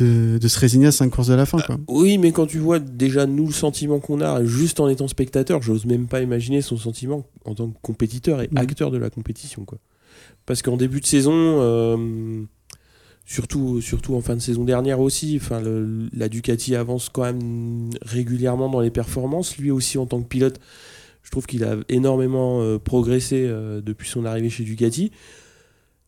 de, 0.00 0.38
de 0.38 0.48
se 0.48 0.58
résigner 0.58 0.86
à 0.88 0.92
cinq 0.92 1.10
courses 1.10 1.28
de 1.28 1.34
la 1.34 1.46
fin. 1.46 1.58
Quoi. 1.60 1.78
Oui, 1.88 2.18
mais 2.18 2.32
quand 2.32 2.46
tu 2.46 2.58
vois 2.58 2.78
déjà 2.80 3.26
nous 3.26 3.46
le 3.46 3.52
sentiment 3.52 4.00
qu'on 4.00 4.20
a 4.20 4.44
juste 4.44 4.80
en 4.80 4.88
étant 4.88 5.06
spectateur, 5.08 5.62
j'ose 5.62 5.84
même 5.86 6.06
pas 6.08 6.20
imaginer 6.22 6.60
son 6.60 6.76
sentiment 6.76 7.24
en 7.44 7.54
tant 7.54 7.68
que 7.68 7.76
compétiteur 7.82 8.42
et 8.42 8.48
Mhm. 8.50 8.58
acteur 8.58 8.90
de 8.90 8.98
la 8.98 9.10
compétition. 9.10 9.64
Quoi. 9.64 9.78
Parce 10.44 10.62
qu'en 10.62 10.76
début 10.76 11.00
de 11.00 11.06
saison, 11.06 11.32
euh, 11.34 12.42
surtout, 13.24 13.80
surtout 13.80 14.14
en 14.14 14.20
fin 14.20 14.34
de 14.36 14.40
saison 14.40 14.64
dernière 14.64 15.00
aussi, 15.00 15.38
enfin, 15.40 15.60
le- 15.60 16.08
la 16.12 16.28
Ducati 16.28 16.74
avance 16.74 17.08
quand 17.08 17.22
même 17.22 17.90
régulièrement 18.02 18.68
dans 18.68 18.80
les 18.80 18.90
performances. 18.90 19.56
Lui 19.58 19.70
aussi 19.70 19.98
en 19.98 20.06
tant 20.06 20.20
que 20.20 20.26
pilote, 20.28 20.58
je 21.22 21.30
trouve 21.30 21.46
qu'il 21.46 21.64
a 21.64 21.76
énormément 21.88 22.60
euh, 22.62 22.78
progressé 22.78 23.44
euh, 23.46 23.80
depuis 23.80 24.08
son 24.08 24.24
arrivée 24.24 24.50
chez 24.50 24.62
Ducati. 24.64 25.10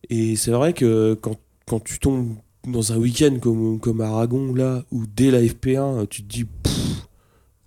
Et 0.09 0.35
c'est 0.35 0.51
vrai 0.51 0.73
que 0.73 1.13
quand, 1.19 1.35
quand 1.67 1.81
tu 1.83 1.99
tombes 1.99 2.35
dans 2.71 2.93
un 2.93 2.97
week-end 2.97 3.37
comme, 3.41 3.79
comme 3.79 4.01
Aragon, 4.01 4.53
là, 4.53 4.83
où 4.91 5.03
dès 5.15 5.31
la 5.31 5.41
FP1, 5.41 6.07
tu 6.07 6.23
te 6.23 6.27
dis, 6.31 6.43
pff, 6.45 7.07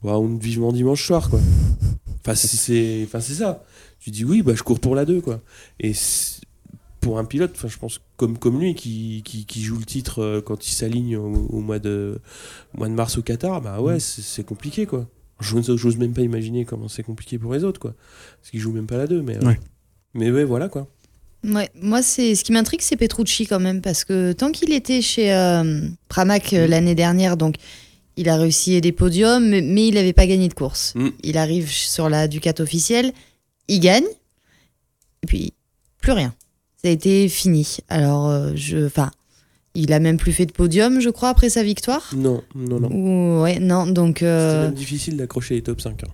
ouais, 0.03 0.13
on 0.13 0.37
te 0.39 0.43
vivement 0.45 0.73
dimanche 0.73 1.05
soir, 1.07 1.29
quoi. 1.31 1.41
Enfin, 2.21 2.35
c'est- 2.35 3.05
enfin, 3.05 3.21
ça. 3.35 3.65
Tu 4.01 4.11
dis, 4.11 4.25
oui, 4.25 4.43
bah, 4.43 4.55
je 4.55 4.63
cours 4.63 4.81
pour 4.81 4.95
la 4.95 5.05
2, 5.05 5.21
quoi. 5.21 5.41
Et 5.81 5.93
pour 7.01 7.19
un 7.19 7.25
pilote, 7.25 7.53
enfin, 7.55 7.69
je 7.69 7.79
pense, 7.79 8.01
comme, 8.17 8.39
comme 8.39 8.61
lui, 8.61 8.75
qui, 8.75 9.23
qui, 9.25 9.45
qui 9.45 9.63
joue 9.63 9.77
le 9.79 9.85
titre 9.85 10.21
euh, 10.23 10.41
quand 10.41 10.67
il 10.69 10.73
s'aligne 10.73 11.17
au, 11.17 11.47
au 11.51 11.61
mois, 11.61 11.79
de, 11.79 12.21
au 12.75 12.79
mois 12.79 12.89
de 12.89 12.95
mars 12.95 13.19
au 13.19 13.23
Qatar, 13.23 13.61
bah 13.61 13.81
ouais, 13.81 13.99
c'est 14.01 14.23
c'est 14.23 14.45
compliqué, 14.45 14.87
quoi. 14.87 15.07
J'ose 15.41 15.97
même 15.97 16.13
pas 16.13 16.21
imaginer 16.23 16.65
comment 16.65 16.87
c'est 16.89 17.03
compliqué 17.03 17.39
pour 17.39 17.53
les 17.55 17.65
autres, 17.65 17.81
quoi. 17.81 17.95
Parce 18.41 18.51
qu'ils 18.51 18.61
jouent 18.61 18.73
même 18.73 18.87
pas 18.87 18.97
la 18.99 19.09
2, 19.09 19.23
mais. 19.23 19.37
euh. 19.37 19.41
Mais 20.15 20.31
ouais, 20.31 20.45
voilà, 20.45 20.69
quoi. 20.69 20.87
Ouais, 21.45 21.71
moi, 21.81 22.03
c'est 22.03 22.35
ce 22.35 22.45
qui 22.45 22.53
m'intrigue, 22.53 22.81
c'est 22.83 22.97
Petrucci 22.97 23.47
quand 23.47 23.59
même, 23.59 23.81
parce 23.81 24.05
que 24.05 24.33
tant 24.33 24.53
qu'il 24.53 24.73
était 24.73 25.03
chez 25.03 25.33
euh, 25.33 25.81
Pramac 26.09 26.53
euh, 26.53 26.67
l'année 26.69 26.95
dernière, 26.95 27.37
donc 27.37 27.57
il 28.17 28.29
a 28.29 28.37
réussi 28.37 28.81
des 28.81 28.93
podiums, 28.93 29.49
mais, 29.49 29.61
mais 29.61 29.89
il 29.89 29.95
n'avait 29.95 30.13
pas 30.13 30.27
gagné 30.27 30.49
de 30.49 30.55
course. 30.55 30.93
Mm. 30.95 31.09
Il 31.25 31.39
arrive 31.39 31.69
sur 31.69 32.09
la 32.09 32.29
Ducat 32.29 32.55
officielle, 32.61 33.13
il 33.67 33.81
gagne, 33.81 34.05
et 35.23 35.27
puis 35.27 35.53
plus 36.01 36.13
rien. 36.13 36.33
Ça 36.81 36.89
a 36.89 36.93
été 36.93 37.29
fini. 37.29 37.79
Alors, 37.89 38.29
euh, 38.29 38.53
je, 38.55 38.87
enfin, 38.87 39.11
il 39.75 39.93
a 39.93 39.99
même 39.99 40.19
plus 40.19 40.33
fait 40.33 40.47
de 40.47 40.53
podium, 40.53 41.01
je 41.01 41.11
crois, 41.11 41.31
après 41.31 41.49
sa 41.49 41.65
victoire? 41.65 42.13
Non, 42.17 42.43
non, 42.55 42.79
non. 42.79 42.89
Ou, 42.93 43.43
ouais, 43.43 43.59
non, 43.59 43.87
donc. 43.87 44.19
C'était 44.19 44.27
même 44.63 44.75
difficile 44.75 45.17
d'accrocher 45.17 45.55
les 45.55 45.63
top 45.63 45.81
5. 45.81 46.05
hein. 46.05 46.09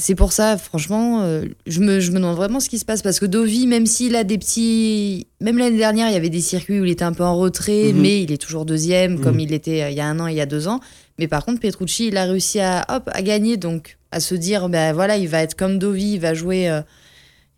C'est 0.00 0.14
pour 0.14 0.32
ça, 0.32 0.56
franchement, 0.56 1.22
euh, 1.22 1.44
je, 1.66 1.80
me, 1.80 1.98
je 2.00 2.10
me 2.12 2.16
demande 2.16 2.36
vraiment 2.36 2.60
ce 2.60 2.68
qui 2.68 2.78
se 2.78 2.84
passe. 2.84 3.02
Parce 3.02 3.18
que 3.20 3.26
Dovi, 3.26 3.66
même 3.66 3.84
s'il 3.84 4.14
a 4.16 4.24
des 4.24 4.38
petits. 4.38 5.26
Même 5.40 5.58
l'année 5.58 5.76
dernière, 5.76 6.08
il 6.08 6.12
y 6.12 6.16
avait 6.16 6.30
des 6.30 6.40
circuits 6.40 6.80
où 6.80 6.84
il 6.84 6.90
était 6.90 7.04
un 7.04 7.12
peu 7.12 7.24
en 7.24 7.36
retrait, 7.36 7.92
Mhm. 7.92 8.00
mais 8.00 8.22
il 8.22 8.32
est 8.32 8.40
toujours 8.40 8.64
deuxième, 8.64 9.14
Mhm. 9.14 9.20
comme 9.20 9.40
il 9.40 9.52
était 9.52 9.82
euh, 9.82 9.90
il 9.90 9.96
y 9.96 10.00
a 10.00 10.06
un 10.06 10.18
an, 10.20 10.26
il 10.28 10.36
y 10.36 10.40
a 10.40 10.46
deux 10.46 10.68
ans. 10.68 10.80
Mais 11.18 11.26
par 11.28 11.44
contre, 11.44 11.60
Petrucci, 11.60 12.06
il 12.08 12.16
a 12.16 12.24
réussi 12.24 12.60
à, 12.60 12.86
hop, 12.88 13.10
à 13.12 13.22
gagner, 13.22 13.56
donc 13.56 13.98
à 14.12 14.20
se 14.20 14.34
dire, 14.36 14.68
ben 14.68 14.92
voilà, 14.92 15.16
il 15.16 15.26
va 15.28 15.42
être 15.42 15.54
comme 15.56 15.78
Dovi, 15.78 16.12
il 16.14 16.20
va 16.20 16.32
jouer. 16.34 16.68
euh, 16.70 16.80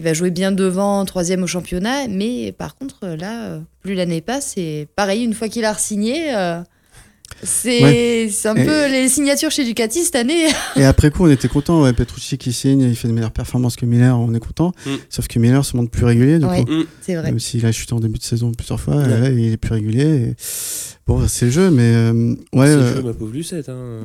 il 0.00 0.04
va 0.04 0.14
jouer 0.14 0.30
bien 0.30 0.50
devant, 0.50 1.04
troisième 1.04 1.42
au 1.42 1.46
championnat, 1.46 2.08
mais 2.08 2.52
par 2.52 2.74
contre, 2.74 3.06
là, 3.06 3.58
plus 3.82 3.92
l'année 3.94 4.22
passe, 4.22 4.54
et 4.56 4.88
pareil, 4.96 5.22
une 5.24 5.34
fois 5.34 5.48
qu'il 5.50 5.62
a 5.66 5.72
re-signé, 5.74 6.34
euh, 6.34 6.62
c'est 7.42 8.28
c'est 8.30 8.48
un 8.48 8.54
Et- 8.56 8.64
peu 8.64 8.88
les 8.90 9.08
signatures 9.08 9.50
chez 9.50 9.64
Ducati 9.64 10.04
cette 10.04 10.16
année. 10.16 10.46
Et 10.76 10.84
après 10.84 11.10
coup, 11.10 11.24
on 11.24 11.30
était 11.30 11.48
content. 11.48 11.82
Ouais, 11.82 11.92
Petrucci 11.92 12.38
qui 12.38 12.52
signe, 12.52 12.82
il 12.82 12.96
fait 12.96 13.08
de 13.08 13.12
meilleures 13.12 13.30
performances 13.32 13.76
que 13.76 13.86
Miller, 13.86 14.18
on 14.18 14.32
est 14.34 14.40
content. 14.40 14.72
Mm. 14.86 14.90
Sauf 15.08 15.28
que 15.28 15.38
Miller 15.38 15.64
se 15.64 15.76
montre 15.76 15.90
plus 15.90 16.04
régulier. 16.04 16.38
Du 16.38 16.44
Ouais. 16.46 16.64
coup. 16.64 16.70
Mm. 16.72 16.84
C'est 17.00 17.14
vrai. 17.14 17.24
Même 17.30 17.38
s'il 17.40 17.64
a 17.66 17.72
chuté 17.72 17.92
en 17.94 18.00
début 18.00 18.18
de 18.18 18.24
saison 18.24 18.52
plusieurs 18.52 18.80
fois, 18.80 18.96
Ouais. 18.96 19.08
là, 19.08 19.28
il 19.30 19.52
est 19.52 19.56
plus 19.56 19.72
régulier. 19.72 20.04
et- 20.30 20.34
Bon, 21.06 21.26
c'est 21.26 21.46
le 21.46 21.50
jeu, 21.50 21.70
mais 21.70 21.92
euh, 21.94 22.12
ouais. 22.54 22.66
C'est 22.66 22.76
le 22.76 22.82
euh, 22.82 22.94
jeu, 22.96 23.02
ma 23.02 23.12
pauvre 23.14 23.32
Lucette. 23.32 23.68
Hein. 23.68 24.00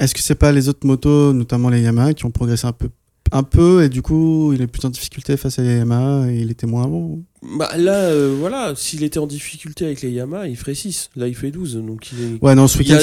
Est-ce 0.00 0.14
que 0.14 0.20
c'est 0.20 0.34
pas 0.36 0.52
les 0.52 0.68
autres 0.68 0.86
motos, 0.86 1.32
notamment 1.34 1.68
les 1.68 1.82
Yamaha, 1.82 2.14
qui 2.14 2.24
ont 2.24 2.30
progressé 2.30 2.66
un 2.66 2.72
peu, 2.72 2.88
un 3.32 3.42
peu 3.42 3.82
et 3.84 3.88
du 3.90 4.00
coup, 4.00 4.52
il 4.54 4.62
est 4.62 4.66
plus 4.66 4.84
en 4.86 4.90
difficulté 4.90 5.36
face 5.36 5.58
à 5.58 5.62
les 5.62 5.76
Yamaha 5.76 6.30
et 6.30 6.36
il 6.38 6.50
était 6.50 6.66
moins 6.66 6.86
bon? 6.86 7.22
Bah, 7.58 7.70
là, 7.76 7.94
euh, 8.10 8.34
voilà, 8.38 8.74
s'il 8.74 9.02
était 9.04 9.18
en 9.18 9.26
difficulté 9.26 9.84
avec 9.84 10.02
les 10.02 10.10
Yamaha, 10.10 10.48
il 10.48 10.56
ferait 10.56 10.74
6. 10.74 11.10
Là, 11.16 11.28
il 11.28 11.34
fait 11.34 11.50
12. 11.50 11.76
Donc 11.76 12.10
il 12.12 12.20
est... 12.36 12.42
Ouais, 12.44 12.54
non, 12.54 12.66
ce 12.66 12.76
Il 12.78 12.80
week-end, 12.92 12.98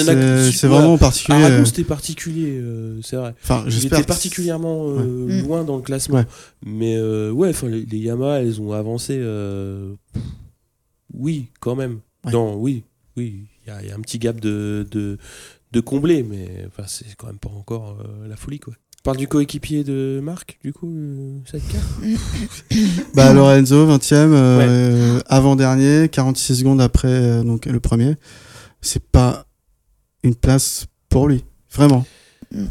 c'est 0.51 0.67
voilà. 0.67 0.82
vraiment 0.84 0.97
particulier. 0.97 1.38
Aragon, 1.43 1.65
c'était 1.65 1.84
particulier, 1.84 2.58
euh, 2.60 2.99
c'est 3.03 3.15
vrai. 3.15 3.34
Enfin, 3.41 3.63
Il 3.65 3.71
j'espère. 3.71 3.99
était 3.99 4.03
que- 4.03 4.08
particulièrement 4.08 4.89
euh, 4.89 5.25
Ouais. 5.27 5.41
Loin 5.41 5.63
dans 5.63 5.77
le 5.77 5.82
classement. 5.82 6.17
Ouais. 6.17 6.25
Mais 6.65 6.95
euh, 6.97 7.32
ouais, 7.32 7.49
enfin, 7.49 7.67
les, 7.69 7.86
les 7.86 7.97
Yamaha, 7.99 8.41
elles 8.41 8.60
ont 8.60 8.73
avancé. 8.73 9.15
euh, 9.17 9.93
Oui, 11.13 11.47
quand 11.60 11.75
même. 11.75 11.99
Ouais. 12.25 12.32
Dans, 12.32 12.56
oui, 12.56 12.84
oui, 13.17 13.45
il 13.65 13.69
y, 13.69 13.71
a- 13.71 13.82
il 13.84 13.89
y 13.89 13.91
a 13.91 13.95
un 13.95 14.01
petit 14.01 14.17
gap 14.19 14.39
de, 14.39 14.86
de, 14.91 15.17
de 15.71 15.79
combler, 15.79 16.23
mais 16.23 16.65
enfin, 16.67 16.84
c'est 16.88 17.06
quand 17.17 17.27
même 17.27 17.38
pas 17.39 17.49
encore 17.49 17.97
euh, 18.01 18.27
la 18.27 18.36
folie, 18.36 18.60
quoi. 18.60 18.73
Parle 19.03 19.17
du 19.17 19.27
coéquipier 19.27 19.83
de 19.83 20.21
Marc, 20.23 20.57
du 20.63 20.71
coup, 20.71 20.89
euh, 20.89 21.37
sidecar 21.43 21.81
Bah, 23.13 23.33
Lorenzo, 23.33 23.85
20ème, 23.85 24.31
euh, 24.31 25.19
avant-dernier, 25.27 26.07
46 26.07 26.59
secondes 26.59 26.79
après 26.79 27.09
euh, 27.09 27.43
donc, 27.43 27.65
le 27.65 27.81
premier. 27.81 28.15
C'est 28.79 29.03
pas 29.03 29.45
une 30.23 30.35
place 30.35 30.85
pour 31.09 31.27
lui, 31.27 31.43
vraiment. 31.69 32.05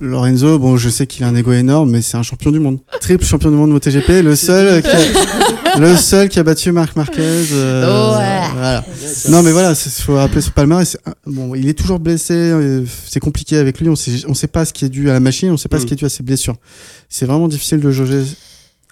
Lorenzo, 0.00 0.58
bon, 0.58 0.78
je 0.78 0.88
sais 0.88 1.06
qu'il 1.06 1.22
a 1.24 1.28
un 1.28 1.34
ego 1.34 1.52
énorme, 1.52 1.90
mais 1.90 2.00
c'est 2.00 2.16
un 2.16 2.22
champion 2.22 2.50
du 2.50 2.60
monde. 2.60 2.78
Triple 3.02 3.26
champion 3.26 3.50
du 3.50 3.56
monde 3.56 3.72
MotoGP, 3.72 4.22
le 4.22 4.34
seul 4.34 4.80
qui 4.80 4.88
a, 4.88 5.00
le 5.78 5.96
seul 5.96 6.28
qui 6.28 6.38
a 6.38 6.42
battu 6.42 6.72
Marc 6.72 6.96
Marquez. 6.96 7.20
euh, 7.52 7.84
Oh, 7.86 8.18
ouais. 8.18 8.48
voilà. 8.54 8.84
Non, 9.28 9.42
mais 9.42 9.52
voilà, 9.52 9.72
il 9.72 9.90
faut 9.90 10.14
rappeler 10.16 10.40
ce 10.40 10.50
palmarès. 10.50 10.96
Bon, 11.26 11.54
il 11.54 11.68
est 11.68 11.74
toujours 11.78 11.98
blessé, 11.98 12.34
euh, 12.34 12.84
c'est 13.08 13.20
compliqué 13.20 13.56
avec 13.56 13.80
lui. 13.80 13.88
On 13.88 13.96
sait, 13.96 14.24
on 14.28 14.34
sait 14.34 14.46
pas 14.48 14.64
ce 14.64 14.72
qui 14.72 14.84
est 14.84 14.88
dû 14.88 15.10
à 15.10 15.12
la 15.14 15.20
machine, 15.20 15.50
on 15.50 15.56
sait 15.56 15.68
pas 15.68 15.78
Mm. 15.78 15.80
ce 15.80 15.86
qui 15.86 15.92
est 15.94 15.96
dû 15.96 16.04
à 16.04 16.08
ses 16.08 16.22
blessures. 16.22 16.56
C'est 17.08 17.26
vraiment 17.26 17.48
difficile 17.48 17.80
de 17.80 17.90
jauger 17.90 18.22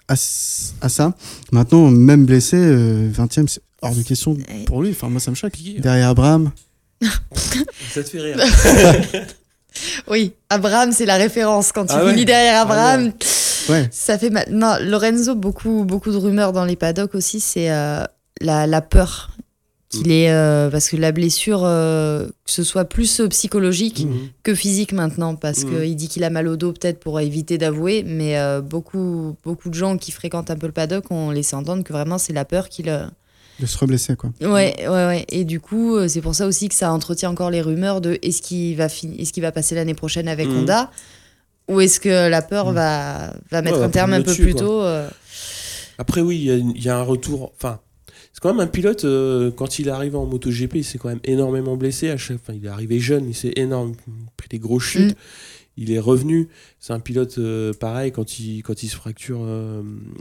à, 0.07 0.15
ça. 0.15 1.13
Maintenant, 1.51 1.89
même 1.89 2.25
blessé, 2.25 2.57
euh, 2.57 3.09
20 3.11 3.37
e 3.39 3.45
c'est 3.47 3.61
hors 3.81 3.95
de 3.95 4.01
question 4.01 4.37
pour 4.65 4.81
lui. 4.81 4.91
Enfin, 4.91 5.09
moi, 5.09 5.19
ça 5.21 5.31
me 5.31 5.35
choque. 5.35 5.53
Piqué. 5.53 5.79
Derrière 5.79 6.09
Abraham. 6.09 6.51
Ça 7.93 8.03
te 8.03 8.09
fait 8.09 8.19
rire. 8.19 8.37
Oui, 10.09 10.33
Abraham, 10.49 10.91
c'est 10.91 11.05
la 11.05 11.15
référence. 11.15 11.71
Quand 11.71 11.85
tu 11.85 11.93
Ah 11.95 12.03
ouais 12.03 12.11
finis 12.11 12.25
derrière 12.25 12.55
Ah 12.57 12.61
Abraham, 12.63 13.13
Ouais. 13.69 13.87
ça 13.91 14.17
fait. 14.17 14.31
Non, 14.49 14.75
Lorenzo, 14.81 15.35
beaucoup, 15.35 15.85
beaucoup 15.85 16.11
de 16.11 16.17
rumeurs 16.17 16.51
dans 16.53 16.65
les 16.65 16.75
paddocks 16.75 17.15
aussi, 17.15 17.39
c'est 17.39 17.71
euh, 17.71 18.03
la, 18.41 18.67
la 18.67 18.81
peur 18.81 19.31
qu'il 19.89 20.07
Mm. 20.07 20.11
est. 20.11 20.31
euh, 20.31 20.69
parce 20.69 20.87
que 20.89 20.95
la 20.95 21.11
blessure, 21.11 21.63
euh, 21.65 22.27
que 22.27 22.51
ce 22.51 22.63
soit 22.63 22.85
plus 22.85 23.21
psychologique 23.29 24.05
Mhm. 24.05 24.29
que 24.43 24.55
physique 24.55 24.93
maintenant, 24.93 25.35
parce 25.35 25.63
Mhm. 25.65 25.69
qu'il 25.81 25.95
dit 25.97 26.07
qu'il 26.07 26.23
a 26.23 26.29
mal 26.29 26.47
au 26.47 26.55
dos 26.55 26.71
peut-être 26.71 26.99
pour 26.99 27.19
éviter 27.19 27.57
d'avouer, 27.57 28.03
mais 28.07 28.37
beaucoup, 28.61 29.35
beaucoup 29.43 29.69
de 29.69 29.73
gens 29.75 29.97
qui 29.97 30.11
fréquentent 30.11 30.49
un 30.49 30.55
peu 30.55 30.67
le 30.67 30.71
paddock 30.73 31.11
ont 31.11 31.29
laissé 31.31 31.55
entendre 31.55 31.83
que 31.83 31.91
vraiment 31.91 32.17
c'est 32.17 32.33
la 32.33 32.45
peur 32.45 32.69
qu'il. 32.69 32.85
De 33.59 33.65
se 33.67 33.77
reblesser, 33.77 34.15
quoi. 34.15 34.31
Ouais, 34.41 34.73
ouais, 34.79 34.87
ouais. 34.87 35.25
Et 35.29 35.43
du 35.43 35.59
coup, 35.59 35.97
c'est 36.07 36.21
pour 36.21 36.33
ça 36.35 36.47
aussi 36.47 36.67
que 36.69 36.73
ça 36.73 36.91
entretient 36.91 37.29
encore 37.29 37.51
les 37.51 37.61
rumeurs 37.61 38.01
de 38.01 38.17
est-ce 38.23 38.41
qu'il 38.41 38.75
va, 38.77 38.85
est-ce 38.85 39.31
qu'il 39.33 39.43
va 39.43 39.51
passer 39.51 39.75
l'année 39.75 39.93
prochaine 39.93 40.27
avec 40.27 40.47
Mhm. 40.47 40.59
Honda 40.59 40.89
ou 41.67 41.79
est-ce 41.81 41.99
que 41.99 42.29
la 42.29 42.41
peur 42.41 42.67
Mhm. 42.69 42.75
va, 42.75 43.33
va 43.51 43.61
mettre 43.61 43.81
un 43.81 43.89
terme 43.89 44.13
un 44.13 44.21
peu 44.21 44.33
plus 44.33 44.53
tôt 44.55 44.81
euh. 44.81 45.09
Après, 45.97 46.21
oui, 46.21 46.37
il 46.37 46.43
y 46.45 46.51
a- 46.51 46.55
il 46.57 46.83
y, 46.83 46.89
a 46.89 46.97
un 46.97 47.03
retour. 47.03 47.53
Enfin, 47.55 47.79
c'est 48.33 48.39
quand 48.41 48.49
même 48.53 48.59
un 48.59 48.67
pilote, 48.67 49.05
euh, 49.05 49.51
quand 49.51 49.77
il 49.77 49.87
est 49.87 49.91
arrivé 49.91 50.15
en 50.15 50.25
MotoGP, 50.25 50.75
il 50.75 50.83
s'est 50.83 50.97
quand 50.97 51.09
même 51.09 51.19
énormément 51.23 51.77
blessé. 51.77 52.09
À 52.09 52.17
chaque... 52.17 52.37
enfin, 52.41 52.53
il 52.53 52.65
est 52.65 52.69
arrivé 52.69 52.99
jeune, 52.99 53.27
il 53.29 53.35
s'est 53.35 53.53
énorme, 53.55 53.93
pris 54.37 54.47
des 54.49 54.59
grosses 54.59 54.83
chutes. 54.83 55.11
Mm. 55.11 55.21
Il 55.77 55.91
est 55.91 55.99
revenu. 55.99 56.49
C'est 56.79 56.93
un 56.93 56.99
pilote 56.99 57.37
euh, 57.37 57.71
pareil, 57.73 58.11
quand 58.11 58.39
il, 58.39 58.61
quand 58.61 58.83
il 58.83 58.87
se 58.89 58.95
fracture 58.95 59.41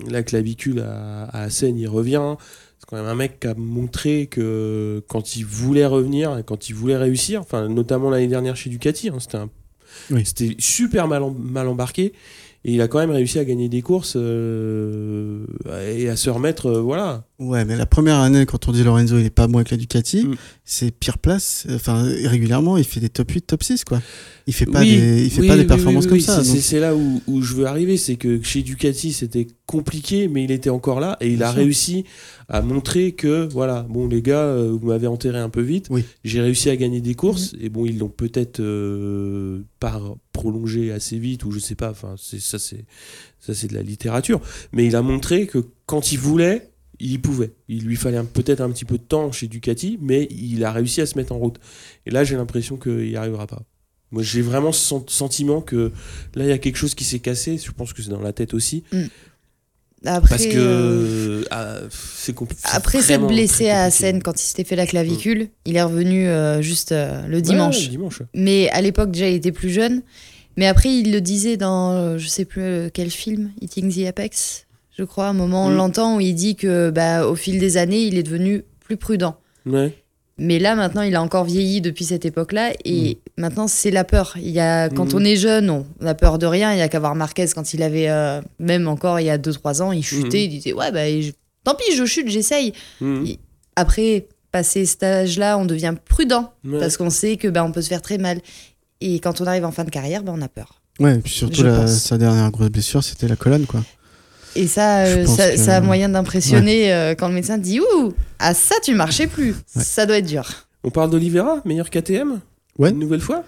la 0.09 0.23
clavicule 0.23 0.81
à, 0.81 1.25
à 1.25 1.43
Assen, 1.45 1.77
il 1.79 1.89
revient. 1.89 2.37
C'est 2.79 2.87
quand 2.89 2.97
même 2.97 3.07
un 3.07 3.15
mec 3.15 3.41
qui 3.41 3.47
a 3.49 3.55
montré 3.55 4.27
que 4.27 5.03
quand 5.09 5.37
il 5.37 5.45
voulait 5.45 5.87
revenir, 5.87 6.43
quand 6.47 6.69
il 6.69 6.75
voulait 6.75 6.97
réussir, 6.97 7.41
enfin, 7.41 7.69
notamment 7.69 8.11
l'année 8.11 8.29
dernière 8.29 8.57
chez 8.57 8.71
Ducati, 8.71 9.09
hein, 9.09 9.17
c'était 9.19 9.37
un 9.39 9.51
C'était 10.25 10.57
super 10.59 11.09
mal, 11.09 11.23
mal 11.39 11.69
embarqué. 11.69 12.13
Et 12.65 12.75
il 12.75 12.81
a 12.83 12.89
quand 12.89 12.99
même 12.99 13.11
réussi 13.11 13.39
à 13.39 13.45
gagner 13.45 13.69
des 13.69 13.81
courses 13.81 14.15
euh, 14.17 15.47
et 15.97 16.09
à 16.09 16.17
se 16.17 16.29
remettre. 16.29 16.67
euh, 16.67 16.81
voilà. 16.81 17.25
Ouais, 17.41 17.65
mais 17.65 17.75
la 17.75 17.87
première 17.87 18.19
année, 18.19 18.45
quand 18.45 18.69
on 18.69 18.73
dit 18.73 18.85
Lorenzo, 18.85 19.19
il 19.19 19.25
est 19.25 19.31
pas 19.31 19.47
bon 19.49 19.57
avec 19.59 19.71
la 19.71 19.79
Ducati, 19.79 20.27
Mm. 20.27 20.35
c'est 20.63 20.91
pire 20.91 21.17
place. 21.17 21.67
Enfin, 21.71 22.03
régulièrement, 22.03 22.77
il 22.77 22.85
fait 22.85 23.01
des 23.01 23.09
top 23.09 23.31
8, 23.31 23.47
top 23.47 23.63
6, 23.63 23.85
quoi. 23.85 24.03
Il 24.47 24.53
fait 24.53 24.67
pas 24.67 24.81
Oui, 24.81 24.91
des, 24.91 25.25
il 25.25 25.31
fait 25.31 25.41
oui, 25.41 25.49
pas 25.49 25.57
des 25.57 25.65
performances 25.65 26.05
oui, 26.05 26.11
comme 26.11 26.21
ça. 26.21 26.45
c'est- 26.45 26.79
là 26.81 26.95
où, 26.95 27.23
où 27.27 27.41
je 27.41 27.55
veux 27.55 27.65
arriver. 27.65 27.97
C'est 27.97 28.17
que 28.17 28.43
chez 28.43 28.63
Ducati, 28.63 29.15
c'était 29.15 29.47
compliqué, 29.65 30.29
mais 30.29 30.45
il 30.45 30.51
était 30.51 30.69
encore 30.69 31.01
là. 31.01 31.17
Et 31.23 31.29
il 31.31 31.39
Bien 31.39 31.47
a 31.47 31.51
sûr. 31.53 31.61
réussi 31.63 32.05
à 32.51 32.61
montrer 32.61 33.13
que, 33.13 33.49
voilà, 33.51 33.87
bon, 33.89 34.07
les 34.07 34.21
gars, 34.21 34.41
euh, 34.45 34.77
vous 34.79 34.89
m'avez 34.89 35.07
enterré 35.07 35.39
un 35.39 35.49
peu 35.49 35.63
vite. 35.63 35.87
Oui. 35.89 36.05
J'ai 36.25 36.43
réussi 36.43 36.69
à 36.69 36.77
gagner 36.77 37.01
des 37.01 37.15
courses. 37.15 37.55
Mm-hmm. 37.55 37.65
Et 37.65 37.69
bon, 37.71 37.87
ils 37.87 37.97
l'ont 37.99 38.09
peut-être 38.11 38.61
euh, 38.61 39.63
pas 39.79 39.99
prolongé 40.33 40.93
assez 40.93 41.19
vite, 41.19 41.45
ou 41.45 41.53
je 41.53 41.59
sais 41.59 41.75
pas. 41.75 41.91
Enfin, 41.91 42.17
c'est- 42.19 42.41
ça, 42.41 42.59
c'est 42.59 42.85
ça, 43.41 43.55
c'est 43.55 43.69
de 43.69 43.75
la 43.75 43.83
littérature. 43.83 44.43
Mais 44.73 44.85
il 44.85 44.95
a 44.95 45.01
montré 45.01 45.47
que 45.47 45.65
quand 45.87 46.13
il 46.13 46.19
voulait, 46.19 46.67
il 47.01 47.13
y 47.13 47.19
pouvait. 47.19 47.53
Il 47.69 47.85
lui 47.85 47.97
fallait 47.97 48.23
peut-être 48.23 48.61
un 48.61 48.71
petit 48.71 48.85
peu 48.85 48.99
de 48.99 49.03
temps 49.03 49.33
chez 49.33 49.49
Ducati, 49.49 49.99
mais 50.01 50.29
il 50.31 50.65
a 50.65 50.71
réussi 50.73 51.01
à 51.01 51.07
se 51.07 51.17
mettre 51.19 51.33
en 51.33 51.39
route. 51.39 51.57
Et 52.07 52.11
là, 52.11 52.25
j'ai 52.25 52.37
l'impression 52.37 52.77
qu'il 52.77 52.99
n'y 53.09 53.17
arrivera 53.17 53.47
pas. 53.47 53.63
Moi, 54.13 54.23
j'ai 54.23 54.43
vraiment 54.43 54.73
ce 54.73 54.81
sen- 54.89 55.05
sentiment 55.09 55.61
que 55.61 55.93
là, 56.35 56.45
il 56.45 56.49
y 56.49 56.53
a 56.53 56.59
quelque 56.59 56.77
chose 56.77 56.95
qui 56.95 57.05
s'est 57.05 57.21
cassé. 57.21 57.59
Je 57.59 57.71
pense 57.73 57.93
que 57.93 58.03
c'est 58.03 58.11
dans 58.11 58.21
la 58.21 58.33
tête 58.33 58.55
aussi. 58.55 58.83
Après, 60.05 60.29
Parce 60.31 60.47
que 60.47 60.53
euh, 60.57 61.45
ah, 61.51 61.77
c'est 61.91 62.35
compl- 62.35 62.55
c'est 62.57 62.75
après 62.75 63.03
s'être 63.03 63.27
blessé 63.27 63.69
à 63.69 63.85
compliqué. 63.85 64.07
Assen 64.07 64.23
quand 64.23 64.33
il 64.41 64.45
s'était 64.45 64.65
fait 64.65 64.77
la 64.77 64.87
clavicule, 64.87 65.49
il 65.67 65.77
est 65.77 65.83
revenu 65.83 66.27
euh, 66.27 66.63
juste 66.63 66.93
euh, 66.93 67.27
le 67.27 67.43
dimanche. 67.43 67.83
Ouais, 67.83 67.89
dimanche. 67.89 68.23
Mais 68.35 68.71
à 68.71 68.81
l'époque, 68.81 69.11
déjà, 69.11 69.29
il 69.29 69.35
était 69.35 69.53
plus 69.53 69.69
jeune. 69.71 70.03
Mais 70.57 70.67
après, 70.67 70.89
il 70.91 71.13
le 71.13 71.21
disait 71.21 71.57
dans, 71.59 72.17
je 72.19 72.27
sais 72.27 72.45
plus 72.47 72.91
quel 72.95 73.11
film, 73.11 73.51
Eating 73.61 73.93
the 73.95 74.07
Apex, 74.09 74.67
je 74.97 75.05
crois, 75.05 75.27
un 75.29 75.33
moment, 75.33 75.67
on 75.67 75.71
Mm. 75.71 75.77
l'entend, 75.77 76.17
où 76.17 76.21
il 76.21 76.35
dit 76.35 76.57
que 76.57 76.91
bah, 76.91 77.27
au 77.27 77.35
fil 77.37 77.59
des 77.59 77.77
années, 77.77 78.03
il 78.03 78.19
est 78.19 78.23
devenu 78.23 78.65
plus 78.81 78.97
prudent. 78.97 79.37
Ouais. 79.67 79.95
Mais 80.43 80.59
là, 80.59 80.75
maintenant, 80.75 81.03
il 81.03 81.15
a 81.17 81.23
encore 81.23 81.45
vieilli 81.45 81.81
depuis 81.83 82.05
cette 82.07 82.25
époque-là. 82.25 82.73
Et 82.87 83.19
maintenant, 83.37 83.69
c'est 83.69 83.91
la 83.91 84.05
peur. 84.05 84.33
Il 84.37 84.49
y 84.51 84.61
a, 84.61 84.89
quand 84.89 85.13
Mm. 85.13 85.17
on 85.17 85.25
est 85.25 85.37
jeune, 85.37 85.69
on 85.71 85.87
n'a 86.01 86.15
peur 86.15 86.39
de 86.39 86.47
rien. 86.47 86.73
Il 86.73 86.79
y 86.79 86.83
a 86.83 86.89
qu'à 86.89 86.99
voir 86.99 87.15
Marquez 87.15 87.47
quand 87.55 87.75
il 87.75 87.83
avait, 87.83 88.09
euh, 88.09 88.41
même 88.59 88.89
encore 88.89 89.21
il 89.21 89.27
y 89.27 89.31
a 89.31 89.37
2-3 89.39 89.83
ans, 89.83 89.93
il 89.93 90.03
chutait. 90.03 90.39
Mm. 90.39 90.41
Il 90.41 90.49
disait 90.49 90.73
Ouais, 90.73 90.91
bah, 90.93 91.07
je- 91.21 91.33
tant 91.63 91.75
pis, 91.75 91.95
je 91.95 92.05
chute, 92.07 92.29
j'essaye. 92.29 92.73
Après, 93.77 94.29
passé 94.53 94.85
cet 94.87 95.03
âge-là, 95.03 95.59
on 95.59 95.65
devient 95.65 95.95
prudent. 96.07 96.53
Ouais. 96.65 96.79
Parce 96.81 96.97
qu'on 96.97 97.11
sait 97.11 97.37
que 97.37 97.49
bah, 97.49 97.65
on 97.65 97.73
peut 97.73 97.83
se 97.83 97.89
faire 97.89 98.03
très 98.03 98.19
mal. 98.19 98.41
Et 99.01 99.19
quand 99.21 99.41
on 99.41 99.47
arrive 99.47 99.65
en 99.65 99.71
fin 99.73 99.85
de 99.85 99.91
carrière, 99.91 100.23
bah, 100.23 100.33
on 100.35 100.43
a 100.43 100.49
peur. 100.49 100.81
Ouais, 100.99 101.15
et 101.17 101.19
puis 101.19 101.33
surtout, 101.33 101.63
la- 101.63 101.87
sa 101.87 102.19
dernière 102.19 102.51
grosse 102.51 102.69
blessure, 102.71 103.03
c'était 103.03 103.29
la 103.29 103.37
colonne, 103.37 103.65
quoi. 103.67 103.83
Et 104.57 104.67
ça, 104.67 105.05
euh, 105.05 105.27
ça, 105.27 105.51
que- 105.51 105.57
ça 105.57 105.77
a 105.77 105.81
moyen 105.81 106.09
d'impressionner 106.09 106.93
euh, 106.93 107.15
quand 107.15 107.29
le 107.29 107.35
médecin 107.35 107.59
dit 107.59 107.81
Ouh, 107.81 108.13
ah 108.39 108.55
ça, 108.55 108.75
tu 108.83 108.95
marchais 108.95 109.27
plus. 109.27 109.55
Ça 109.67 110.07
doit 110.07 110.19
être 110.19 110.27
dur. 110.27 110.49
On 110.85 110.91
parle 110.91 111.11
d'Olivera, 111.11 111.61
meilleur 111.65 111.91
KTM 111.91 112.41
Ouais. 112.79 112.91
Une 112.91 112.99
nouvelle 112.99 113.21
fois 113.21 113.43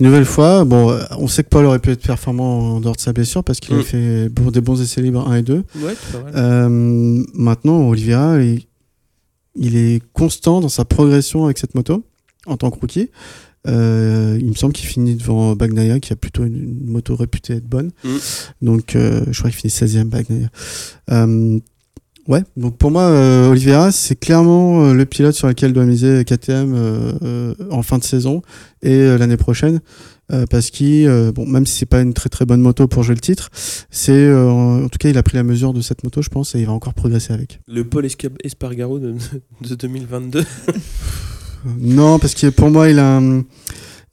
Une 0.00 0.06
nouvelle 0.06 0.24
fois, 0.24 0.64
bon, 0.64 0.90
euh, 0.90 1.02
on 1.18 1.26
sait 1.28 1.42
que 1.44 1.48
Paul 1.48 1.64
aurait 1.66 1.80
pu 1.80 1.90
être 1.90 2.02
performant 2.06 2.76
en 2.76 2.80
dehors 2.80 2.94
de 2.96 3.00
sa 3.00 3.12
blessure 3.12 3.42
parce 3.44 3.60
qu'il 3.60 3.74
Mm. 3.76 3.80
a 3.80 3.82
fait 3.82 4.28
bon, 4.28 4.50
des 4.50 4.60
bons 4.60 4.80
essais 4.80 5.02
libres 5.02 5.28
1 5.28 5.36
et 5.36 5.42
2. 5.42 5.64
Ouais. 5.76 5.94
Euh, 6.34 6.68
maintenant, 7.34 7.88
Oliveira, 7.88 8.38
il, 8.40 8.62
il 9.56 9.76
est 9.76 10.00
constant 10.12 10.60
dans 10.60 10.68
sa 10.70 10.84
progression 10.84 11.44
avec 11.44 11.58
cette 11.58 11.74
moto 11.74 12.04
en 12.46 12.56
tant 12.56 12.70
que 12.70 12.78
rookie. 12.80 13.10
Euh, 13.68 14.36
il 14.40 14.48
me 14.48 14.54
semble 14.54 14.72
qu'il 14.72 14.88
finit 14.88 15.14
devant 15.14 15.54
Bagnaia, 15.54 16.00
qui 16.00 16.12
a 16.12 16.16
plutôt 16.16 16.44
une, 16.44 16.56
une 16.56 16.86
moto 16.86 17.14
réputée 17.14 17.54
être 17.54 17.68
bonne. 17.68 17.90
Mm. 18.04 18.16
Donc, 18.62 18.96
euh, 18.96 19.22
je 19.30 19.38
crois 19.38 19.50
qu'il 19.50 19.70
finit 19.70 19.72
16e, 19.72 20.04
Bagnaia. 20.04 20.48
Euh, 21.10 21.58
ouais, 22.28 22.42
donc 22.56 22.76
pour 22.76 22.90
moi, 22.90 23.02
euh, 23.02 23.50
Oliveira, 23.50 23.92
c'est 23.92 24.16
clairement 24.16 24.86
euh, 24.86 24.94
le 24.94 25.06
pilote 25.06 25.34
sur 25.34 25.48
lequel 25.48 25.72
doit 25.72 25.84
miser 25.84 26.24
KTM 26.24 26.74
euh, 26.74 27.12
euh, 27.22 27.54
en 27.70 27.82
fin 27.82 27.98
de 27.98 28.04
saison 28.04 28.42
et 28.82 28.94
euh, 28.94 29.18
l'année 29.18 29.36
prochaine. 29.36 29.80
Euh, 30.32 30.46
parce 30.48 30.70
qu'il, 30.70 31.06
euh, 31.08 31.30
bon, 31.30 31.46
même 31.46 31.66
si 31.66 31.76
c'est 31.76 31.86
pas 31.86 32.00
une 32.00 32.14
très 32.14 32.30
très 32.30 32.46
bonne 32.46 32.60
moto 32.62 32.88
pour 32.88 33.02
jouer 33.02 33.14
le 33.14 33.20
titre, 33.20 33.50
c'est 33.90 34.12
euh, 34.12 34.50
en 34.50 34.88
tout 34.88 34.96
cas 34.98 35.10
il 35.10 35.18
a 35.18 35.22
pris 35.22 35.36
la 35.36 35.42
mesure 35.42 35.74
de 35.74 35.82
cette 35.82 36.04
moto, 36.04 36.22
je 36.22 36.30
pense, 36.30 36.54
et 36.54 36.60
il 36.60 36.66
va 36.66 36.72
encore 36.72 36.94
progresser 36.94 37.34
avec. 37.34 37.60
Le 37.68 37.84
Paul 37.84 38.06
Espargaro 38.42 38.98
de, 38.98 39.14
de 39.60 39.74
2022. 39.74 40.44
Non, 41.78 42.18
parce 42.18 42.34
que 42.34 42.48
pour 42.48 42.70
moi, 42.70 42.88
il 42.88 42.98
a 42.98 43.16
un- 43.18 43.42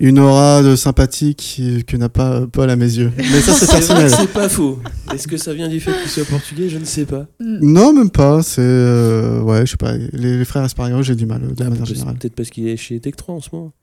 une 0.02 0.18
aura 0.20 0.64
de 0.64 0.76
sympathique 0.78 1.62
que 1.86 1.98
n'a 1.98 2.08
pas 2.08 2.32
euh, 2.32 2.48
Paul 2.48 2.70
à 2.70 2.76
mes 2.78 2.86
yeux. 2.98 3.12
Mais 3.18 3.42
ça, 3.42 3.52
c'est 3.54 3.70
personnel. 3.70 4.10
c'est 4.10 4.28
pas 4.32 4.48
faux. 4.48 4.80
Est-ce 5.14 5.28
que 5.28 5.36
ça 5.36 5.54
vient 5.54 5.68
du 5.68 5.80
fait 5.82 5.92
qu'il 6.02 6.10
soit 6.10 6.24
portugais? 6.26 6.70
Je 6.70 6.78
ne 6.78 6.86
sais 6.86 7.06
pas. 7.06 7.26
Non, 7.42 7.92
même 7.92 8.10
pas. 8.10 8.42
C'est 8.42 8.62
euh, 8.62 9.42
ouais, 9.42 9.66
je 9.66 9.72
sais 9.72 9.78
pas. 9.78 9.98
Les, 9.98 10.38
les 10.38 10.46
frères 10.46 10.64
Espargaro, 10.64 11.04
j'ai 11.04 11.16
du 11.16 11.26
mal 11.26 11.42
euh, 11.44 11.54
de 11.54 11.64
Ah, 11.66 11.70
manière 11.70 11.86
générale. 11.86 12.16
Peut-être 12.18 12.36
parce 12.36 12.50
qu'il 12.50 12.68
est 12.70 12.78
chez 12.78 13.00
Tech 13.02 13.16
3 13.18 13.36
en 13.36 13.42
ce 13.42 13.50
moment. 13.52 13.74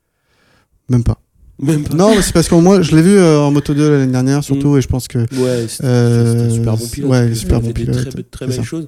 Même 0.89 1.03
pas. 1.03 1.19
Même 1.61 1.83
pas. 1.83 1.95
Non, 1.95 2.15
mais 2.15 2.21
c'est 2.23 2.33
parce 2.33 2.47
que 2.47 2.55
moi, 2.55 2.81
je 2.81 2.95
l'ai 2.95 3.01
vu 3.03 3.17
euh, 3.17 3.39
en 3.41 3.51
moto 3.51 3.73
2 3.75 3.89
l'année 3.99 4.11
dernière, 4.11 4.43
surtout, 4.43 4.77
et 4.77 4.81
je 4.81 4.87
pense 4.87 5.07
que 5.07 5.19
Ouais, 5.19 5.65
c'est 5.67 5.83
Euh, 5.83 6.33
c'est 6.39 6.45
un 6.45 6.49
super 6.55 6.77
bon 6.77 6.87
pilote. 6.87 7.11
ouais, 7.11 7.25
il 7.25 7.29
Il 7.31 7.35
super 7.35 7.57
a 7.57 7.59
bon 7.59 7.67
fait 7.67 7.73
des 7.73 7.85
pilote, 7.85 8.09
Très, 8.09 8.23
très 8.23 8.45
c'est 8.51 8.57
belles 8.57 8.65
choses. 8.65 8.87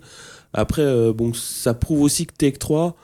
Après, 0.54 0.82
euh, 0.82 1.14
bon, 1.14 1.32
ça 1.34 1.74
prouve 1.76 2.01
aussi 2.01 2.26
que 2.26 2.34
Tech 2.36 2.58
3 2.60 2.95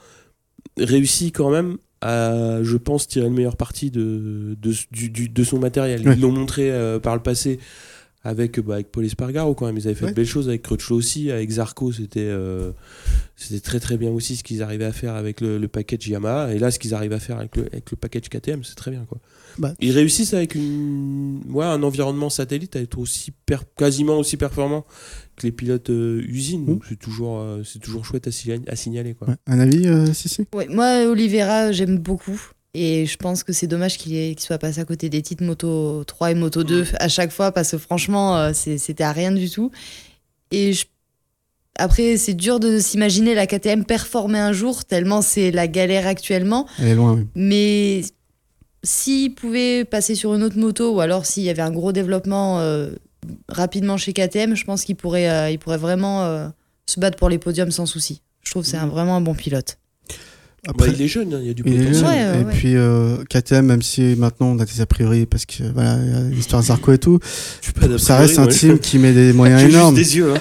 réussit 0.78 1.34
quand 1.34 1.50
même 1.50 1.76
à, 2.02 2.62
je 2.62 2.76
pense, 2.76 3.06
tirer 3.08 3.28
le 3.28 3.34
meilleur 3.34 3.56
parti 3.56 3.90
de, 3.90 4.56
de, 4.60 4.74
du- 4.92 5.10
du- 5.10 5.28
de 5.28 5.44
son 5.44 5.58
matériel. 5.58 6.06
Ouais. 6.06 6.14
Ils 6.14 6.20
l'ont 6.20 6.32
montré 6.32 6.70
euh, 6.70 6.98
par 6.98 7.14
le 7.16 7.22
passé 7.22 7.58
avec, 8.22 8.60
bah, 8.60 8.74
avec 8.74 8.90
Paul 8.92 9.04
Espargaro 9.04 9.54
quand 9.54 9.66
même. 9.66 9.76
Ils 9.78 9.86
avaient 9.86 9.94
fait 9.94 10.04
Ouais. 10.06 10.10
de 10.10 10.16
belles 10.16 10.26
choses 10.26 10.48
avec 10.48 10.62
Crutchlow 10.62 10.96
aussi, 10.96 11.30
avec 11.30 11.48
Zarco, 11.50 11.92
c'était 11.92 12.20
euh, 12.20 12.72
c'était 13.36 13.60
très 13.60 13.80
très 13.80 13.96
bien 13.96 14.10
aussi 14.10 14.36
ce 14.36 14.42
qu'ils 14.44 14.62
arrivaient 14.62 14.84
à 14.84 14.92
faire 14.92 15.14
avec 15.14 15.40
le, 15.40 15.58
le 15.58 15.68
package 15.68 16.08
Yamaha. 16.08 16.52
Et 16.52 16.58
là, 16.58 16.70
ce 16.70 16.78
qu'ils 16.78 16.92
arrivent 16.92 17.12
à 17.12 17.20
faire 17.20 17.38
avec 17.38 17.56
le, 17.56 17.66
avec 17.66 17.90
le 17.90 17.96
package 17.96 18.28
KTM, 18.28 18.62
c'est 18.64 18.74
très 18.74 18.90
bien 18.90 19.04
quoi. 19.08 19.18
Bah. 19.58 19.72
Ils 19.80 19.92
réussissent 19.92 20.34
avec 20.34 20.54
une, 20.54 21.40
ouais, 21.48 21.64
un 21.64 21.82
environnement 21.82 22.28
satellite 22.28 22.76
à 22.76 22.80
être 22.80 22.98
aussi 22.98 23.30
per- 23.46 23.56
quasiment 23.78 24.18
aussi 24.18 24.36
performant 24.36 24.84
que 25.36 25.46
les 25.46 25.52
pilotes 25.52 25.90
euh, 25.90 26.22
usines. 26.28 26.64
Donc 26.66 26.82
c'est 26.88 26.98
toujours, 26.98 27.38
euh, 27.40 27.62
c'est 27.64 27.78
toujours 27.78 28.04
chouette 28.04 28.26
à, 28.26 28.30
signa- 28.30 28.58
à 28.68 28.76
signaler. 28.76 29.14
Quoi. 29.14 29.28
ouais. 29.28 29.34
un 29.46 29.60
avis, 29.60 29.86
euh, 29.86 30.12
si 30.12 30.28
si. 30.28 30.44
Ouais, 30.54 30.66
moi, 30.68 31.04
Oliveira, 31.06 31.72
j'aime 31.72 31.98
beaucoup. 31.98 32.40
Et 32.74 33.06
je 33.06 33.16
pense 33.16 33.42
que 33.42 33.52
c'est 33.54 33.66
dommage 33.66 33.96
qu'il 33.96 34.14
ait- 34.14 34.34
qu'il 34.34 34.44
soit 34.44 34.58
passé 34.58 34.80
à 34.80 34.84
côté 34.84 35.08
des 35.08 35.22
titres 35.22 35.42
Moto 35.44 36.04
3 36.04 36.32
et 36.32 36.34
Moto 36.34 36.62
2 36.64 36.84
à 37.00 37.08
chaque 37.08 37.30
fois 37.32 37.50
parce 37.52 37.70
que 37.70 37.78
franchement, 37.78 38.36
euh, 38.36 38.50
c'est- 38.54 38.76
c'était 38.78 39.04
à 39.04 39.12
rien 39.12 39.32
du 39.32 39.48
tout. 39.48 39.70
Et 40.50 40.72
je- 40.74 40.84
après, 41.78 42.16
c'est 42.18 42.34
dur 42.34 42.60
de 42.60 42.78
s'imaginer 42.78 43.34
la 43.34 43.46
KTM 43.46 43.84
performer 43.84 44.38
un 44.38 44.52
jour, 44.52 44.84
tellement 44.84 45.22
c'est 45.22 45.50
la 45.52 45.68
galère 45.68 46.06
actuellement. 46.06 46.66
Elle 46.78 46.88
est 46.88 46.94
loin, 46.94 47.14
oui. 47.14 47.26
Mais 47.34 48.02
s'il 48.82 49.34
pouvait 49.34 49.84
passer 49.84 50.14
sur 50.14 50.34
une 50.34 50.42
autre 50.42 50.58
moto 50.58 50.94
ou 50.94 51.00
alors 51.00 51.26
s'il 51.26 51.42
y 51.44 51.50
avait 51.50 51.62
un 51.62 51.72
gros 51.72 51.92
développement 51.92 52.60
euh, 52.60 52.90
rapidement 53.48 53.96
chez 53.96 54.12
KTM, 54.12 54.54
je 54.54 54.64
pense 54.64 54.84
qu'il 54.84 54.96
pourrait, 54.96 55.28
euh, 55.28 55.50
il 55.50 55.58
pourrait 55.58 55.78
vraiment 55.78 56.22
euh, 56.24 56.48
se 56.86 57.00
battre 57.00 57.16
pour 57.18 57.28
les 57.28 57.38
podiums 57.38 57.70
sans 57.70 57.86
souci. 57.86 58.20
Je 58.42 58.50
trouve 58.50 58.62
que 58.62 58.68
c'est 58.68 58.76
un- 58.76 58.86
vraiment 58.86 59.16
un 59.16 59.20
bon 59.20 59.34
pilote. 59.34 59.78
Après, 60.68 60.88
Bah, 60.88 60.94
il 60.96 61.02
est 61.02 61.06
jeune, 61.08 61.32
hein, 61.32 61.38
il 61.40 61.46
y 61.46 61.50
a 61.50 61.54
du 61.54 61.62
potentiel. 61.62 62.04
Ouais, 62.04 62.40
et 62.40 62.44
ouais. 62.44 62.52
puis 62.52 62.74
euh, 62.74 63.18
KTM, 63.30 63.66
même 63.66 63.82
si 63.82 64.16
maintenant 64.18 64.48
on 64.48 64.58
a 64.58 64.64
des 64.64 64.80
a 64.80 64.86
priori 64.86 65.24
parce 65.24 65.46
que 65.46 65.62
voilà, 65.72 65.96
il 66.04 66.10
y 66.10 66.14
a 66.14 66.20
l'histoire 66.22 66.60
Zarco 66.60 66.92
et 66.92 66.98
tout, 66.98 67.20
Je 67.62 67.70
pas 67.70 67.98
ça 67.98 68.16
reste 68.18 68.40
un 68.40 68.48
team 68.48 68.80
qui 68.80 68.98
met 68.98 69.12
des 69.12 69.32
moyens 69.32 69.62
énormes. 69.70 69.94
des 69.94 70.16
yeux. 70.16 70.34
hein. 70.34 70.38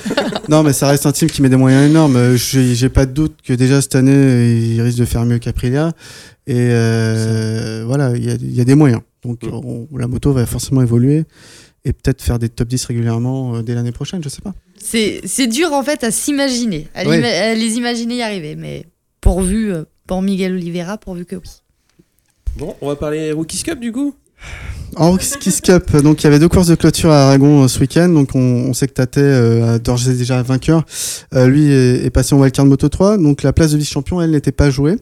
Non, 0.50 0.64
mais 0.64 0.74
ça 0.74 0.88
reste 0.88 1.06
un 1.06 1.12
team 1.12 1.30
qui 1.30 1.44
met 1.44 1.50
des 1.50 1.58
moyens 1.58 1.88
énormes. 1.88 2.36
J'ai 2.38 2.90
pas 2.90 3.06
de 3.06 3.12
doute 3.12 3.36
que 3.44 3.54
déjà 3.54 3.82
cette 3.84 3.94
année, 3.96 4.52
il 4.74 4.82
risque 4.82 4.98
de 4.98 5.06
faire 5.06 5.26
mieux 5.26 5.38
qu'Aprilia. 5.38 5.94
Et 6.48 6.56
euh, 6.72 7.84
voilà, 7.86 8.16
il 8.16 8.26
y 8.26 8.32
a, 8.32 8.34
il 8.34 8.56
y 8.56 8.62
a 8.62 8.66
des 8.66 8.76
moyens. 8.76 9.02
Donc 9.24 9.42
on- 9.52 9.88
la 9.96 10.08
moto 10.08 10.32
va 10.34 10.46
forcément 10.48 10.82
évoluer 10.82 11.26
et 11.86 11.94
peut-être 11.94 12.22
faire 12.22 12.40
des 12.40 12.50
top 12.50 12.68
10 12.68 12.84
régulièrement 12.86 13.56
euh, 13.56 13.62
dès 13.62 13.74
l'année 13.76 13.92
prochaine, 13.94 14.22
je 14.24 14.30
sais 14.30 14.42
pas. 14.42 14.54
C'est 14.78 15.22
c'est 15.26 15.48
dur 15.48 15.72
en 15.74 15.84
fait 15.84 16.04
à 16.04 16.12
s'imaginer, 16.12 16.88
à, 16.94 17.06
Ouais. 17.08 17.16
l'ima- 17.18 17.28
à 17.30 17.54
les 17.56 17.78
imaginer 17.78 18.16
y 18.18 18.22
arriver, 18.22 18.56
mais 18.56 18.86
pourvu, 19.22 19.72
euh, 19.72 19.84
pour 20.08 20.22
Miguel 20.22 20.54
Oliveira, 20.54 20.98
pourvu 20.98 21.26
que 21.26 21.36
oui. 21.38 21.50
Bon, 22.58 22.76
on 22.82 22.88
va 22.88 22.96
parler 22.96 23.32
Rookies 23.32 23.64
Cup 23.64 23.80
du 23.80 23.92
coup? 23.92 24.14
En 24.98 25.18
Kiss 25.18 25.60
Cup, 25.62 25.98
donc 26.04 26.22
il 26.22 26.26
y 26.26 26.28
avait 26.28 26.40
deux 26.40 26.48
courses 26.48 26.68
de 26.68 26.76
clôture 26.76 27.10
à 27.12 27.26
Aragon 27.26 27.64
euh, 27.64 27.68
ce 27.68 27.80
week-end. 27.80 28.08
Donc 28.10 28.30
on, 28.36 28.40
on 28.40 28.74
sait 28.74 28.88
que 28.88 28.94
Tate, 28.94 29.18
euh, 29.18 29.76
a 29.76 29.80
d'ores 29.80 30.08
et 30.08 30.14
déjà 30.14 30.42
vainqueur, 30.42 30.86
euh, 31.34 31.48
lui 31.48 31.66
est, 31.70 32.06
est 32.06 32.10
passé 32.12 32.34
en 32.36 32.40
wildcard 32.40 32.66
Moto 32.66 32.88
3. 32.88 33.18
Donc 33.18 33.44
la 33.44 33.52
place 33.52 33.72
de 33.72 33.78
vice-champion, 33.78 34.22
elle 34.22 34.32
n'était 34.32 34.54
pas 34.54 34.70
jouée. 34.70 34.96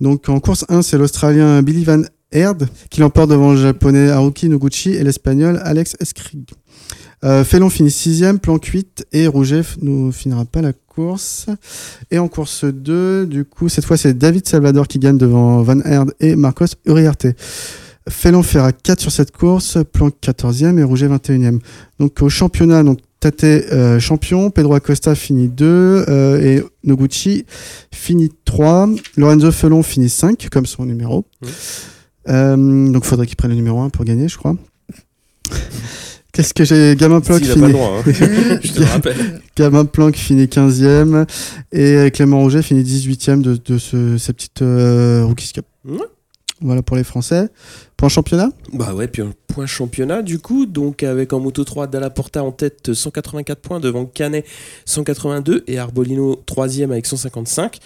Donc 0.00 0.28
en 0.28 0.40
course 0.40 0.64
1, 0.68 0.82
c'est 0.82 0.96
l'Australien 0.98 1.62
Billy 1.62 1.84
Van 1.84 2.02
Herd 2.32 2.68
qui 2.90 3.00
l'emporte 3.00 3.30
devant 3.30 3.52
le 3.52 3.58
Japonais 3.58 4.10
Haruki 4.10 4.48
Noguchi 4.48 4.90
et 4.90 5.04
l'Espagnol 5.04 5.60
Alex 5.62 5.96
Eskrig. 6.00 6.44
Euh, 7.24 7.44
Félon 7.44 7.68
finit 7.68 7.90
6ème, 7.90 8.38
Planck 8.38 8.64
8 8.66 9.06
et 9.12 9.26
Rouget 9.26 9.62
ne 9.82 10.10
finira 10.10 10.44
pas 10.44 10.62
la 10.62 10.72
course. 10.72 11.46
Et 12.10 12.18
en 12.18 12.28
course 12.28 12.64
2, 12.64 13.26
du 13.26 13.44
coup, 13.44 13.68
cette 13.68 13.84
fois 13.84 13.96
c'est 13.96 14.16
David 14.16 14.46
Salvador 14.46 14.86
qui 14.86 14.98
gagne 14.98 15.18
devant 15.18 15.62
Van 15.62 15.80
Herd 15.80 16.14
et 16.20 16.36
Marcos 16.36 16.66
Uriarte. 16.86 17.26
Félon 18.08 18.42
fera 18.42 18.72
4 18.72 19.00
sur 19.00 19.12
cette 19.12 19.32
course, 19.32 19.78
Planck 19.92 20.14
14e 20.22 20.78
et 20.78 20.82
Rouget 20.82 21.08
21e. 21.08 21.60
Donc 21.98 22.22
au 22.22 22.28
championnat, 22.28 22.82
donc 22.82 23.00
Tate 23.20 23.44
euh, 23.44 23.98
champion, 23.98 24.50
Pedro 24.50 24.74
Acosta 24.74 25.14
finit 25.16 25.48
2 25.48 25.66
euh, 25.66 26.40
et 26.40 26.62
Noguchi 26.84 27.46
finit 27.92 28.30
3. 28.44 28.90
Lorenzo 29.16 29.50
Felon 29.50 29.82
finit 29.82 30.08
5 30.08 30.48
comme 30.50 30.66
son 30.66 30.84
numéro. 30.84 31.24
Euh, 32.28 32.90
donc 32.90 33.04
faudrait 33.04 33.26
qu'il 33.26 33.36
prenne 33.36 33.50
le 33.50 33.56
numéro 33.56 33.80
1 33.80 33.90
pour 33.90 34.04
gagner, 34.04 34.28
je 34.28 34.36
crois. 34.36 34.56
Qu'est-ce 36.32 36.54
que 36.54 36.64
j'ai? 36.64 36.94
Gamin 36.94 37.20
Planck 37.20 37.40
pas 37.40 37.46
finit 37.52 37.66
le 37.66 37.72
droit, 37.72 37.98
hein. 37.98 38.02
je 38.62 38.72
te 38.72 38.80
le 38.80 38.86
rappelle. 38.86 39.40
Gamin 39.56 39.84
Planck 39.86 40.14
finit 40.14 40.44
15e 40.44 41.26
et 41.72 42.10
Clément 42.12 42.38
Rouget 42.40 42.62
finit 42.62 42.82
18e 42.84 43.40
de, 43.40 43.56
de 43.56 43.78
ce, 43.78 44.18
cette 44.18 44.36
petite 44.36 44.62
euh, 44.62 45.24
Rookies 45.24 45.52
Cup. 45.52 45.66
Voilà 46.60 46.82
pour 46.82 46.96
les 46.96 47.04
Français. 47.04 47.48
Un 48.00 48.08
championnat 48.08 48.52
Bah 48.72 48.94
ouais, 48.94 49.08
puis 49.08 49.22
un 49.22 49.32
point 49.48 49.66
championnat 49.66 50.22
du 50.22 50.38
coup, 50.38 50.66
donc 50.66 51.02
avec 51.02 51.32
en 51.32 51.40
moto 51.40 51.64
3 51.64 51.88
Dalla 51.88 52.10
Porta 52.10 52.44
en 52.44 52.52
tête 52.52 52.94
184 52.94 53.60
points 53.60 53.80
devant 53.80 54.06
Canet 54.06 54.46
182 54.84 55.64
et 55.66 55.78
Arbolino 55.78 56.40
3ème 56.46 56.92
avec 56.92 57.06
155. 57.06 57.78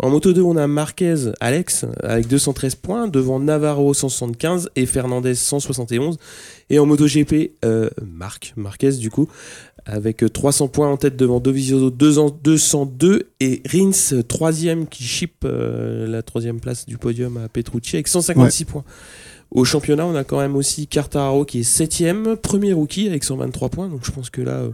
En 0.00 0.10
moto 0.10 0.32
2, 0.32 0.40
on 0.40 0.56
a 0.56 0.66
Marquez 0.66 1.32
Alex 1.40 1.84
avec 2.02 2.28
213 2.28 2.76
points 2.76 3.08
devant 3.08 3.40
Navarro 3.40 3.92
175 3.92 4.70
et 4.74 4.86
Fernandez 4.86 5.34
171. 5.34 6.16
Et 6.70 6.78
en 6.78 6.86
moto 6.86 7.06
GP, 7.06 7.52
euh, 7.64 7.90
Marc 8.02 8.54
Marquez 8.56 8.92
du 8.92 9.10
coup 9.10 9.28
avec 9.84 10.24
300 10.32 10.68
points 10.68 10.88
en 10.88 10.96
tête 10.96 11.16
devant 11.16 11.40
Dovizioso 11.40 11.90
202 11.90 13.30
et 13.40 13.62
Rins 13.70 13.90
3ème 13.90 14.86
qui 14.86 15.04
chip 15.04 15.44
euh, 15.44 16.06
la 16.06 16.22
troisième 16.22 16.58
place 16.58 16.86
du 16.86 16.98
podium 16.98 17.36
à 17.36 17.48
Petrucci 17.48 17.96
avec 17.96 18.08
156 18.08 18.64
points. 18.64 18.84
Au 19.50 19.64
championnat, 19.64 20.04
on 20.06 20.14
a 20.14 20.24
quand 20.24 20.38
même 20.38 20.56
aussi 20.56 20.86
Cartararo 20.86 21.44
qui 21.44 21.60
est 21.60 21.62
7ème, 21.62 22.36
premier 22.36 22.72
rookie 22.72 23.08
avec 23.08 23.24
123 23.24 23.68
points, 23.70 23.88
donc 23.88 24.00
je 24.04 24.10
pense 24.10 24.28
que 24.30 24.42
là, 24.42 24.58
euh, 24.58 24.70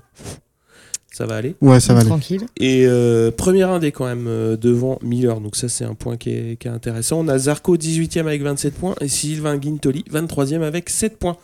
ça 1.13 1.27
va 1.27 1.37
aller. 1.37 1.55
Ouais, 1.61 1.79
ça 1.79 1.95
va 1.95 2.01
aller. 2.01 2.09
Tranquille. 2.09 2.43
Et 2.57 2.85
euh, 2.87 3.31
premier 3.31 3.63
indé 3.63 3.93
quand 3.93 4.05
même 4.07 4.27
euh, 4.27 4.57
devant 4.57 4.99
Miller, 5.03 5.41
donc 5.41 5.55
ça 5.55 5.69
c'est 5.69 5.85
un 5.85 5.95
point 5.95 6.17
qui 6.17 6.31
est, 6.31 6.57
qui 6.59 6.67
est 6.67 6.73
intéressant. 6.73 7.21
On 7.21 7.29
a 7.29 7.39
Zarco 7.39 7.77
18ème 7.77 8.27
avec 8.27 8.43
27 8.43 8.75
points 8.75 8.97
et 9.01 9.07
Sylvain 9.09 9.57
Guintoli 9.59 10.05
23ème 10.13 10.63
avec 10.63 10.91
7 10.91 11.19
points. 11.19 11.37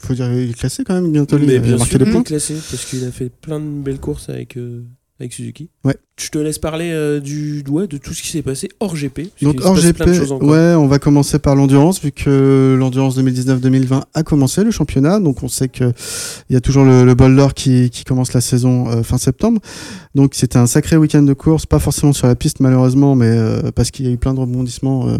Faut 0.00 0.12
dire, 0.12 0.30
il 0.34 0.50
est 0.50 0.54
classé 0.54 0.84
quand 0.84 0.94
même 0.94 1.10
bientôt. 1.12 1.38
Mais 1.38 1.44
il 1.46 1.56
a 1.56 1.58
bien 1.60 1.76
marqué 1.78 1.90
sûr, 1.92 1.98
des 2.00 2.04
il 2.04 2.08
est 2.08 2.12
points. 2.12 2.22
classé 2.24 2.54
parce 2.54 2.84
qu'il 2.84 3.04
a 3.04 3.10
fait 3.10 3.30
plein 3.30 3.58
de 3.60 3.64
belles 3.82 4.00
courses 4.00 4.28
avec, 4.28 4.58
euh, 4.58 4.84
avec 5.18 5.32
Suzuki. 5.32 5.70
Ouais. 5.82 5.96
Je 6.16 6.28
te 6.28 6.38
laisse 6.38 6.60
parler 6.60 6.90
euh, 6.92 7.18
du, 7.18 7.64
ouais, 7.68 7.88
de 7.88 7.96
tout 7.96 8.14
ce 8.14 8.22
qui 8.22 8.28
s'est 8.28 8.42
passé 8.42 8.68
hors 8.78 8.94
GP. 8.94 9.22
Donc 9.42 9.60
hors 9.64 9.74
GP, 9.74 10.02
ouais, 10.42 10.74
on 10.74 10.86
va 10.86 11.00
commencer 11.00 11.40
par 11.40 11.56
l'endurance 11.56 12.00
vu 12.00 12.12
que 12.12 12.76
l'endurance 12.78 13.18
2019-2020 13.18 14.02
a 14.14 14.22
commencé 14.22 14.62
le 14.62 14.70
championnat. 14.70 15.18
Donc 15.18 15.42
on 15.42 15.48
sait 15.48 15.68
que 15.68 15.92
il 16.48 16.52
y 16.52 16.56
a 16.56 16.60
toujours 16.60 16.84
le, 16.84 17.04
le 17.04 17.14
bol 17.16 17.34
d'or 17.34 17.52
qui, 17.52 17.90
qui 17.90 18.04
commence 18.04 18.32
la 18.32 18.40
saison 18.40 18.88
euh, 18.90 19.02
fin 19.02 19.18
septembre. 19.18 19.60
Donc 20.14 20.34
c'était 20.36 20.58
un 20.58 20.68
sacré 20.68 20.96
week-end 20.96 21.22
de 21.22 21.32
course, 21.32 21.66
pas 21.66 21.80
forcément 21.80 22.12
sur 22.12 22.28
la 22.28 22.36
piste 22.36 22.60
malheureusement, 22.60 23.16
mais 23.16 23.26
euh, 23.30 23.72
parce 23.74 23.90
qu'il 23.90 24.06
y 24.06 24.08
a 24.08 24.12
eu 24.12 24.16
plein 24.16 24.34
de 24.34 24.38
rebondissements 24.38 25.08
euh, 25.08 25.18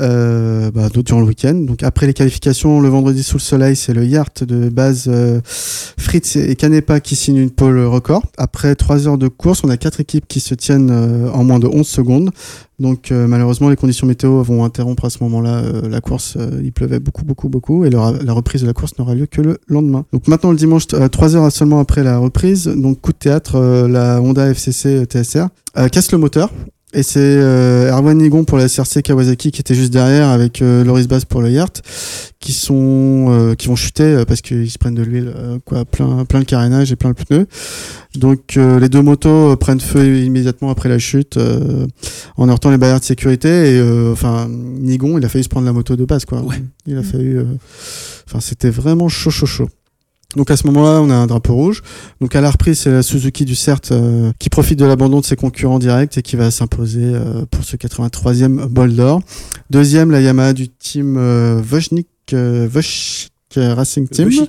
euh, 0.00 0.70
bah, 0.72 0.88
durant 0.88 1.20
le 1.20 1.26
week-end. 1.26 1.54
Donc 1.54 1.84
après 1.84 2.08
les 2.08 2.14
qualifications, 2.14 2.80
le 2.80 2.88
vendredi 2.88 3.22
sous 3.22 3.36
le 3.36 3.42
soleil, 3.42 3.76
c'est 3.76 3.94
le 3.94 4.04
Yart 4.04 4.42
de 4.42 4.68
base 4.68 5.04
euh, 5.06 5.40
Fritz 5.44 6.34
et 6.34 6.56
Canepa 6.56 6.98
qui 6.98 7.14
signent 7.14 7.36
une 7.36 7.52
pole 7.52 7.78
record. 7.84 8.24
Après 8.36 8.74
trois 8.74 9.06
heures 9.06 9.18
de 9.18 9.28
course, 9.28 9.62
on 9.62 9.68
a 9.68 9.76
quatre 9.76 10.00
équipes 10.08 10.26
qui 10.26 10.40
se 10.40 10.54
tiennent 10.54 10.90
euh, 10.90 11.30
en 11.30 11.44
moins 11.44 11.58
de 11.58 11.66
11 11.66 11.86
secondes. 11.86 12.30
Donc 12.78 13.12
euh, 13.12 13.26
malheureusement, 13.26 13.68
les 13.68 13.76
conditions 13.76 14.06
météo 14.06 14.42
vont 14.42 14.64
interrompre 14.64 15.04
à 15.04 15.10
ce 15.10 15.22
moment-là 15.24 15.58
euh, 15.58 15.88
la 15.88 16.00
course. 16.00 16.38
Il 16.62 16.72
pleuvait 16.72 16.98
beaucoup, 16.98 17.24
beaucoup, 17.24 17.48
beaucoup, 17.48 17.84
et 17.84 17.90
la 17.90 18.32
reprise 18.32 18.62
de 18.62 18.66
la 18.66 18.72
course 18.72 18.98
n'aura 18.98 19.14
lieu 19.14 19.26
que 19.26 19.42
le 19.42 19.58
lendemain. 19.68 20.06
Donc 20.12 20.28
maintenant, 20.28 20.50
le 20.50 20.56
dimanche, 20.56 20.86
trois 20.86 21.36
heures 21.36 21.50
seulement 21.52 21.80
après 21.80 22.02
la 22.02 22.18
reprise, 22.18 22.66
donc 22.68 23.00
coup 23.00 23.12
de 23.12 23.18
théâtre, 23.18 23.58
la 23.86 24.22
Honda 24.22 24.46
FCC 24.48 25.04
TSR 25.06 25.48
casse 25.90 26.12
le 26.12 26.18
moteur. 26.18 26.50
Et 26.94 27.02
c'est 27.02 27.18
euh, 27.20 27.92
Erwan 27.92 28.16
Nigon 28.16 28.44
pour 28.44 28.56
la 28.56 28.66
SRC 28.66 29.02
Kawasaki 29.02 29.50
qui 29.50 29.60
était 29.60 29.74
juste 29.74 29.92
derrière 29.92 30.28
avec 30.28 30.62
euh, 30.62 30.84
Loris 30.84 31.06
Bass 31.06 31.26
pour 31.26 31.42
le 31.42 31.50
Yart 31.50 31.82
qui 32.40 32.52
sont 32.54 33.26
euh, 33.28 33.54
qui 33.54 33.68
vont 33.68 33.76
chuter 33.76 34.04
euh, 34.04 34.24
parce 34.24 34.40
qu'ils 34.40 34.70
se 34.70 34.78
prennent 34.78 34.94
de 34.94 35.02
l'huile 35.02 35.30
euh, 35.36 35.58
quoi 35.66 35.84
plein 35.84 36.24
plein 36.24 36.38
le 36.38 36.46
carénage 36.46 36.90
et 36.90 36.96
plein 36.96 37.10
le 37.10 37.14
pneu. 37.14 37.46
Donc 38.16 38.56
euh, 38.56 38.80
les 38.80 38.88
deux 38.88 39.02
motos 39.02 39.54
prennent 39.56 39.80
feu 39.80 40.16
immédiatement 40.24 40.70
après 40.70 40.88
la 40.88 40.98
chute 40.98 41.36
euh, 41.36 41.86
en 42.38 42.48
heurtant 42.48 42.70
les 42.70 42.78
barrières 42.78 43.00
de 43.00 43.04
sécurité 43.04 43.48
et 43.48 43.78
euh, 43.78 44.12
enfin 44.12 44.48
Nigon 44.48 45.18
il 45.18 45.24
a 45.26 45.28
failli 45.28 45.44
se 45.44 45.50
prendre 45.50 45.66
la 45.66 45.74
moto 45.74 45.94
de 45.94 46.06
base 46.06 46.24
quoi. 46.24 46.40
Ouais. 46.40 46.56
Il 46.86 46.96
a 46.96 47.02
fallu 47.02 47.38
euh, 47.38 47.44
enfin 48.26 48.40
c'était 48.40 48.70
vraiment 48.70 49.10
chaud 49.10 49.30
chaud 49.30 49.44
chaud. 49.44 49.68
Donc 50.36 50.50
à 50.50 50.56
ce 50.58 50.66
moment-là, 50.66 51.00
on 51.00 51.08
a 51.08 51.14
un 51.14 51.26
drapeau 51.26 51.54
rouge. 51.54 51.82
Donc 52.20 52.36
à 52.36 52.42
la 52.42 52.50
reprise, 52.50 52.80
c'est 52.80 52.90
la 52.90 53.02
Suzuki 53.02 53.46
du 53.46 53.54
CERT 53.54 53.80
euh, 53.92 54.30
qui 54.38 54.50
profite 54.50 54.78
de 54.78 54.84
l'abandon 54.84 55.20
de 55.20 55.24
ses 55.24 55.36
concurrents 55.36 55.78
directs 55.78 56.18
et 56.18 56.22
qui 56.22 56.36
va 56.36 56.50
s'imposer 56.50 57.00
euh, 57.02 57.46
pour 57.50 57.64
ce 57.64 57.76
83e 57.76 58.66
bol 58.66 58.94
d'or. 58.94 59.22
Deuxième, 59.70 60.10
la 60.10 60.20
Yamaha 60.20 60.52
du 60.52 60.68
team 60.68 61.16
euh, 61.18 61.62
Wojnik, 61.72 62.08
euh, 62.34 62.68
Wojcik 62.68 63.32
Racing 63.56 64.06
Team. 64.06 64.26
Racing 64.28 64.46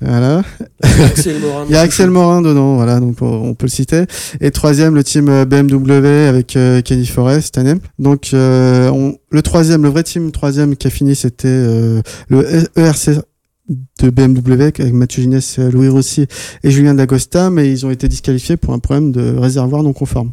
Voilà. 0.00 0.42
Team. 0.82 0.90
Axel 1.04 1.40
Morin. 1.40 1.64
Il 1.68 1.72
y 1.72 1.76
a 1.76 1.80
Axel 1.82 2.10
Morin 2.10 2.40
dedans, 2.42 2.76
voilà, 2.76 2.98
donc 2.98 3.20
on, 3.20 3.52
peut 3.54 3.66
le 3.66 3.70
citer. 3.70 4.04
Et 4.40 4.50
troisième, 4.50 4.94
le 4.94 5.04
team 5.04 5.28
euh, 5.28 5.44
BMW 5.44 6.26
avec 6.26 6.56
euh, 6.56 6.80
Kenny 6.80 7.04
Forest 7.06 7.54
cette 7.54 7.58
année. 7.58 7.78
Donc 7.98 8.30
euh, 8.32 8.88
on- 8.88 9.14
le 9.30 9.42
troisième, 9.42 9.82
le 9.82 9.90
vrai 9.90 10.04
team 10.04 10.32
troisième 10.32 10.74
qui 10.74 10.86
a 10.86 10.90
fini, 10.90 11.14
c'était 11.14 11.48
euh, 11.48 12.00
le 12.28 12.46
ERC 12.78 13.20
de 13.68 14.10
BMW 14.10 14.52
avec 14.52 14.78
Mathieu 14.78 15.22
Ginès, 15.22 15.58
euh, 15.58 15.70
Louis 15.70 15.88
Rossi 15.88 16.26
et 16.62 16.70
Julien 16.70 16.94
D'Agosta, 16.94 17.50
mais 17.50 17.70
ils 17.70 17.84
ont 17.84 17.90
été 17.90 18.08
disqualifiés 18.08 18.56
pour 18.56 18.74
un 18.74 18.78
problème 18.78 19.12
de 19.12 19.36
réservoir 19.36 19.82
non 19.82 19.92
conforme. 19.92 20.32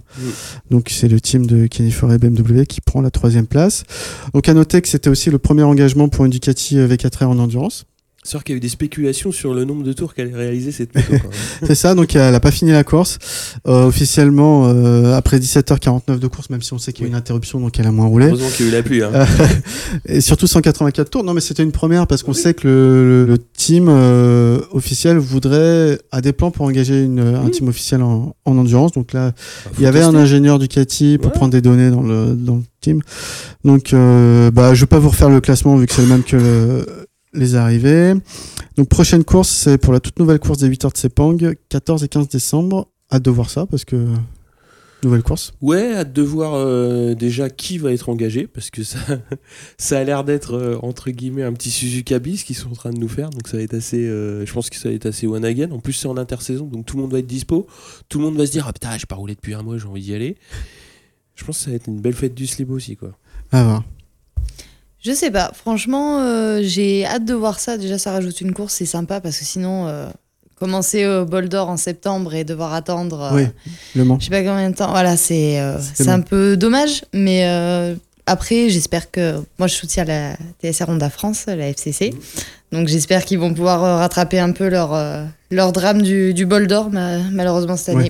Donc 0.70 0.90
c'est 0.90 1.08
le 1.08 1.20
team 1.20 1.46
de 1.46 1.68
Kenny 1.68 1.92
Forêt 1.92 2.18
BMW 2.18 2.66
qui 2.66 2.82
prend 2.82 3.02
la 3.02 3.12
troisième 3.12 3.48
place. 3.48 3.84
Donc 4.34 4.48
à 4.50 4.54
noter 4.54 4.82
que 4.82 4.88
c'était 4.88 5.10
aussi 5.10 5.32
le 5.32 5.40
premier 5.40 5.64
engagement 5.64 6.10
pour 6.10 6.26
une 6.26 6.32
Ducati 6.32 6.78
euh, 6.78 6.88
V4R 6.88 7.26
en 7.26 7.40
endurance. 7.40 7.86
Sûr 8.24 8.44
qu'il 8.44 8.54
y 8.54 8.56
a 8.56 8.58
eu 8.58 8.62
des 8.62 8.70
spéculations 8.70 9.32
sur 9.32 9.54
le 9.54 9.66
nombre 9.66 9.84
de 9.84 9.92
tours 9.94 10.14
qu'elle 10.14 10.34
a 10.34 10.38
réalisé 10.38 10.72
cette 10.72 10.96
moto. 10.96 11.24
C'est 11.64 11.76
ça, 11.76 11.94
donc 11.96 12.16
elle 12.16 12.32
n'a 12.32 12.40
pas 12.40 12.52
fini 12.52 12.72
la 12.72 12.84
course. 12.84 13.20
Euh, 13.68 13.86
officiellement, 13.86 14.68
euh, 14.68 15.14
après 15.16 15.40
17h49 15.40 16.20
de 16.20 16.28
course, 16.28 16.50
même 16.50 16.62
si 16.62 16.74
on 16.74 16.78
sait 16.78 16.94
qu'il 16.94 17.04
y 17.04 17.06
a 17.06 17.08
eu 17.08 17.10
Oui. 17.12 17.14
une 17.14 17.18
interruption, 17.18 17.60
donc 17.60 17.78
elle 17.80 17.88
a 17.88 17.92
moins 17.92 18.08
roulé. 18.08 18.28
Heureusement 18.28 18.48
qu'il 18.56 18.66
y 18.66 18.70
a 18.70 18.72
eu 18.72 18.76
la 18.76 18.84
pluie. 18.84 19.04
hein. 19.04 19.12
Et 20.06 20.22
surtout 20.22 20.48
184 20.48 21.10
tours. 21.10 21.24
Non, 21.24 21.34
mais 21.34 21.42
c'était 21.42 21.64
une 21.64 21.72
première 21.72 22.08
parce 22.08 22.24
qu'on 22.24 22.32
Oui. 22.34 22.38
sait 22.38 22.54
que 22.54 22.68
le, 22.68 23.26
le- 23.26 23.26
le 23.34 23.38
team 23.38 23.88
euh, 23.90 24.60
officiel 24.72 25.18
voudrait 25.18 26.00
a 26.12 26.22
des 26.22 26.34
plans 26.34 26.52
pour 26.52 26.66
engager 26.66 27.04
une, 27.04 27.20
un 27.20 27.50
team 27.50 27.68
officiel 27.68 28.02
en, 28.04 28.36
en 28.46 28.58
endurance. 28.58 28.92
Donc 28.94 29.14
là, 29.14 29.32
Bah, 29.66 29.72
il 29.80 29.84
y 29.84 29.88
avait 29.88 30.02
un 30.04 30.16
ingénieur 30.16 30.60
Ducati 30.60 31.18
pour 31.18 31.32
Ouais. 31.32 31.38
prendre 31.38 31.52
des 31.52 31.62
données 31.62 31.90
dans 31.90 32.02
le, 32.04 32.34
dans 32.36 32.56
le 32.58 32.64
team. 32.82 33.02
Donc, 33.64 33.94
euh, 33.94 34.52
bah, 34.52 34.74
je 34.74 34.82
vais 34.82 34.88
pas 34.88 35.00
vous 35.00 35.10
refaire 35.10 35.30
le 35.30 35.40
classement 35.42 35.76
vu 35.78 35.86
que 35.88 35.94
c'est 35.94 36.02
le 36.02 36.08
même 36.08 36.24
que 36.24 36.36
le- 36.38 36.86
les 37.34 37.56
arrivées. 37.56 38.14
Donc, 38.78 38.90
prochaine 38.90 39.24
course, 39.24 39.50
c'est 39.50 39.78
pour 39.78 39.94
la 39.94 40.00
toute 40.00 40.20
nouvelle 40.20 40.40
course 40.40 40.60
des 40.60 40.68
8 40.68 40.86
heures 40.86 40.92
de 40.92 40.98
Sepang, 40.98 41.38
14 41.70 42.04
et 42.04 42.08
15 42.08 42.30
décembre. 42.30 42.90
Hâte 43.12 43.24
de 43.24 43.32
voir 43.32 43.50
ça 43.50 43.66
parce 43.66 43.86
que 43.86 44.08
nouvelle 45.04 45.24
course. 45.24 45.54
Ouais, 45.62 45.94
hâte 45.94 46.14
de 46.14 46.22
voir 46.22 46.54
euh, 46.56 47.14
déjà 47.14 47.50
qui 47.50 47.78
va 47.78 47.92
être 47.92 48.10
engagé, 48.10 48.48
parce 48.48 48.70
que 48.70 48.84
ça, 48.84 49.00
ça 49.78 50.00
a 50.00 50.04
l'air 50.04 50.24
d'être, 50.24 50.54
euh, 50.54 50.78
entre 50.82 51.12
guillemets, 51.12 51.44
un 51.44 51.54
petit 51.54 51.72
Suzuka 51.72 52.20
bis 52.20 52.44
qu'ils 52.44 52.56
sont 52.56 52.72
en 52.72 52.76
train 52.76 52.92
de 52.92 53.00
nous 53.00 53.08
faire, 53.08 53.30
donc 53.30 53.48
ça 53.48 53.58
va 53.58 53.64
être 53.64 53.74
assez, 53.74 54.06
euh, 54.08 54.46
je 54.46 54.54
pense 54.54 54.70
que 54.70 54.76
ça 54.76 54.90
va 54.90 54.96
être 54.96 55.06
assez 55.06 55.28
one 55.28 55.46
again. 55.46 55.72
En 55.72 55.80
plus, 55.80 55.94
c'est 55.94 56.08
en 56.08 56.18
intersaison, 56.18 56.66
donc 56.66 56.86
tout 56.86 56.98
le 56.98 57.04
monde 57.04 57.12
va 57.12 57.20
être 57.20 57.28
dispo, 57.28 57.68
tout 58.10 58.20
le 58.20 58.26
monde 58.26 58.38
va 58.38 58.46
se 58.46 58.52
dire, 58.52 58.66
ah 58.68 58.74
putain, 58.74 58.98
j'ai 58.98 59.06
pas 59.06 59.16
roulé 59.16 59.36
depuis 59.36 59.54
un 59.54 59.62
mois, 59.62 59.78
j'ai 59.78 59.88
envie 59.88 60.02
d'y 60.02 60.14
aller. 60.14 60.38
Je 61.36 61.44
pense 61.44 61.58
que 61.58 61.64
ça 61.66 61.70
va 61.72 61.76
être 61.76 61.88
une 61.88 62.00
belle 62.00 62.14
fête 62.14 62.36
du 62.36 62.48
slip 62.48 62.70
aussi, 62.70 62.96
quoi. 62.96 63.12
À 63.52 63.64
voir. 63.64 63.84
Je 65.04 65.12
sais 65.12 65.32
pas, 65.32 65.52
franchement, 65.54 66.20
euh, 66.22 66.62
j'ai 66.64 67.06
hâte 67.06 67.26
de 67.26 67.34
voir 67.34 67.60
ça. 67.60 67.78
Déjà, 67.78 67.98
ça 67.98 68.12
rajoute 68.12 68.40
une 68.42 68.54
course, 68.54 68.76
c'est 68.76 68.86
sympa 68.86 69.20
parce 69.20 69.38
que 69.38 69.44
sinon, 69.46 69.88
euh, 69.88 70.08
commencer 70.56 71.06
au 71.06 71.26
bol 71.26 71.50
d'or 71.50 71.68
en 71.70 71.76
septembre 71.78 72.34
et 72.34 72.44
devoir 72.46 72.74
attendre, 72.74 73.22
euh, 73.22 73.36
Oui, 73.36 73.48
Le 73.96 74.06
Mans. 74.06 74.18
je 74.20 74.26
sais 74.26 74.32
pas 74.32 74.42
combien 74.44 74.70
de 74.70 74.76
temps, 74.76 74.92
voilà, 74.92 75.18
c'est 75.18 75.60
euh, 75.60 75.78
un 76.08 76.22
peu 76.22 76.56
dommage, 76.56 77.04
mais 77.14 77.46
euh, 77.50 77.96
après, 78.26 78.70
j'espère 78.70 79.12
que. 79.12 79.36
Moi, 79.60 79.68
je 79.68 79.74
soutiens 79.76 80.06
la 80.06 80.38
TSR 80.64 80.88
Honda 80.88 81.10
France, 81.10 81.44
la 81.48 81.68
FCC, 81.70 82.14
donc 82.72 82.88
j'espère 82.88 83.26
qu'ils 83.26 83.40
vont 83.40 83.54
pouvoir 83.54 83.82
rattraper 84.00 84.40
un 84.40 84.54
peu 84.54 84.70
leur, 84.70 84.98
leur 85.52 85.74
drame 85.74 86.02
du, 86.02 86.34
du 86.34 86.46
bol 86.46 86.66
d'or, 86.68 86.90
ma- 86.92 87.20
malheureusement, 87.32 87.76
cette 87.76 87.90
année. 87.90 88.04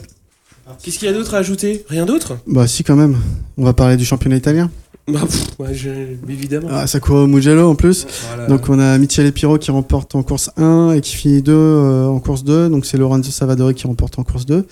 Ouais. 0.67 0.75
Qu'est-ce 0.83 0.99
qu'il 0.99 1.07
y 1.07 1.11
a 1.11 1.13
d'autre 1.13 1.33
à 1.33 1.39
ajouter? 1.39 1.83
Rien 1.89 2.05
d'autre? 2.05 2.37
Bah, 2.47 2.67
si, 2.67 2.83
quand 2.83 2.95
même. 2.95 3.17
On 3.57 3.63
va 3.65 3.73
parler 3.73 3.97
du 3.97 4.05
championnat 4.05 4.35
italien. 4.37 4.69
Bah, 5.07 5.19
pff, 5.21 5.59
ouais, 5.59 5.73
je- 5.73 5.89
évidemment. 6.29 6.69
Ah, 6.71 6.87
Sakura 6.87 7.27
Mugello 7.27 7.69
en 7.69 7.75
plus. 7.75 8.05
Voilà. 8.27 8.47
Donc 8.47 8.69
on 8.69 8.79
a 8.79 8.97
Michele 8.97 9.31
Piro 9.33 9.57
qui 9.57 9.69
remporte 9.69 10.15
en 10.15 10.23
course 10.23 10.49
1 10.55 10.93
et 10.93 11.01
qui 11.01 11.15
finit 11.15 11.41
2 11.41 11.51
euh, 11.51 12.05
en 12.07 12.19
course 12.21 12.45
2. 12.45 12.69
Donc 12.69 12.85
c'est 12.85 12.97
Lorenzo 12.97 13.29
Savadori 13.29 13.73
qui 13.73 13.85
remporte 13.85 14.17
en 14.17 14.23
course 14.23 14.45
2. 14.45 14.65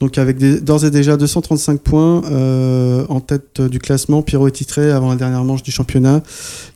Donc 0.00 0.16
avec 0.18 0.36
des- 0.38 0.60
d'ores 0.60 0.84
et 0.84 0.90
déjà 0.92 1.16
235 1.16 1.80
points 1.80 2.22
euh, 2.30 3.04
en 3.08 3.18
tête 3.20 3.60
du 3.62 3.80
classement, 3.80 4.22
Piro 4.22 4.46
est 4.46 4.52
titré 4.52 4.92
avant 4.92 5.08
la 5.10 5.16
dernière 5.16 5.42
manche 5.42 5.62
du 5.64 5.72
championnat 5.72 6.22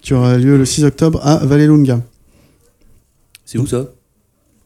qui 0.03 0.15
aura 0.15 0.37
lieu 0.37 0.57
le 0.59 0.65
6 0.65 0.85
octobre 0.85 1.21
à 1.25 1.37
Vallelunga 1.47 2.01
C'est 3.45 3.59
où 3.59 3.67
ça? 3.67 3.85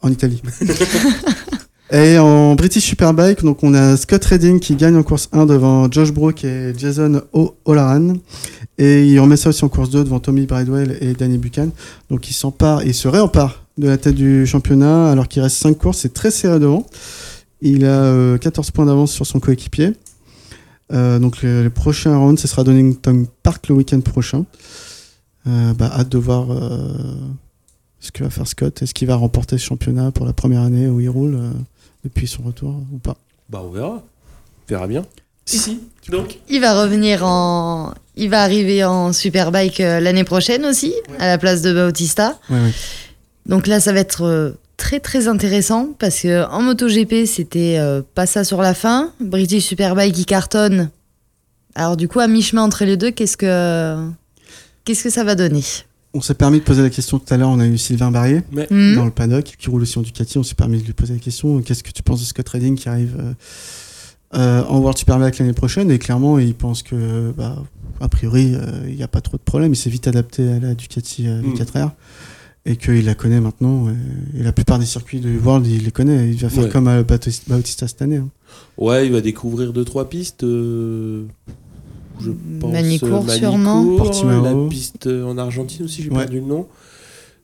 En 0.01 0.11
Italie. 0.11 0.43
et 1.93 2.19
en 2.19 2.55
British 2.55 2.85
Superbike, 2.85 3.43
donc 3.43 3.63
on 3.63 3.75
a 3.75 3.97
Scott 3.97 4.25
Redding 4.25 4.59
qui 4.61 4.75
gagne 4.75 4.97
en 4.97 5.03
course 5.03 5.29
1 5.33 5.47
devant 5.47 5.91
Josh 5.91 6.13
Brook 6.13 6.45
et 6.45 6.73
Jason 6.77 7.23
O'Halloran. 7.33 8.15
Et 8.79 9.07
il 9.07 9.21
remet 9.21 9.37
ça 9.37 9.51
aussi 9.51 9.65
en 9.65 9.69
course 9.69 9.91
2 9.91 10.05
devant 10.05 10.19
Tommy 10.19 10.47
Bridewell 10.47 10.97
et 11.01 11.13
Danny 11.13 11.39
Buchan. 11.39 11.69
Donc 12.11 12.29
il 12.31 12.33
s'empare, 12.33 12.83
il 12.85 12.95
se 12.95 13.09
réempare 13.09 13.65
de 13.79 13.89
la 13.89 13.99
tête 13.99 14.15
du 14.15 14.47
championnat 14.47 15.11
alors 15.11 15.29
qu'il 15.29 15.43
reste 15.43 15.57
5 15.57 15.79
courses, 15.79 15.99
c'est 15.99 16.15
très 16.15 16.31
serré 16.31 16.59
devant. 16.59 16.87
Il 17.61 17.85
a 17.85 18.03
euh, 18.03 18.39
14 18.39 18.71
points 18.71 18.87
d'avance 18.87 19.13
sur 19.13 19.27
son 19.27 19.39
coéquipier. 19.39 19.93
Euh, 20.93 21.19
donc 21.19 21.43
le, 21.43 21.63
le 21.63 21.71
prochain 21.71 22.17
round, 22.17 22.39
ce 22.39 22.49
sera 22.49 22.65
Donington 22.65 23.27
Park 23.43 23.69
le 23.69 23.77
week-end 23.77 24.01
prochain. 24.01 24.45
Euh, 25.47 25.75
bah, 25.75 25.91
hâte 25.93 26.09
de 26.09 26.19
voir 26.19 26.53
euh, 26.53 26.93
ce 27.99 28.13
que 28.13 28.23
va 28.23 28.31
faire 28.31 28.47
Scott. 28.47 28.81
Est-ce 28.83 28.95
qu'il 28.95 29.09
va 29.09 29.17
remporter 29.17 29.59
ce 29.59 29.65
championnat 29.65 30.13
pour 30.13 30.25
la 30.25 30.33
première 30.33 30.63
année 30.63 30.87
où 30.89 31.01
il 31.01 31.09
roule 31.09 31.35
euh, 31.35 31.51
depuis 32.05 32.27
son 32.27 32.43
retour 32.43 32.75
ou 32.93 32.99
pas 32.99 33.17
Bah, 33.49 33.63
on 33.65 33.71
verra. 33.71 34.03
On 34.03 34.69
verra 34.69 34.87
bien. 34.87 35.05
Si, 35.45 35.59
si. 35.59 35.81
Donc, 36.09 36.39
Il 36.49 36.61
va 36.61 36.81
revenir 36.81 37.25
en. 37.25 37.95
Il 38.17 38.31
va 38.31 38.43
arriver 38.43 38.85
en 38.85 39.13
Superbike 39.13 39.81
euh, 39.81 39.99
l'année 40.01 40.25
prochaine 40.25 40.65
aussi, 40.67 40.95
à 41.19 41.27
la 41.27 41.39
place 41.39 41.63
de 41.63 41.73
Bautista. 41.73 42.39
Ouais, 42.51 42.57
ouais. 42.61 42.73
Donc 43.47 43.67
là, 43.67 43.81
ça 43.81 43.93
va 43.93 44.01
être 44.01 44.23
euh, 44.23 44.53
très 44.77 45.01
très 45.01 45.29
intéressant 45.29 45.89
parce 45.99 46.21
que 46.21 46.45
en 46.49 46.63
MotoGP, 46.63 47.27
c'était 47.27 47.77
euh, 47.79 48.03
pas 48.15 48.27
ça 48.27 48.45
sur 48.45 48.61
la 48.63 48.75
fin. 48.75 49.13
British 49.21 49.65
Superbike 49.65 50.15
qui 50.15 50.25
cartonne. 50.27 50.91
Alors 51.75 51.97
du 51.97 52.07
coup, 52.07 52.21
à 52.21 52.29
mi-chemin 52.29 52.63
entre 52.63 52.85
les 52.85 52.97
deux, 52.97 53.11
qu'est-ce 53.11 53.37
que 53.37 53.97
qu'est-ce 54.85 55.03
que 55.03 55.11
ça 55.11 55.25
va 55.25 55.35
donner? 55.35 55.65
On 56.15 56.21
s'est 56.21 56.35
permis 56.35 56.59
de 56.59 56.65
poser 56.65 56.83
la 56.83 56.91
question 56.91 57.19
tout 57.19 57.33
à 57.33 57.37
l'heure. 57.39 57.49
On 57.49 57.59
a 57.59 57.67
eu 57.67 57.79
Sylvain 57.79 58.11
Barrier 58.11 58.43
Hmm. 58.71 58.95
dans 58.97 59.05
le 59.07 59.11
paddock 59.11 59.55
qui 59.59 59.71
roule 59.71 59.83
aussi 59.83 59.99
en 59.99 60.03
Ducati. 60.03 60.37
On 60.39 60.43
s'est 60.43 60.55
permis 60.55 60.79
de 60.81 60.85
lui 60.85 60.93
poser 60.93 61.15
la 61.15 61.21
question 61.21 61.61
qu'est-ce 61.63 61.83
que 61.83 61.91
tu 61.91 62.03
penses 62.03 62.21
de 62.21 62.27
Scott 62.27 62.49
Redding 62.49 62.77
qui 62.77 62.89
arrive 62.89 63.17
euh, 63.19 63.33
euh, 64.35 64.65
en 64.65 64.79
World 64.79 64.99
Superbike 64.99 65.39
l'année 65.39 65.53
prochaine? 65.55 65.91
Et 65.91 65.99
clairement, 65.99 66.39
il 66.39 66.55
pense 66.55 66.83
que, 66.83 67.33
bah, 67.37 67.63
a 68.01 68.09
priori, 68.09 68.53
euh, 68.55 68.61
il 68.89 68.97
n'y 68.97 69.03
a 69.03 69.09
pas 69.09 69.21
trop 69.23 69.37
de 69.39 69.43
problème. 69.43 69.73
Il 69.73 69.77
s'est 69.77 69.91
vite 69.91 70.07
adapté 70.07 70.47
à 70.53 70.59
la 70.61 70.75
Ducati 70.75 71.27
euh, 71.29 71.41
Mm. 71.43 71.55
4R 71.55 71.91
et 72.65 72.77
qu'il 72.77 73.05
la 73.07 73.15
connaît 73.15 73.41
maintenant. 73.41 73.89
Et, 74.37 74.43
la 74.43 74.53
plupart 74.53 74.79
des 74.79 74.87
circuits 74.87 75.19
du 75.21 75.39
World, 75.39 75.67
il 75.67 75.85
les 75.85 75.91
connaît. 75.91 76.29
Il 76.29 76.37
va 76.37 76.49
faire 76.51 76.65
Ouais. 76.65 76.69
comme 76.71 76.89
à 76.89 77.03
Bautista, 77.03 77.45
Bautista 77.55 77.89
cette 77.89 78.03
année. 78.03 78.19
hein. 78.19 78.29
ouais, 78.77 79.07
il 79.07 79.13
va 79.13 79.21
découvrir 79.23 79.73
deux 79.73 79.85
trois 79.85 80.09
pistes. 80.11 80.45
Je 82.23 82.31
pense. 82.61 82.73
Manicourt, 82.73 83.25
euh, 83.29 83.37
sûrement. 83.37 83.97
Portimao. 83.97 84.45
La 84.65 84.69
piste 84.71 85.07
euh, 85.07 85.25
en 85.25 85.37
Argentine 85.39 85.85
aussi, 85.85 86.03
j'ai 86.03 86.11
Ouais. 86.11 86.19
perdu 86.19 86.37
le 86.41 86.47
nom. 86.47 86.67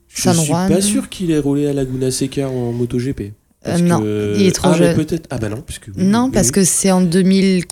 Je 0.07 0.21
San 0.23 0.33
suis 0.35 0.47
Juan. 0.47 0.69
pas 0.71 0.81
sûr 0.81 1.07
qu'il 1.09 1.29
ait 1.31 1.39
roulé 1.39 1.67
à 1.67 1.73
Laguna 1.73 2.09
Seca 2.11 2.49
en 2.49 2.71
MotoGP. 2.71 3.21
Euh, 3.21 3.31
Parce 3.63 3.81
non, 3.81 3.99
que- 3.99 4.35
il 4.37 4.45
est 4.47 4.51
trop 4.51 4.69
ah, 4.71 4.77
jeune. 4.77 4.95
peut-être. 4.95 5.27
Ah 5.29 5.37
bah 5.37 5.49
non, 5.49 5.61
puisque. 5.61 5.89
oui, 5.95 6.03
Non, 6.03 6.25
oui, 6.25 6.31
parce 6.33 6.47
oui. 6.47 6.53
que 6.53 6.63
c'est 6.63 6.91
en 6.91 7.01
2000. 7.01 7.65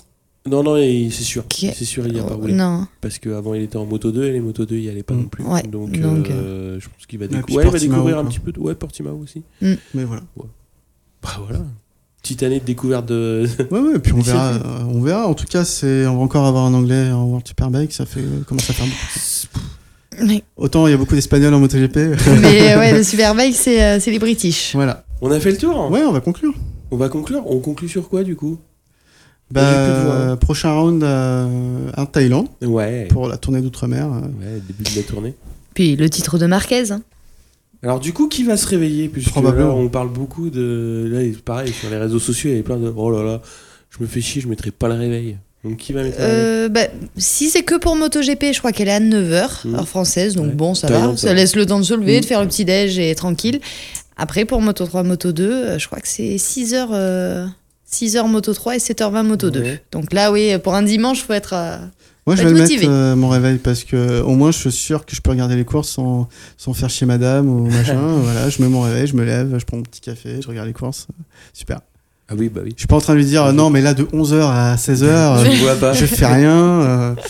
Non, 0.48 0.62
non, 0.62 0.76
c'est 0.76 1.10
sûr. 1.24 1.44
C'est 1.50 1.84
sûr, 1.84 2.06
il 2.06 2.16
y 2.16 2.20
a 2.20 2.22
pas 2.22 2.34
roulé. 2.34 2.52
Non. 2.54 2.86
Parce 3.00 3.18
qu'avant, 3.18 3.54
il 3.54 3.62
était 3.62 3.76
en 3.76 3.84
Moto 3.86 4.12
2 4.12 4.24
et 4.24 4.32
les 4.32 4.40
Moto 4.40 4.64
2, 4.64 4.76
il 4.76 4.84
y 4.84 4.88
allait 4.88 5.02
pas 5.02 5.14
Mm. 5.14 5.20
non 5.22 5.28
plus. 5.28 5.44
Ouais, 5.44 5.62
Donc, 5.64 5.98
donc, 5.98 6.30
euh, 6.30 6.78
je 6.80 6.88
pense 6.88 7.06
qu'il 7.06 7.18
va, 7.18 7.24
Et 7.24 7.28
décou- 7.28 7.42
puis 7.46 7.56
ouais, 7.56 7.62
il 7.62 7.66
va 7.66 7.70
Portimao, 7.72 7.94
découvrir 7.96 8.18
un 8.18 8.24
petit 8.24 8.38
peu. 8.38 8.52
De... 8.52 8.58
Ouais, 8.60 8.74
Portimao 8.74 9.16
aussi. 9.18 9.42
Mais 9.60 10.04
voilà. 10.04 10.22
Bah 11.22 11.30
voilà. 11.44 11.64
Petite 12.22 12.42
année 12.42 12.60
de 12.60 12.64
découverte 12.64 13.06
de. 13.06 13.46
Ouais, 13.70 13.78
ouais, 13.80 13.96
et 13.96 13.98
puis 13.98 14.12
on 14.12 14.20
verra, 14.22 14.48
euh, 14.52 14.58
on 14.92 15.00
verra. 15.00 15.26
En 15.28 15.34
tout 15.34 15.46
cas, 15.46 15.64
c'est, 15.64 16.06
on 16.06 16.16
va 16.16 16.22
encore 16.22 16.44
avoir 16.46 16.64
un 16.66 16.74
anglais 16.74 17.10
en 17.10 17.24
World 17.24 17.46
Superbike. 17.46 17.92
Ça 17.92 18.06
fait, 18.06 18.20
euh, 18.20 18.42
commence 18.46 18.68
à 18.68 18.72
faire 18.72 18.86
beaucoup. 18.86 20.26
Mais, 20.26 20.42
Autant 20.56 20.88
il 20.88 20.90
y 20.90 20.94
a 20.94 20.96
beaucoup 20.96 21.14
d'espagnols 21.14 21.54
en 21.54 21.60
MotoGP. 21.60 21.96
mais 22.40 22.76
ouais, 22.76 22.92
le 22.92 23.02
Superbike, 23.04 23.54
c'est 23.54 23.82
euh, 23.82 24.00
c'est 24.00 24.10
les 24.10 24.18
British. 24.18 24.74
voilà. 24.74 25.04
On 25.20 25.30
a 25.30 25.38
fait 25.40 25.52
le 25.52 25.56
tour? 25.58 25.90
Ouais, 25.92 26.02
on 26.02 26.12
va 26.12 26.20
conclure. 26.20 26.52
On 26.90 26.96
va 26.96 27.08
conclure? 27.08 27.42
On 27.46 27.60
conclut 27.60 27.88
sur 27.88 28.08
quoi 28.08 28.24
du 28.24 28.34
coup? 28.34 28.58
Bah, 29.50 30.30
hein. 30.32 30.36
prochain 30.36 30.72
round 30.72 31.02
euh, 31.02 31.90
en 31.96 32.04
Thaïlande 32.06 32.48
Ouais. 32.62 33.06
pour 33.10 33.28
la 33.28 33.36
tournée 33.38 33.60
d'outre-mer. 33.62 34.06
euh. 34.12 34.20
Ouais, 34.20 34.60
début 34.66 34.82
de 34.90 34.96
la 34.96 35.02
tournée. 35.02 35.34
Puis 35.74 35.96
le 35.96 36.10
titre 36.10 36.36
de 36.38 36.46
Marquez. 36.46 36.90
hein. 36.92 37.00
Alors 37.82 38.00
du 38.00 38.12
coup, 38.12 38.28
qui 38.28 38.42
va 38.44 38.56
se 38.56 38.66
réveiller 38.66 39.08
Puisque 39.08 39.30
Probablement. 39.30 39.68
là, 39.68 39.74
on 39.74 39.88
parle 39.88 40.08
beaucoup 40.10 40.50
de... 40.50 41.08
Là, 41.12 41.20
pareil, 41.44 41.72
sur 41.72 41.88
les 41.90 41.96
réseaux 41.96 42.18
sociaux, 42.18 42.50
il 42.50 42.52
y 42.52 42.54
avait 42.54 42.62
plein 42.64 42.76
de... 42.76 42.92
Oh 42.96 43.10
là 43.10 43.22
là, 43.22 43.40
je 43.90 44.02
me 44.02 44.08
fais 44.08 44.20
chier, 44.20 44.40
je 44.42 44.48
mettrai 44.48 44.70
pas 44.70 44.88
le 44.88 44.94
réveil. 44.94 45.36
Donc 45.64 45.76
qui 45.76 45.92
va 45.92 46.02
mettre 46.02 46.18
le 46.18 46.24
réveil? 46.24 46.40
Euh, 46.44 46.68
bah, 46.68 46.86
si 47.16 47.48
c'est 47.50 47.62
que 47.62 47.76
pour 47.76 47.94
MotoGP, 47.96 48.52
je 48.52 48.58
crois 48.58 48.72
qu'elle 48.72 48.88
est 48.88 48.92
à 48.92 49.00
9h, 49.00 49.66
Mhm. 49.66 49.74
heure 49.76 49.88
française, 49.88 50.34
donc 50.34 50.46
Ouais. 50.46 50.52
bon, 50.54 50.74
ça 50.74 50.88
va. 50.88 51.16
ça 51.16 51.32
laisse 51.34 51.54
le 51.56 51.66
temps 51.66 51.78
de 51.78 51.84
se 51.84 51.94
lever, 51.94 52.16
Mhm. 52.16 52.20
de 52.20 52.26
faire 52.26 52.40
le 52.42 52.48
petit 52.48 52.64
déj 52.64 52.98
et 52.98 53.14
tranquille. 53.14 53.60
Après, 54.16 54.44
pour 54.44 54.60
Moto 54.60 54.84
3, 54.84 55.04
Moto 55.04 55.30
2, 55.32 55.50
euh, 55.52 55.78
je 55.78 55.86
crois 55.86 56.00
que 56.00 56.08
c'est 56.08 56.36
6h, 56.38 56.88
6h 57.90 58.26
Moto 58.28 58.52
3 58.54 58.74
et 58.76 58.78
7h20 58.80 59.22
Moto 59.22 59.50
2. 59.50 59.60
Ouais. 59.60 59.82
Donc 59.92 60.12
là, 60.12 60.32
oui, 60.32 60.56
pour 60.62 60.74
un 60.74 60.82
dimanche, 60.82 61.22
faut 61.22 61.32
être. 61.32 61.54
euh, 61.54 61.76
Moi, 62.28 62.36
je 62.36 62.42
vais 62.42 62.50
le 62.52 62.60
motivé. 62.60 62.86
mettre 62.86 62.92
euh, 62.92 63.16
mon 63.16 63.28
réveil 63.30 63.56
parce 63.56 63.84
que 63.84 64.20
au 64.20 64.34
moins, 64.34 64.50
je 64.50 64.58
suis 64.58 64.70
sûr 64.72 65.06
que 65.06 65.16
je 65.16 65.20
peux 65.22 65.30
regarder 65.30 65.56
les 65.56 65.64
courses 65.64 65.88
sans, 65.88 66.28
sans 66.58 66.74
faire 66.74 66.90
chier 66.90 67.06
madame 67.06 67.48
ou 67.48 67.70
machin. 67.70 67.96
voilà, 68.22 68.50
je 68.50 68.60
mets 68.60 68.68
mon 68.68 68.82
réveil, 68.82 69.06
je 69.06 69.16
me 69.16 69.24
lève, 69.24 69.56
je 69.58 69.64
prends 69.64 69.78
mon 69.78 69.82
petit 69.82 70.02
café, 70.02 70.40
je 70.42 70.46
regarde 70.46 70.66
les 70.66 70.74
courses. 70.74 71.06
Super. 71.54 71.80
Ah 72.28 72.34
oui, 72.36 72.50
bah 72.50 72.60
oui. 72.62 72.72
Je 72.76 72.80
suis 72.82 72.86
pas 72.86 72.96
en 72.96 73.00
train 73.00 73.14
de 73.14 73.18
lui 73.20 73.24
dire 73.24 73.44
euh, 73.44 73.52
non, 73.52 73.70
mais 73.70 73.80
là, 73.80 73.94
de 73.94 74.02
11h 74.04 74.42
à 74.42 74.76
16h, 74.76 75.44
Je 75.44 75.50
ne 75.50 75.56
vois 75.62 75.76
pas. 75.76 75.94
je 75.94 76.04
fais 76.04 76.26
rien. 76.26 76.52
euh. 76.52 77.14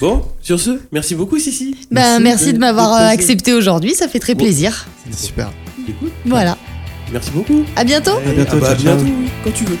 Bon, 0.00 0.24
sur 0.40 0.58
ce, 0.58 0.80
merci 0.90 1.14
beaucoup, 1.14 1.38
Sissi. 1.38 1.76
Ben, 1.92 2.18
Merci 2.18 2.22
merci, 2.22 2.46
de- 2.46 2.52
de 2.52 2.58
m'avoir 2.58 2.92
euh, 2.94 3.06
accepté 3.06 3.52
aujourd'hui, 3.54 3.94
ça 3.94 4.08
fait 4.08 4.18
très 4.18 4.34
Bon. 4.34 4.42
plaisir. 4.44 4.86
Super. 5.16 5.52
Écoute, 5.88 6.10
Voilà. 6.26 6.58
merci 7.12 7.30
beaucoup. 7.30 7.62
À 7.76 7.84
bientôt. 7.84 8.16
À 8.26 8.32
bientôt, 8.32 8.56
Ah 8.56 8.60
bah, 8.60 8.70
à 8.70 8.74
bientôt, 8.74 9.04
quand 9.44 9.52
tu 9.52 9.64
veux. 9.64 9.78